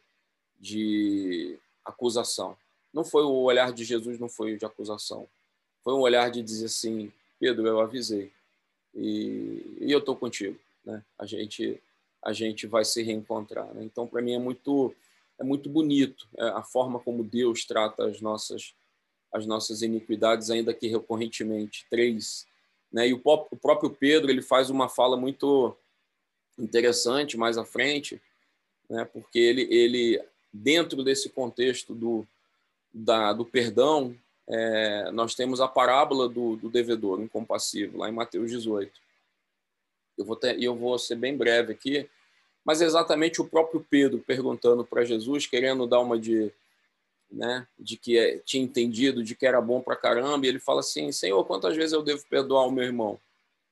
de 0.59 1.57
acusação. 1.85 2.57
Não 2.93 3.03
foi 3.03 3.23
o 3.23 3.31
olhar 3.31 3.71
de 3.71 3.83
Jesus, 3.83 4.19
não 4.19 4.29
foi 4.29 4.57
de 4.57 4.65
acusação. 4.65 5.27
Foi 5.83 5.93
um 5.93 5.99
olhar 5.99 6.29
de 6.29 6.41
dizer 6.41 6.65
assim: 6.65 7.11
Pedro, 7.39 7.67
eu 7.67 7.79
avisei 7.79 8.31
e, 8.93 9.77
e 9.79 9.91
eu 9.91 9.99
estou 9.99 10.15
contigo. 10.15 10.57
Né? 10.85 11.03
A 11.17 11.25
gente 11.25 11.81
a 12.23 12.33
gente 12.33 12.67
vai 12.67 12.85
se 12.85 13.01
reencontrar. 13.01 13.73
Né? 13.73 13.83
Então, 13.83 14.05
para 14.05 14.21
mim 14.21 14.33
é 14.33 14.39
muito 14.39 14.93
é 15.39 15.43
muito 15.43 15.69
bonito 15.69 16.27
é, 16.37 16.43
a 16.49 16.61
forma 16.61 16.99
como 16.99 17.23
Deus 17.23 17.65
trata 17.65 18.05
as 18.05 18.21
nossas 18.21 18.75
as 19.33 19.45
nossas 19.45 19.81
iniquidades, 19.81 20.49
ainda 20.49 20.73
que 20.73 20.87
recorrentemente. 20.87 21.85
Três. 21.89 22.45
Né? 22.91 23.07
E 23.07 23.13
o, 23.13 23.21
o 23.23 23.57
próprio 23.57 23.89
Pedro 23.89 24.29
ele 24.29 24.41
faz 24.41 24.69
uma 24.69 24.89
fala 24.89 25.15
muito 25.15 25.75
interessante 26.59 27.37
mais 27.37 27.57
à 27.57 27.63
frente, 27.63 28.21
né? 28.89 29.05
porque 29.05 29.39
ele, 29.39 29.61
ele 29.73 30.21
dentro 30.51 31.01
desse 31.01 31.29
contexto 31.29 31.95
do, 31.95 32.27
da, 32.93 33.33
do 33.33 33.45
perdão, 33.45 34.15
é, 34.47 35.11
nós 35.11 35.35
temos 35.35 35.61
a 35.61 35.67
parábola 35.67 36.27
do, 36.27 36.55
do 36.55 36.69
devedor 36.69 37.21
incompassivo, 37.21 37.97
lá 37.97 38.09
em 38.09 38.13
Mateus 38.13 38.51
18. 38.51 38.91
Eu 40.17 40.25
vou, 40.25 40.35
ter, 40.35 40.61
eu 40.61 40.75
vou 40.75 40.97
ser 40.99 41.15
bem 41.15 41.35
breve 41.35 41.73
aqui, 41.73 42.09
mas 42.63 42.81
é 42.81 42.85
exatamente 42.85 43.41
o 43.41 43.47
próprio 43.47 43.85
Pedro 43.89 44.19
perguntando 44.19 44.83
para 44.83 45.05
Jesus, 45.05 45.47
querendo 45.47 45.87
dar 45.87 45.99
uma 45.99 46.19
de 46.19 46.51
né, 47.31 47.65
de 47.79 47.95
que 47.95 48.17
é, 48.17 48.39
tinha 48.39 48.61
entendido, 48.63 49.23
de 49.23 49.35
que 49.35 49.45
era 49.45 49.61
bom 49.61 49.81
para 49.81 49.95
caramba, 49.95 50.45
e 50.45 50.49
ele 50.49 50.59
fala 50.59 50.81
assim: 50.81 51.11
Senhor, 51.11 51.43
quantas 51.45 51.75
vezes 51.75 51.93
eu 51.93 52.03
devo 52.03 52.25
perdoar 52.27 52.67
o 52.67 52.71
meu 52.71 52.83
irmão? 52.83 53.17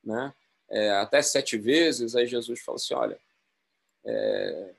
Né? 0.04 0.34
É, 0.70 0.92
até 0.92 1.22
sete 1.22 1.58
vezes. 1.58 2.16
Aí 2.16 2.26
Jesus 2.26 2.62
fala 2.62 2.78
assim: 2.78 2.94
Olha, 2.94 3.20
é, 4.06 4.70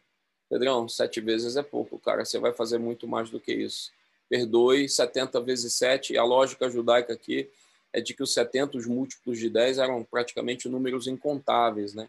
Pedrão, 0.49 0.89
sete 0.89 1.21
vezes 1.21 1.57
é 1.57 1.63
pouco, 1.63 1.99
cara, 1.99 2.25
você 2.25 2.39
vai 2.39 2.53
fazer 2.53 2.79
muito 2.79 3.07
mais 3.07 3.29
do 3.29 3.39
que 3.39 3.53
isso. 3.53 3.93
Perdoe 4.31 4.89
70 4.89 5.41
vezes 5.41 5.75
7, 5.75 6.15
e 6.15 6.19
a 6.19 6.25
lógica 6.25 6.71
judaica 6.71 7.13
aqui 7.13 7.51
é 7.93 8.01
de 8.01 8.15
que 8.15 8.23
os 8.23 8.33
70, 8.33 8.79
os 8.79 8.87
múltiplos 8.87 9.39
de 9.39 9.51
10, 9.51 9.79
eram 9.79 10.05
praticamente 10.05 10.69
números 10.69 11.07
incontáveis. 11.07 11.93
Né? 11.93 12.09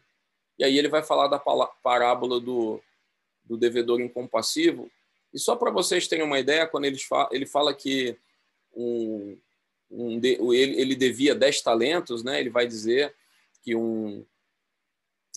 E 0.58 0.64
aí 0.64 0.78
ele 0.78 0.88
vai 0.88 1.02
falar 1.02 1.28
da 1.28 1.40
parábola 1.40 2.40
do, 2.40 2.80
do 3.44 3.58
devedor 3.58 4.00
incompassivo, 4.00 4.90
e 5.34 5.40
só 5.40 5.56
para 5.56 5.72
vocês 5.72 6.08
terem 6.08 6.26
uma 6.26 6.40
ideia, 6.40 6.68
quando 6.68 6.86
ele 6.86 7.00
fala, 7.00 7.30
ele 7.32 7.46
fala 7.46 7.74
que 7.74 8.16
um, 8.76 9.38
um 9.90 10.20
ele, 10.24 10.80
ele, 10.80 10.96
devia 10.96 11.34
10 11.34 11.62
talentos, 11.62 12.24
né? 12.24 12.40
ele 12.40 12.50
vai 12.50 12.68
dizer 12.68 13.14
que 13.64 13.76
um, 13.76 14.26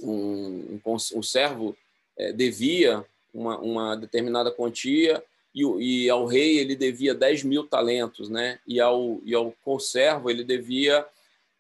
um, 0.03 0.81
um 0.85 1.23
servo 1.23 1.77
é, 2.17 2.33
devia 2.33 3.05
uma, 3.33 3.59
uma, 3.59 3.97
determinada 3.97 4.51
quantia 4.51 5.23
e, 5.55 5.63
e, 5.63 6.11
ao 6.11 6.27
rei 6.27 6.59
ele 6.59 6.75
devia 6.75 7.15
10 7.15 7.45
mil 7.45 7.65
talentos, 7.65 8.29
né? 8.29 8.59
e, 8.67 8.81
ao, 8.81 9.21
e 9.25 9.35
ao 9.35 9.53
conservo 9.63 10.29
ele 10.29 10.43
devia 10.43 11.07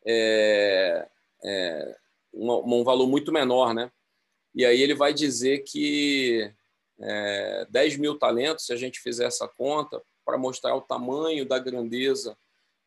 é, 0.04 1.06
é, 1.44 1.96
um, 2.32 2.80
um 2.80 2.84
valor 2.84 3.06
muito 3.06 3.30
menor. 3.30 3.72
Né? 3.72 3.90
E 4.54 4.64
aí 4.64 4.82
ele 4.82 4.94
vai 4.94 5.14
dizer 5.14 5.60
que 5.60 6.50
é, 6.98 7.66
10 7.70 7.96
mil 7.96 8.18
talentos, 8.18 8.66
se 8.66 8.72
a 8.72 8.76
gente 8.76 9.00
fizer 9.00 9.26
essa 9.26 9.46
conta, 9.46 10.02
para 10.24 10.38
mostrar 10.38 10.74
o 10.74 10.80
tamanho 10.80 11.44
da 11.46 11.58
grandeza 11.58 12.36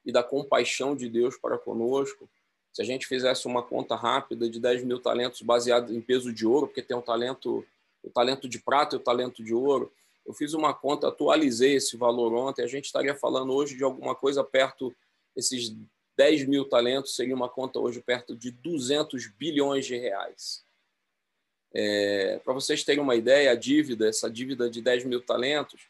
e 0.04 0.12
da 0.12 0.24
compaixão 0.24 0.96
de 0.96 1.08
Deus 1.08 1.38
para 1.38 1.58
conosco, 1.58 2.28
se 2.74 2.82
a 2.82 2.86
gente 2.86 3.08
fizesse 3.08 3.46
uma 3.48 3.64
conta 3.64 3.96
rápida 3.96 4.50
de 4.50 4.60
10 4.60 4.84
mil 4.84 5.00
talentos 5.00 5.42
baseado 5.42 5.96
em 5.96 6.02
peso 6.02 6.34
de 6.34 6.46
ouro, 6.46 6.68
porque 6.68 6.82
tem 6.82 6.98
o 6.98 7.02
talento, 7.02 7.66
o 8.04 8.10
talento 8.10 8.48
de 8.48 8.60
prata 8.60 8.96
e 8.96 9.00
o 9.00 9.02
talento 9.02 9.44
de 9.44 9.54
ouro, 9.54 9.92
eu 10.28 10.34
fiz 10.34 10.54
uma 10.54 10.74
conta, 10.74 11.08
atualizei 11.08 11.76
esse 11.76 11.96
valor 11.96 12.34
ontem, 12.34 12.62
a 12.62 12.68
gente 12.68 12.86
estaria 12.86 13.16
falando 13.16 13.54
hoje 13.54 13.78
de 13.78 13.84
alguma 13.84 14.14
coisa 14.14 14.44
perto, 14.44 14.94
esses 15.34 15.74
10 16.18 16.48
mil 16.48 16.66
talentos 16.66 17.16
seria 17.16 17.34
uma 17.34 17.48
conta 17.48 17.80
hoje 17.80 18.02
perto 18.02 18.36
de 18.36 18.52
200 18.52 19.28
bilhões 19.28 19.86
de 19.86 19.96
reais. 19.96 20.66
É, 21.74 22.42
Para 22.44 22.54
vocês 22.54 22.84
terem 22.84 23.02
uma 23.02 23.16
ideia, 23.16 23.52
a 23.52 23.56
dívida, 23.56 24.10
essa 24.10 24.30
dívida 24.30 24.70
de 24.70 24.82
10 24.82 25.06
mil 25.06 25.22
talentos, 25.22 25.88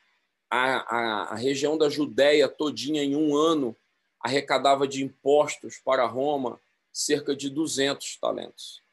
a, 0.50 0.96
a, 0.96 1.22
a 1.34 1.36
região 1.36 1.76
da 1.76 1.90
Judéia 1.90 2.48
todinha 2.48 3.04
em 3.04 3.16
um 3.16 3.36
ano 3.36 3.76
arrecadava 4.20 4.88
de 4.88 5.04
impostos 5.04 5.80
para 5.80 6.06
Roma 6.06 6.60
cerca 6.94 7.36
de 7.36 7.50
200 7.50 8.18
talentos. 8.18 8.84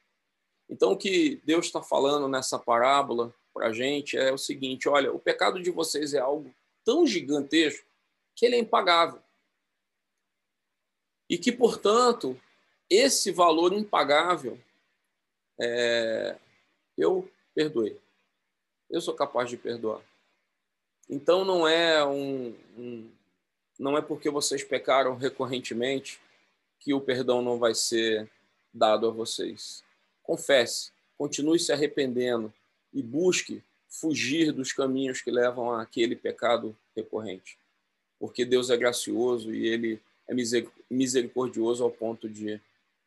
Então, 0.68 0.92
o 0.92 0.96
que 0.96 1.40
Deus 1.44 1.66
está 1.66 1.82
falando 1.82 2.28
nessa 2.28 2.58
parábola 2.58 3.34
para 3.54 3.68
a 3.68 3.72
gente 3.72 4.18
é 4.18 4.32
o 4.32 4.36
seguinte: 4.36 4.88
olha, 4.88 5.12
o 5.12 5.18
pecado 5.18 5.62
de 5.62 5.70
vocês 5.70 6.12
é 6.12 6.18
algo 6.18 6.52
tão 6.84 7.06
gigantesco 7.06 7.86
que 8.34 8.44
ele 8.44 8.56
é 8.56 8.58
impagável. 8.58 9.22
E 11.30 11.38
que, 11.38 11.52
portanto, 11.52 12.38
esse 12.90 13.30
valor 13.30 13.72
impagável 13.72 14.58
é, 15.58 16.36
eu 16.98 17.30
perdoei. 17.54 17.98
Eu 18.90 19.00
sou 19.00 19.14
capaz 19.14 19.48
de 19.48 19.56
perdoar. 19.56 20.02
Então 21.08 21.44
não 21.44 21.66
é 21.66 22.04
um, 22.04 22.54
um, 22.76 23.10
não 23.78 23.96
é 23.96 24.02
porque 24.02 24.28
vocês 24.30 24.64
pecaram 24.64 25.16
recorrentemente 25.16 26.20
que 26.80 26.92
o 26.92 27.00
perdão 27.00 27.40
não 27.40 27.58
vai 27.58 27.74
ser 27.74 28.30
dado 28.72 29.06
a 29.06 29.10
vocês. 29.10 29.82
Confesse, 30.22 30.92
continue 31.16 31.58
se 31.58 31.72
arrependendo 31.72 32.52
e 32.94 33.02
busque 33.02 33.62
fugir 33.88 34.52
dos 34.52 34.72
caminhos 34.72 35.20
que 35.20 35.30
levam 35.30 35.72
àquele 35.72 36.16
pecado 36.16 36.76
recorrente. 36.96 37.58
Porque 38.18 38.44
Deus 38.44 38.70
é 38.70 38.76
gracioso 38.76 39.52
e 39.52 39.66
ele 39.66 40.00
é 40.26 40.34
misericordioso 40.88 41.84
ao 41.84 41.90
ponto 41.90 42.28
de 42.28 42.60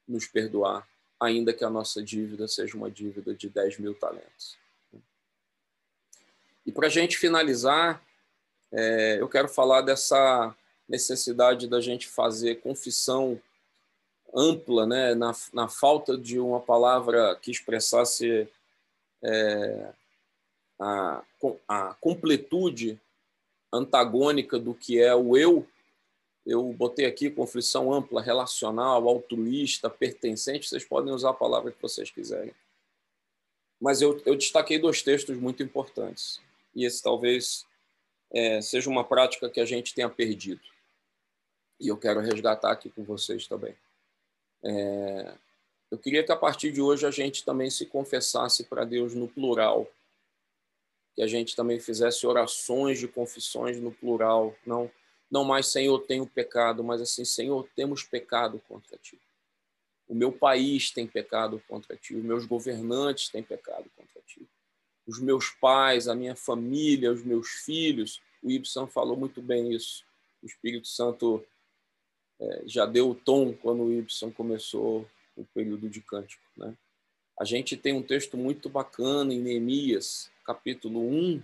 nos 0.08 0.28
perdoar, 0.28 0.88
ainda 1.20 1.54
que 1.54 1.64
a 1.64 1.70
nossa 1.70 2.04
dívida 2.04 2.48
seja 2.48 2.78
uma 2.78 2.92
dívida 2.92 3.34
de 3.34 3.50
10 3.50 3.80
mil 3.80 3.96
talentos. 3.96 4.58
E 6.66 6.72
para 6.72 6.88
a 6.88 6.90
gente 6.90 7.18
finalizar, 7.18 8.04
é, 8.72 9.18
eu 9.20 9.28
quero 9.28 9.48
falar 9.48 9.82
dessa 9.82 10.56
necessidade 10.88 11.68
da 11.68 11.82
gente 11.82 12.08
fazer 12.08 12.62
confissão 12.62 13.42
ampla, 14.34 14.86
né, 14.86 15.16
na, 15.16 15.34
na 15.54 15.68
falta 15.68 16.18
de 16.18 16.40
uma 16.40 16.60
palavra 16.60 17.36
que 17.42 17.50
expressasse 17.50 18.48
é, 19.24 19.94
a, 20.80 21.24
a 21.68 21.94
completude 21.96 23.00
antagônica 23.72 24.58
do 24.60 24.74
que 24.74 25.02
é 25.02 25.14
o 25.14 25.36
eu, 25.36 25.68
eu 26.46 26.72
botei 26.74 27.06
aqui 27.06 27.30
conflição 27.30 27.92
ampla, 27.94 28.22
relacional, 28.22 29.08
altruísta, 29.08 29.90
pertencente, 29.90 30.68
vocês 30.68 30.86
podem 30.86 31.14
usar 31.14 31.32
a 31.32 31.34
palavra 31.34 31.72
que 31.72 31.82
vocês 31.82 32.10
quiserem. 32.10 32.54
Mas 33.80 34.02
eu, 34.02 34.22
eu 34.26 34.36
destaquei 34.36 34.80
dois 34.80 35.02
textos 35.02 35.38
muito 35.38 35.62
importantes, 35.62 36.42
e 36.74 36.86
esse 36.86 37.04
talvez 37.04 37.66
é, 38.32 38.62
seja 38.62 38.90
uma 38.90 39.04
prática 39.04 39.50
que 39.50 39.60
a 39.60 39.66
gente 39.66 39.94
tenha 39.94 40.10
perdido. 40.10 40.62
E 41.80 41.90
eu 41.90 41.98
quero 41.98 42.22
resgatar 42.22 42.72
aqui 42.72 42.90
com 42.90 43.04
vocês 43.04 43.48
também. 43.48 43.76
É, 44.64 45.34
eu 45.90 45.98
queria 45.98 46.24
que 46.24 46.32
a 46.32 46.36
partir 46.36 46.72
de 46.72 46.82
hoje 46.82 47.06
a 47.06 47.12
gente 47.12 47.46
também 47.46 47.70
se 47.70 47.86
confessasse 47.86 48.66
para 48.66 48.84
Deus 48.84 49.14
no 49.14 49.28
plural, 49.28 49.90
que 51.16 51.22
a 51.22 51.28
gente 51.28 51.56
também 51.56 51.80
fizesse 51.80 52.28
orações 52.28 53.00
de 53.00 53.08
confissões 53.08 53.80
no 53.80 53.92
plural, 53.92 54.56
não 54.66 54.92
não 55.30 55.44
mais 55.44 55.68
Senhor 55.68 56.00
tenho 56.06 56.26
pecado, 56.26 56.84
mas 56.84 57.02
assim 57.02 57.26
Senhor 57.26 57.68
temos 57.76 58.02
pecado 58.02 58.62
contra 58.68 58.98
ti. 58.98 59.20
O 60.08 60.16
meu 60.16 60.32
país 60.32 60.90
tem 60.90 61.06
pecado 61.06 61.62
contra 61.68 61.98
ti, 61.98 62.16
os 62.16 62.24
meus 62.24 62.46
governantes 62.46 63.28
têm 63.28 63.44
pecado 63.44 63.90
contra 63.96 64.22
ti. 64.26 64.48
Os 65.06 65.20
meus 65.20 65.50
pais, 65.50 66.08
a 66.08 66.16
minha 66.16 66.36
família, 66.36 67.12
os 67.12 67.24
meus 67.24 67.50
filhos, 67.66 68.22
o 68.42 68.50
Ibsen 68.50 68.88
falou 68.88 69.18
muito 69.18 69.42
bem 69.42 69.74
isso. 69.74 70.06
O 70.42 70.46
Espírito 70.46 70.88
Santo 70.88 71.46
é, 72.40 72.64
já 72.66 72.86
deu 72.86 73.10
o 73.10 73.16
tom 73.16 73.54
quando 73.54 73.84
o 73.84 73.92
Ibsen 73.92 74.32
começou 74.32 75.06
o 75.38 75.46
período 75.54 75.90
de 75.90 76.02
cântico, 76.02 76.44
né? 76.58 76.76
A 77.40 77.46
gente 77.46 77.78
tem 77.78 77.94
um 77.94 78.02
texto 78.02 78.36
muito 78.36 78.68
bacana 78.68 79.32
em 79.32 79.40
Neemias, 79.40 80.32
capítulo 80.44 81.00
1, 81.00 81.42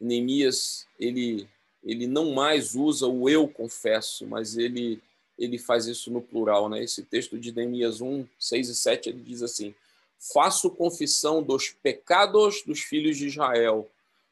Neemias, 0.00 0.86
ele, 0.98 1.48
ele 1.82 2.08
não 2.08 2.32
mais 2.32 2.74
usa 2.74 3.06
o 3.06 3.28
eu 3.28 3.46
confesso, 3.46 4.26
mas 4.26 4.58
ele, 4.58 5.00
ele 5.38 5.58
faz 5.58 5.86
isso 5.86 6.10
no 6.10 6.20
plural. 6.20 6.68
Né? 6.68 6.82
Esse 6.82 7.04
texto 7.04 7.38
de 7.38 7.52
Neemias 7.52 8.00
1, 8.00 8.26
6 8.38 8.68
e 8.68 8.74
7, 8.74 9.08
ele 9.08 9.22
diz 9.22 9.42
assim, 9.42 9.74
faço 10.18 10.70
confissão 10.70 11.40
dos 11.40 11.70
pecados 11.70 12.62
dos 12.62 12.80
filhos 12.80 13.16
de 13.16 13.28
Israel, 13.28 13.88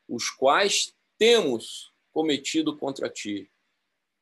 os 0.08 0.28
quais 0.28 0.92
temos 1.16 1.92
cometido 2.12 2.76
contra 2.76 3.08
ti. 3.08 3.48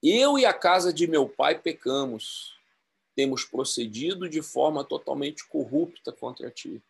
Eu 0.02 0.38
e 0.38 0.44
a 0.44 0.52
casa 0.52 0.92
de 0.92 1.06
meu 1.06 1.28
pai 1.28 1.58
pecamos, 1.58 2.54
temos 3.14 3.44
procedido 3.44 4.28
de 4.28 4.42
forma 4.42 4.84
totalmente 4.84 5.46
corrupta 5.46 6.12
contra 6.12 6.50
ti 6.50 6.82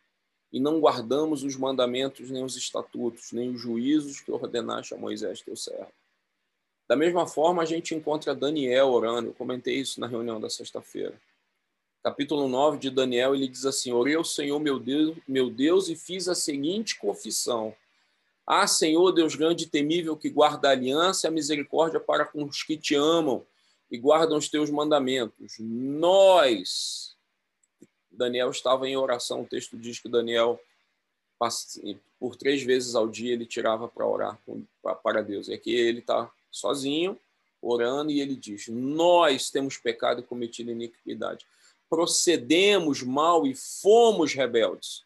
e 0.53 0.59
não 0.59 0.79
guardamos 0.79 1.43
os 1.43 1.55
mandamentos, 1.55 2.29
nem 2.29 2.43
os 2.43 2.55
estatutos, 2.55 3.31
nem 3.31 3.49
os 3.49 3.59
juízos 3.59 4.21
que 4.21 4.31
ordenaste 4.31 4.93
a 4.93 4.97
Moisés, 4.97 5.41
teu 5.41 5.55
servo. 5.55 5.91
Da 6.87 6.95
mesma 6.95 7.25
forma, 7.25 7.63
a 7.63 7.65
gente 7.65 7.95
encontra 7.95 8.35
Daniel 8.35 8.89
orando, 8.89 9.29
eu 9.29 9.33
comentei 9.33 9.77
isso 9.79 9.99
na 9.99 10.05
reunião 10.05 10.39
da 10.39 10.51
sexta-feira. 10.51 11.19
Capítulo 12.03 12.47
9 12.47 12.77
de 12.77 12.91
Daniel, 12.91 13.33
ele 13.33 13.47
diz 13.47 13.65
assim: 13.65 13.93
Orei 13.93 14.13
ao 14.13 14.23
Senhor, 14.23 14.59
meu 14.59 14.77
Deus, 14.77 15.17
meu 15.27 15.49
Deus, 15.49 15.89
e 15.89 15.95
fiz 15.95 16.27
a 16.27 16.35
seguinte 16.35 16.99
confissão: 16.99 17.73
Ah, 18.45 18.67
Senhor, 18.67 19.11
Deus 19.11 19.35
grande 19.35 19.63
e 19.63 19.69
temível, 19.69 20.15
que 20.15 20.29
guarda 20.29 20.67
a 20.67 20.71
aliança 20.71 21.25
e 21.25 21.27
a 21.29 21.31
misericórdia 21.31 21.99
para 21.99 22.25
com 22.25 22.43
os 22.43 22.61
que 22.61 22.77
te 22.77 22.93
amam 22.93 23.43
e 23.93 23.97
guardam 23.99 24.39
os 24.39 24.49
teus 24.49 24.71
mandamentos. 24.71 25.57
Nós, 25.59 27.15
Daniel 28.11 28.49
estava 28.49 28.89
em 28.89 28.97
oração. 28.97 29.43
O 29.43 29.45
texto 29.45 29.77
diz 29.77 29.99
que 29.99 30.09
Daniel, 30.09 30.59
por 32.19 32.35
três 32.35 32.63
vezes 32.63 32.95
ao 32.95 33.07
dia, 33.07 33.33
ele 33.33 33.45
tirava 33.45 33.87
para 33.87 34.07
orar 34.07 34.39
para 35.03 35.21
Deus. 35.21 35.47
E 35.47 35.53
aqui 35.53 35.75
ele 35.75 35.99
está 35.99 36.31
sozinho, 36.51 37.19
orando, 37.61 38.09
e 38.09 38.19
ele 38.19 38.35
diz: 38.35 38.67
Nós 38.67 39.51
temos 39.51 39.77
pecado 39.77 40.21
e 40.21 40.23
cometido 40.23 40.71
iniquidade. 40.71 41.45
Procedemos 41.87 43.03
mal 43.03 43.45
e 43.45 43.53
fomos 43.53 44.33
rebeldes, 44.33 45.03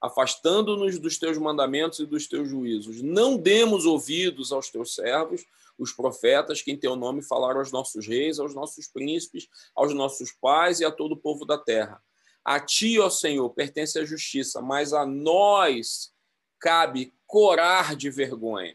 afastando-nos 0.00 0.96
dos 1.00 1.18
teus 1.18 1.36
mandamentos 1.38 1.98
e 1.98 2.06
dos 2.06 2.28
teus 2.28 2.48
juízos. 2.48 3.02
Não 3.02 3.36
demos 3.36 3.84
ouvidos 3.84 4.52
aos 4.52 4.70
teus 4.70 4.94
servos, 4.94 5.44
os 5.78 5.92
profetas, 5.92 6.60
que 6.60 6.72
em 6.72 6.76
teu 6.76 6.96
nome 6.96 7.22
falaram 7.22 7.60
aos 7.60 7.70
nossos 7.70 8.06
reis, 8.06 8.38
aos 8.38 8.54
nossos 8.54 8.88
príncipes, 8.88 9.48
aos 9.74 9.94
nossos 9.94 10.32
pais 10.32 10.80
e 10.80 10.84
a 10.84 10.90
todo 10.90 11.12
o 11.12 11.16
povo 11.16 11.44
da 11.44 11.56
terra 11.56 12.02
a 12.48 12.58
ti, 12.58 12.98
ó 12.98 13.10
Senhor, 13.10 13.50
pertence 13.50 13.98
a 13.98 14.06
justiça, 14.06 14.62
mas 14.62 14.94
a 14.94 15.04
nós 15.04 16.14
cabe 16.58 17.12
corar 17.26 17.94
de 17.94 18.08
vergonha. 18.08 18.74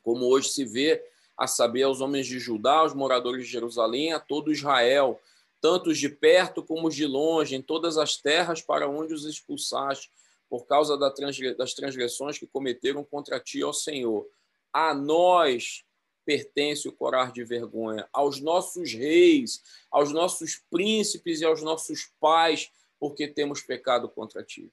Como 0.00 0.26
hoje 0.26 0.50
se 0.50 0.64
vê, 0.64 1.04
a 1.36 1.48
saber, 1.48 1.82
aos 1.82 2.00
homens 2.00 2.28
de 2.28 2.38
Judá, 2.38 2.74
aos 2.74 2.94
moradores 2.94 3.44
de 3.44 3.50
Jerusalém, 3.50 4.12
a 4.12 4.20
todo 4.20 4.52
Israel, 4.52 5.20
tanto 5.60 5.90
os 5.90 5.98
de 5.98 6.08
perto 6.08 6.62
como 6.62 6.86
os 6.86 6.94
de 6.94 7.04
longe, 7.04 7.56
em 7.56 7.62
todas 7.62 7.98
as 7.98 8.16
terras 8.16 8.62
para 8.62 8.88
onde 8.88 9.12
os 9.12 9.24
expulsaste, 9.24 10.08
por 10.48 10.64
causa 10.64 10.96
das 10.96 11.74
transgressões 11.74 12.38
que 12.38 12.46
cometeram 12.46 13.02
contra 13.02 13.40
ti, 13.40 13.64
ó 13.64 13.72
Senhor. 13.72 14.24
A 14.72 14.94
nós 14.94 15.84
pertence 16.28 16.86
o 16.86 16.92
corar 16.92 17.32
de 17.32 17.42
vergonha, 17.42 18.06
aos 18.12 18.38
nossos 18.38 18.92
reis, 18.92 19.62
aos 19.90 20.12
nossos 20.12 20.62
príncipes 20.70 21.40
e 21.40 21.46
aos 21.46 21.62
nossos 21.62 22.12
pais, 22.20 22.70
porque 23.00 23.26
temos 23.26 23.62
pecado 23.62 24.10
contra 24.10 24.42
ti. 24.42 24.70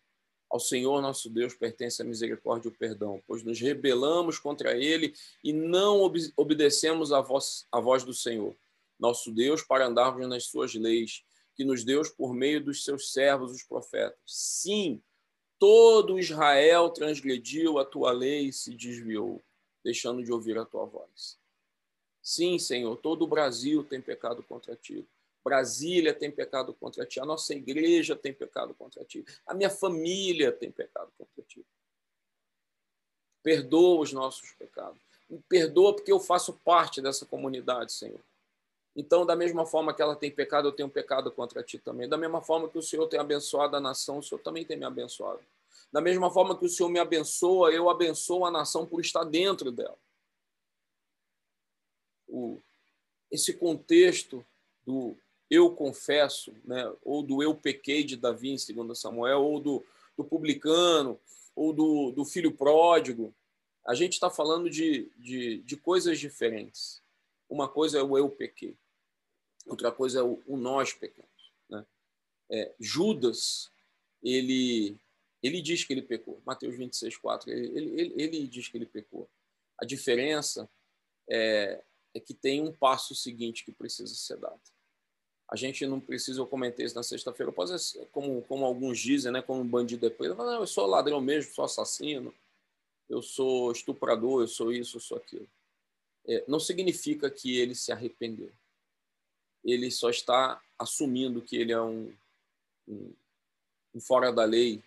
Ao 0.50 0.60
Senhor 0.60 1.02
nosso 1.02 1.30
Deus 1.30 1.54
pertence 1.54 2.02
a 2.02 2.06
misericórdia 2.06 2.68
e 2.68 2.72
o 2.74 2.76
perdão, 2.76 3.24
pois 3.26 3.42
nos 3.42 3.58
rebelamos 3.58 4.38
contra 4.38 4.78
ele 4.78 5.14
e 5.42 5.54
não 5.54 6.02
ob 6.02 6.20
obedecemos 6.36 7.14
a 7.14 7.22
voz, 7.22 7.66
a 7.72 7.80
voz 7.80 8.04
do 8.04 8.14
Senhor, 8.14 8.54
nosso 9.00 9.32
Deus, 9.32 9.64
para 9.64 9.88
andarmos 9.88 10.28
nas 10.28 10.48
suas 10.48 10.74
leis, 10.76 11.24
que 11.56 11.64
nos 11.64 11.86
deu 11.86 12.02
por 12.18 12.34
meio 12.34 12.62
dos 12.62 12.84
seus 12.84 13.14
servos, 13.14 13.54
os 13.54 13.64
profetas. 13.64 14.20
Sim, 14.26 15.02
todo 15.58 16.20
Israel 16.20 16.90
transgrediu 16.90 17.80
a 17.80 17.86
tua 17.86 18.12
lei 18.12 18.48
e 18.48 18.54
se 18.54 18.76
desviou, 18.76 19.42
deixando 19.86 20.22
de 20.22 20.34
ouvir 20.34 20.58
a 20.58 20.66
tua 20.66 20.86
voz. 20.86 21.45
Sim, 22.26 22.58
Senhor, 22.58 22.98
todo 22.98 23.22
o 23.22 23.28
Brasil 23.28 23.84
tem 23.84 24.02
pecado 24.02 24.42
contra 24.42 24.76
ti. 24.76 25.08
Brasília 25.44 26.12
tem 26.12 26.32
pecado 26.32 26.74
contra 26.74 27.06
ti. 27.06 27.20
A 27.20 27.26
nossa 27.26 27.54
igreja 27.54 28.16
tem 28.16 28.34
pecado 28.34 28.74
contra 28.74 29.06
ti. 29.06 29.24
A 29.46 29.54
minha 29.54 29.70
família 29.70 30.52
tem 30.52 30.72
pecado 30.72 31.12
contra 31.20 31.44
ti. 31.44 31.64
Perdoa 33.44 34.02
os 34.02 34.12
nossos 34.12 34.52
pecados. 34.54 35.00
Me 35.30 35.40
perdoa 35.48 35.96
porque 35.96 36.12
eu 36.12 36.20
faço 36.20 36.54
parte 36.66 37.00
dessa 37.00 37.28
comunidade, 37.28 37.94
Senhor. 37.94 38.20
Então, 38.96 39.24
da 39.24 39.36
mesma 39.36 39.64
forma 39.64 39.94
que 39.94 40.02
ela 40.02 40.16
tem 40.16 40.32
pecado, 40.32 40.70
eu 40.70 40.72
tenho 40.72 40.90
pecado 40.90 41.32
contra 41.32 41.62
ti 41.62 41.78
também. 41.78 42.10
Da 42.10 42.18
mesma 42.18 42.42
forma 42.42 42.68
que 42.68 42.80
o 42.80 42.82
Senhor 42.82 43.06
tem 43.06 43.20
abençoado 43.20 43.76
a 43.76 43.80
nação, 43.80 44.18
o 44.18 44.24
Senhor 44.24 44.42
também 44.42 44.66
tem 44.66 44.78
me 44.78 44.86
abençoado. 44.86 45.42
Da 45.94 46.02
mesma 46.02 46.32
forma 46.32 46.58
que 46.58 46.66
o 46.66 46.70
Senhor 46.70 46.90
me 46.90 46.98
abençoa, 46.98 47.72
eu 47.72 47.88
abençoo 47.88 48.46
a 48.46 48.50
nação 48.50 48.84
por 48.84 49.00
estar 49.00 49.24
dentro 49.26 49.72
dela 49.72 49.96
o, 52.28 52.60
esse 53.32 53.54
contexto 53.54 54.46
do 54.86 55.18
eu 55.50 55.72
confesso, 55.72 56.54
né, 56.64 56.92
ou 57.04 57.22
do 57.22 57.44
eu 57.44 57.54
pequei 57.54 58.04
de 58.04 58.18
Davi 58.18 58.50
em 58.50 58.74
2 58.74 58.98
Samuel, 58.98 59.44
ou 59.44 59.60
do, 59.60 59.86
do 60.18 60.24
publicano, 60.24 61.20
ou 61.56 61.72
do, 61.72 62.12
do 62.12 62.26
filho 62.26 62.52
pródigo, 62.52 63.34
a 63.86 63.94
gente 63.94 64.14
está 64.14 64.30
falando 64.30 64.70
de, 64.70 65.10
de, 65.18 65.60
de, 65.60 65.78
coisas 65.78 66.20
diferentes. 66.20 67.02
Uma 67.48 67.70
coisa 67.70 68.00
é 68.00 68.04
o 68.04 68.18
eu 68.18 68.30
pequei, 68.30 68.76
outra 69.68 69.92
coisa 69.92 70.20
é 70.20 70.24
o, 70.24 70.42
o 70.48 70.58
nós 70.58 70.92
pecamos. 70.94 71.30
Né? 71.70 71.86
É, 72.50 72.74
Judas, 72.80 73.70
ele 74.24 74.98
ele 75.44 75.62
diz 75.62 75.84
que 75.84 75.94
ele 75.94 76.02
pecou. 76.02 76.42
Mateus 76.44 76.76
26, 76.76 77.18
4, 77.18 77.52
ele, 77.52 78.02
ele, 78.02 78.14
ele 78.18 78.48
diz 78.48 78.68
que 78.68 78.78
ele 78.78 78.88
pecou. 78.88 79.30
A 79.78 79.86
diferença 79.86 80.68
é, 81.30 81.84
é 82.16 82.20
que 82.20 82.34
tem 82.34 82.62
um 82.62 82.72
passo 82.72 83.14
seguinte 83.14 83.66
que 83.66 83.74
precisa 83.74 84.16
ser 84.16 84.38
dado. 84.38 84.60
A 85.52 85.56
gente 85.56 85.86
não 85.86 86.00
precisa, 86.00 86.40
eu 86.40 86.48
comentei 86.48 86.86
isso 86.86 86.96
na 86.96 87.04
sexta-feira, 87.04 87.54
como, 88.12 88.42
como 88.44 88.66
alguns 88.66 88.98
dizem, 88.98 89.32
né, 89.32 89.42
como 89.42 89.62
um 89.62 89.68
bandido 89.68 90.08
é 90.08 90.10
preso, 90.10 90.34
não, 90.34 90.62
eu 90.62 90.66
sou 90.66 90.88
ladrão 90.88 91.22
mesmo, 91.22 91.54
sou 91.54 91.66
assassino, 91.66 92.34
eu 93.08 93.22
sou 93.22 93.72
estuprador, 93.72 94.42
eu 94.42 94.48
sou 94.48 94.72
isso, 94.72 94.98
eu 94.98 95.02
sou 95.02 95.18
aquilo. 95.18 95.48
É, 96.26 96.44
não 96.48 96.60
significa 96.60 97.30
que 97.30 97.60
ele 97.60 97.76
se 97.76 97.92
arrependeu. 97.92 98.52
Ele 99.64 99.92
só 99.92 100.10
está 100.10 100.60
assumindo 100.80 101.42
que 101.42 101.58
ele 101.58 101.74
é 101.74 101.82
um, 101.82 102.12
um, 102.88 103.14
um 103.94 104.00
fora 104.00 104.32
da 104.32 104.46
lei, 104.46 104.82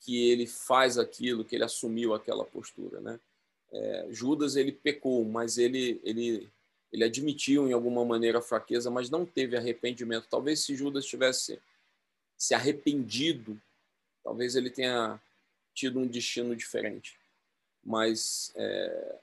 que 0.00 0.30
ele 0.30 0.46
faz 0.46 0.96
aquilo, 0.96 1.44
que 1.44 1.54
ele 1.54 1.64
assumiu 1.64 2.14
aquela 2.14 2.44
postura, 2.44 3.00
né? 3.00 3.20
É, 3.72 4.06
Judas 4.10 4.56
ele 4.56 4.72
pecou, 4.72 5.24
mas 5.24 5.58
ele 5.58 6.00
ele 6.04 6.48
ele 6.92 7.04
admitiu 7.04 7.66
em 7.66 7.72
alguma 7.72 8.04
maneira 8.04 8.38
a 8.38 8.42
fraqueza, 8.42 8.90
mas 8.90 9.08
não 9.08 9.24
teve 9.24 9.56
arrependimento. 9.56 10.28
Talvez 10.28 10.60
se 10.60 10.76
Judas 10.76 11.06
tivesse 11.06 11.58
se 12.36 12.54
arrependido, 12.54 13.60
talvez 14.22 14.56
ele 14.56 14.68
tenha 14.68 15.18
tido 15.74 15.98
um 15.98 16.06
destino 16.06 16.54
diferente. 16.54 17.18
Mas 17.82 18.52
é, 18.56 19.18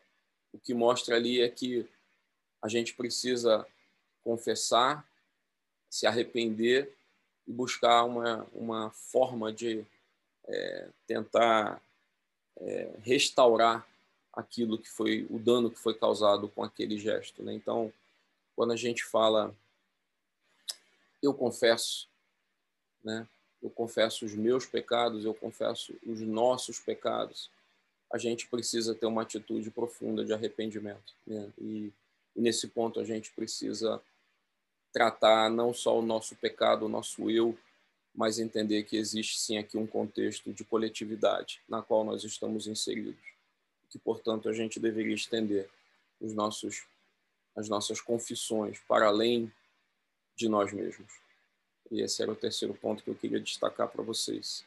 o 0.52 0.58
que 0.58 0.74
mostra 0.74 1.16
ali 1.16 1.41
é 1.41 1.47
que 1.47 1.86
a 2.62 2.68
gente 2.68 2.93
precisa 2.93 3.66
confessar, 4.24 5.08
se 5.89 6.08
arrepender 6.08 6.91
e 7.47 7.52
buscar 7.52 8.04
uma, 8.04 8.47
uma 8.54 8.89
forma 8.91 9.54
de 9.54 9.86
é, 10.47 10.89
tentar 11.08 11.82
é, 12.58 12.91
restaurar 13.04 13.88
aquilo 14.40 14.78
que 14.78 14.90
foi 14.90 15.28
o 15.30 15.38
dano 15.38 15.70
que 15.70 15.78
foi 15.78 15.94
causado 15.94 16.48
com 16.48 16.64
aquele 16.64 16.98
gesto. 16.98 17.44
Né? 17.44 17.54
Então, 17.54 17.92
quando 18.56 18.72
a 18.72 18.76
gente 18.76 19.04
fala, 19.04 19.54
eu 21.22 21.34
confesso, 21.34 22.08
né? 23.04 23.28
eu 23.62 23.70
confesso 23.70 24.26
os 24.26 24.34
meus 24.34 24.66
pecados, 24.66 25.26
eu 25.26 25.34
confesso 25.34 25.94
os 26.06 26.22
nossos 26.22 26.80
pecados, 26.80 27.52
a 28.12 28.18
gente 28.18 28.48
precisa 28.48 28.96
ter 28.96 29.06
uma 29.06 29.22
atitude 29.22 29.70
profunda 29.70 30.26
de 30.26 30.34
arrependimento. 30.34 31.14
Né? 31.28 31.52
E, 31.60 31.94
e 32.36 32.42
nesse 32.42 32.68
ponto 32.68 33.00
a 33.00 33.04
gente 33.04 33.32
precisa 33.32 34.02
tratar 34.92 35.52
não 35.52 35.74
só 35.74 36.00
o 36.00 36.02
nosso 36.02 36.36
pecado, 36.36 36.86
o 36.86 36.90
nosso 36.90 37.30
eu, 37.30 37.58
mas 38.16 38.40
entender 38.40 38.84
que 38.84 38.98
existe 38.98 39.40
sim 39.40 39.58
aqui 39.58 39.78
um 39.78 39.86
contexto 39.86 40.52
de 40.52 40.64
coletividade 40.64 41.62
na 41.70 41.82
qual 41.82 42.04
nós 42.04 42.24
estamos 42.24 42.66
inseridos 42.66 43.29
que, 43.90 43.98
portanto, 43.98 44.48
a 44.48 44.54
gente 44.54 44.80
deveria 44.80 45.16
estender 45.16 45.70
os 46.20 46.34
nossos, 46.34 46.86
as 47.56 47.68
nossas 47.68 48.00
confissões 48.00 48.80
para 48.88 49.08
além 49.08 49.52
de 50.36 50.48
nós 50.48 50.72
mesmos. 50.72 51.12
E 51.92 52.02
esse 52.02 52.22
era 52.22 52.32
o 52.32 52.36
terceiro 52.36 52.74
ponto 52.74 53.04
que 53.04 53.10
eu 53.10 53.16
queria 53.16 53.40
destacar 53.40 53.88
para 53.88 54.04
vocês. 54.04 54.64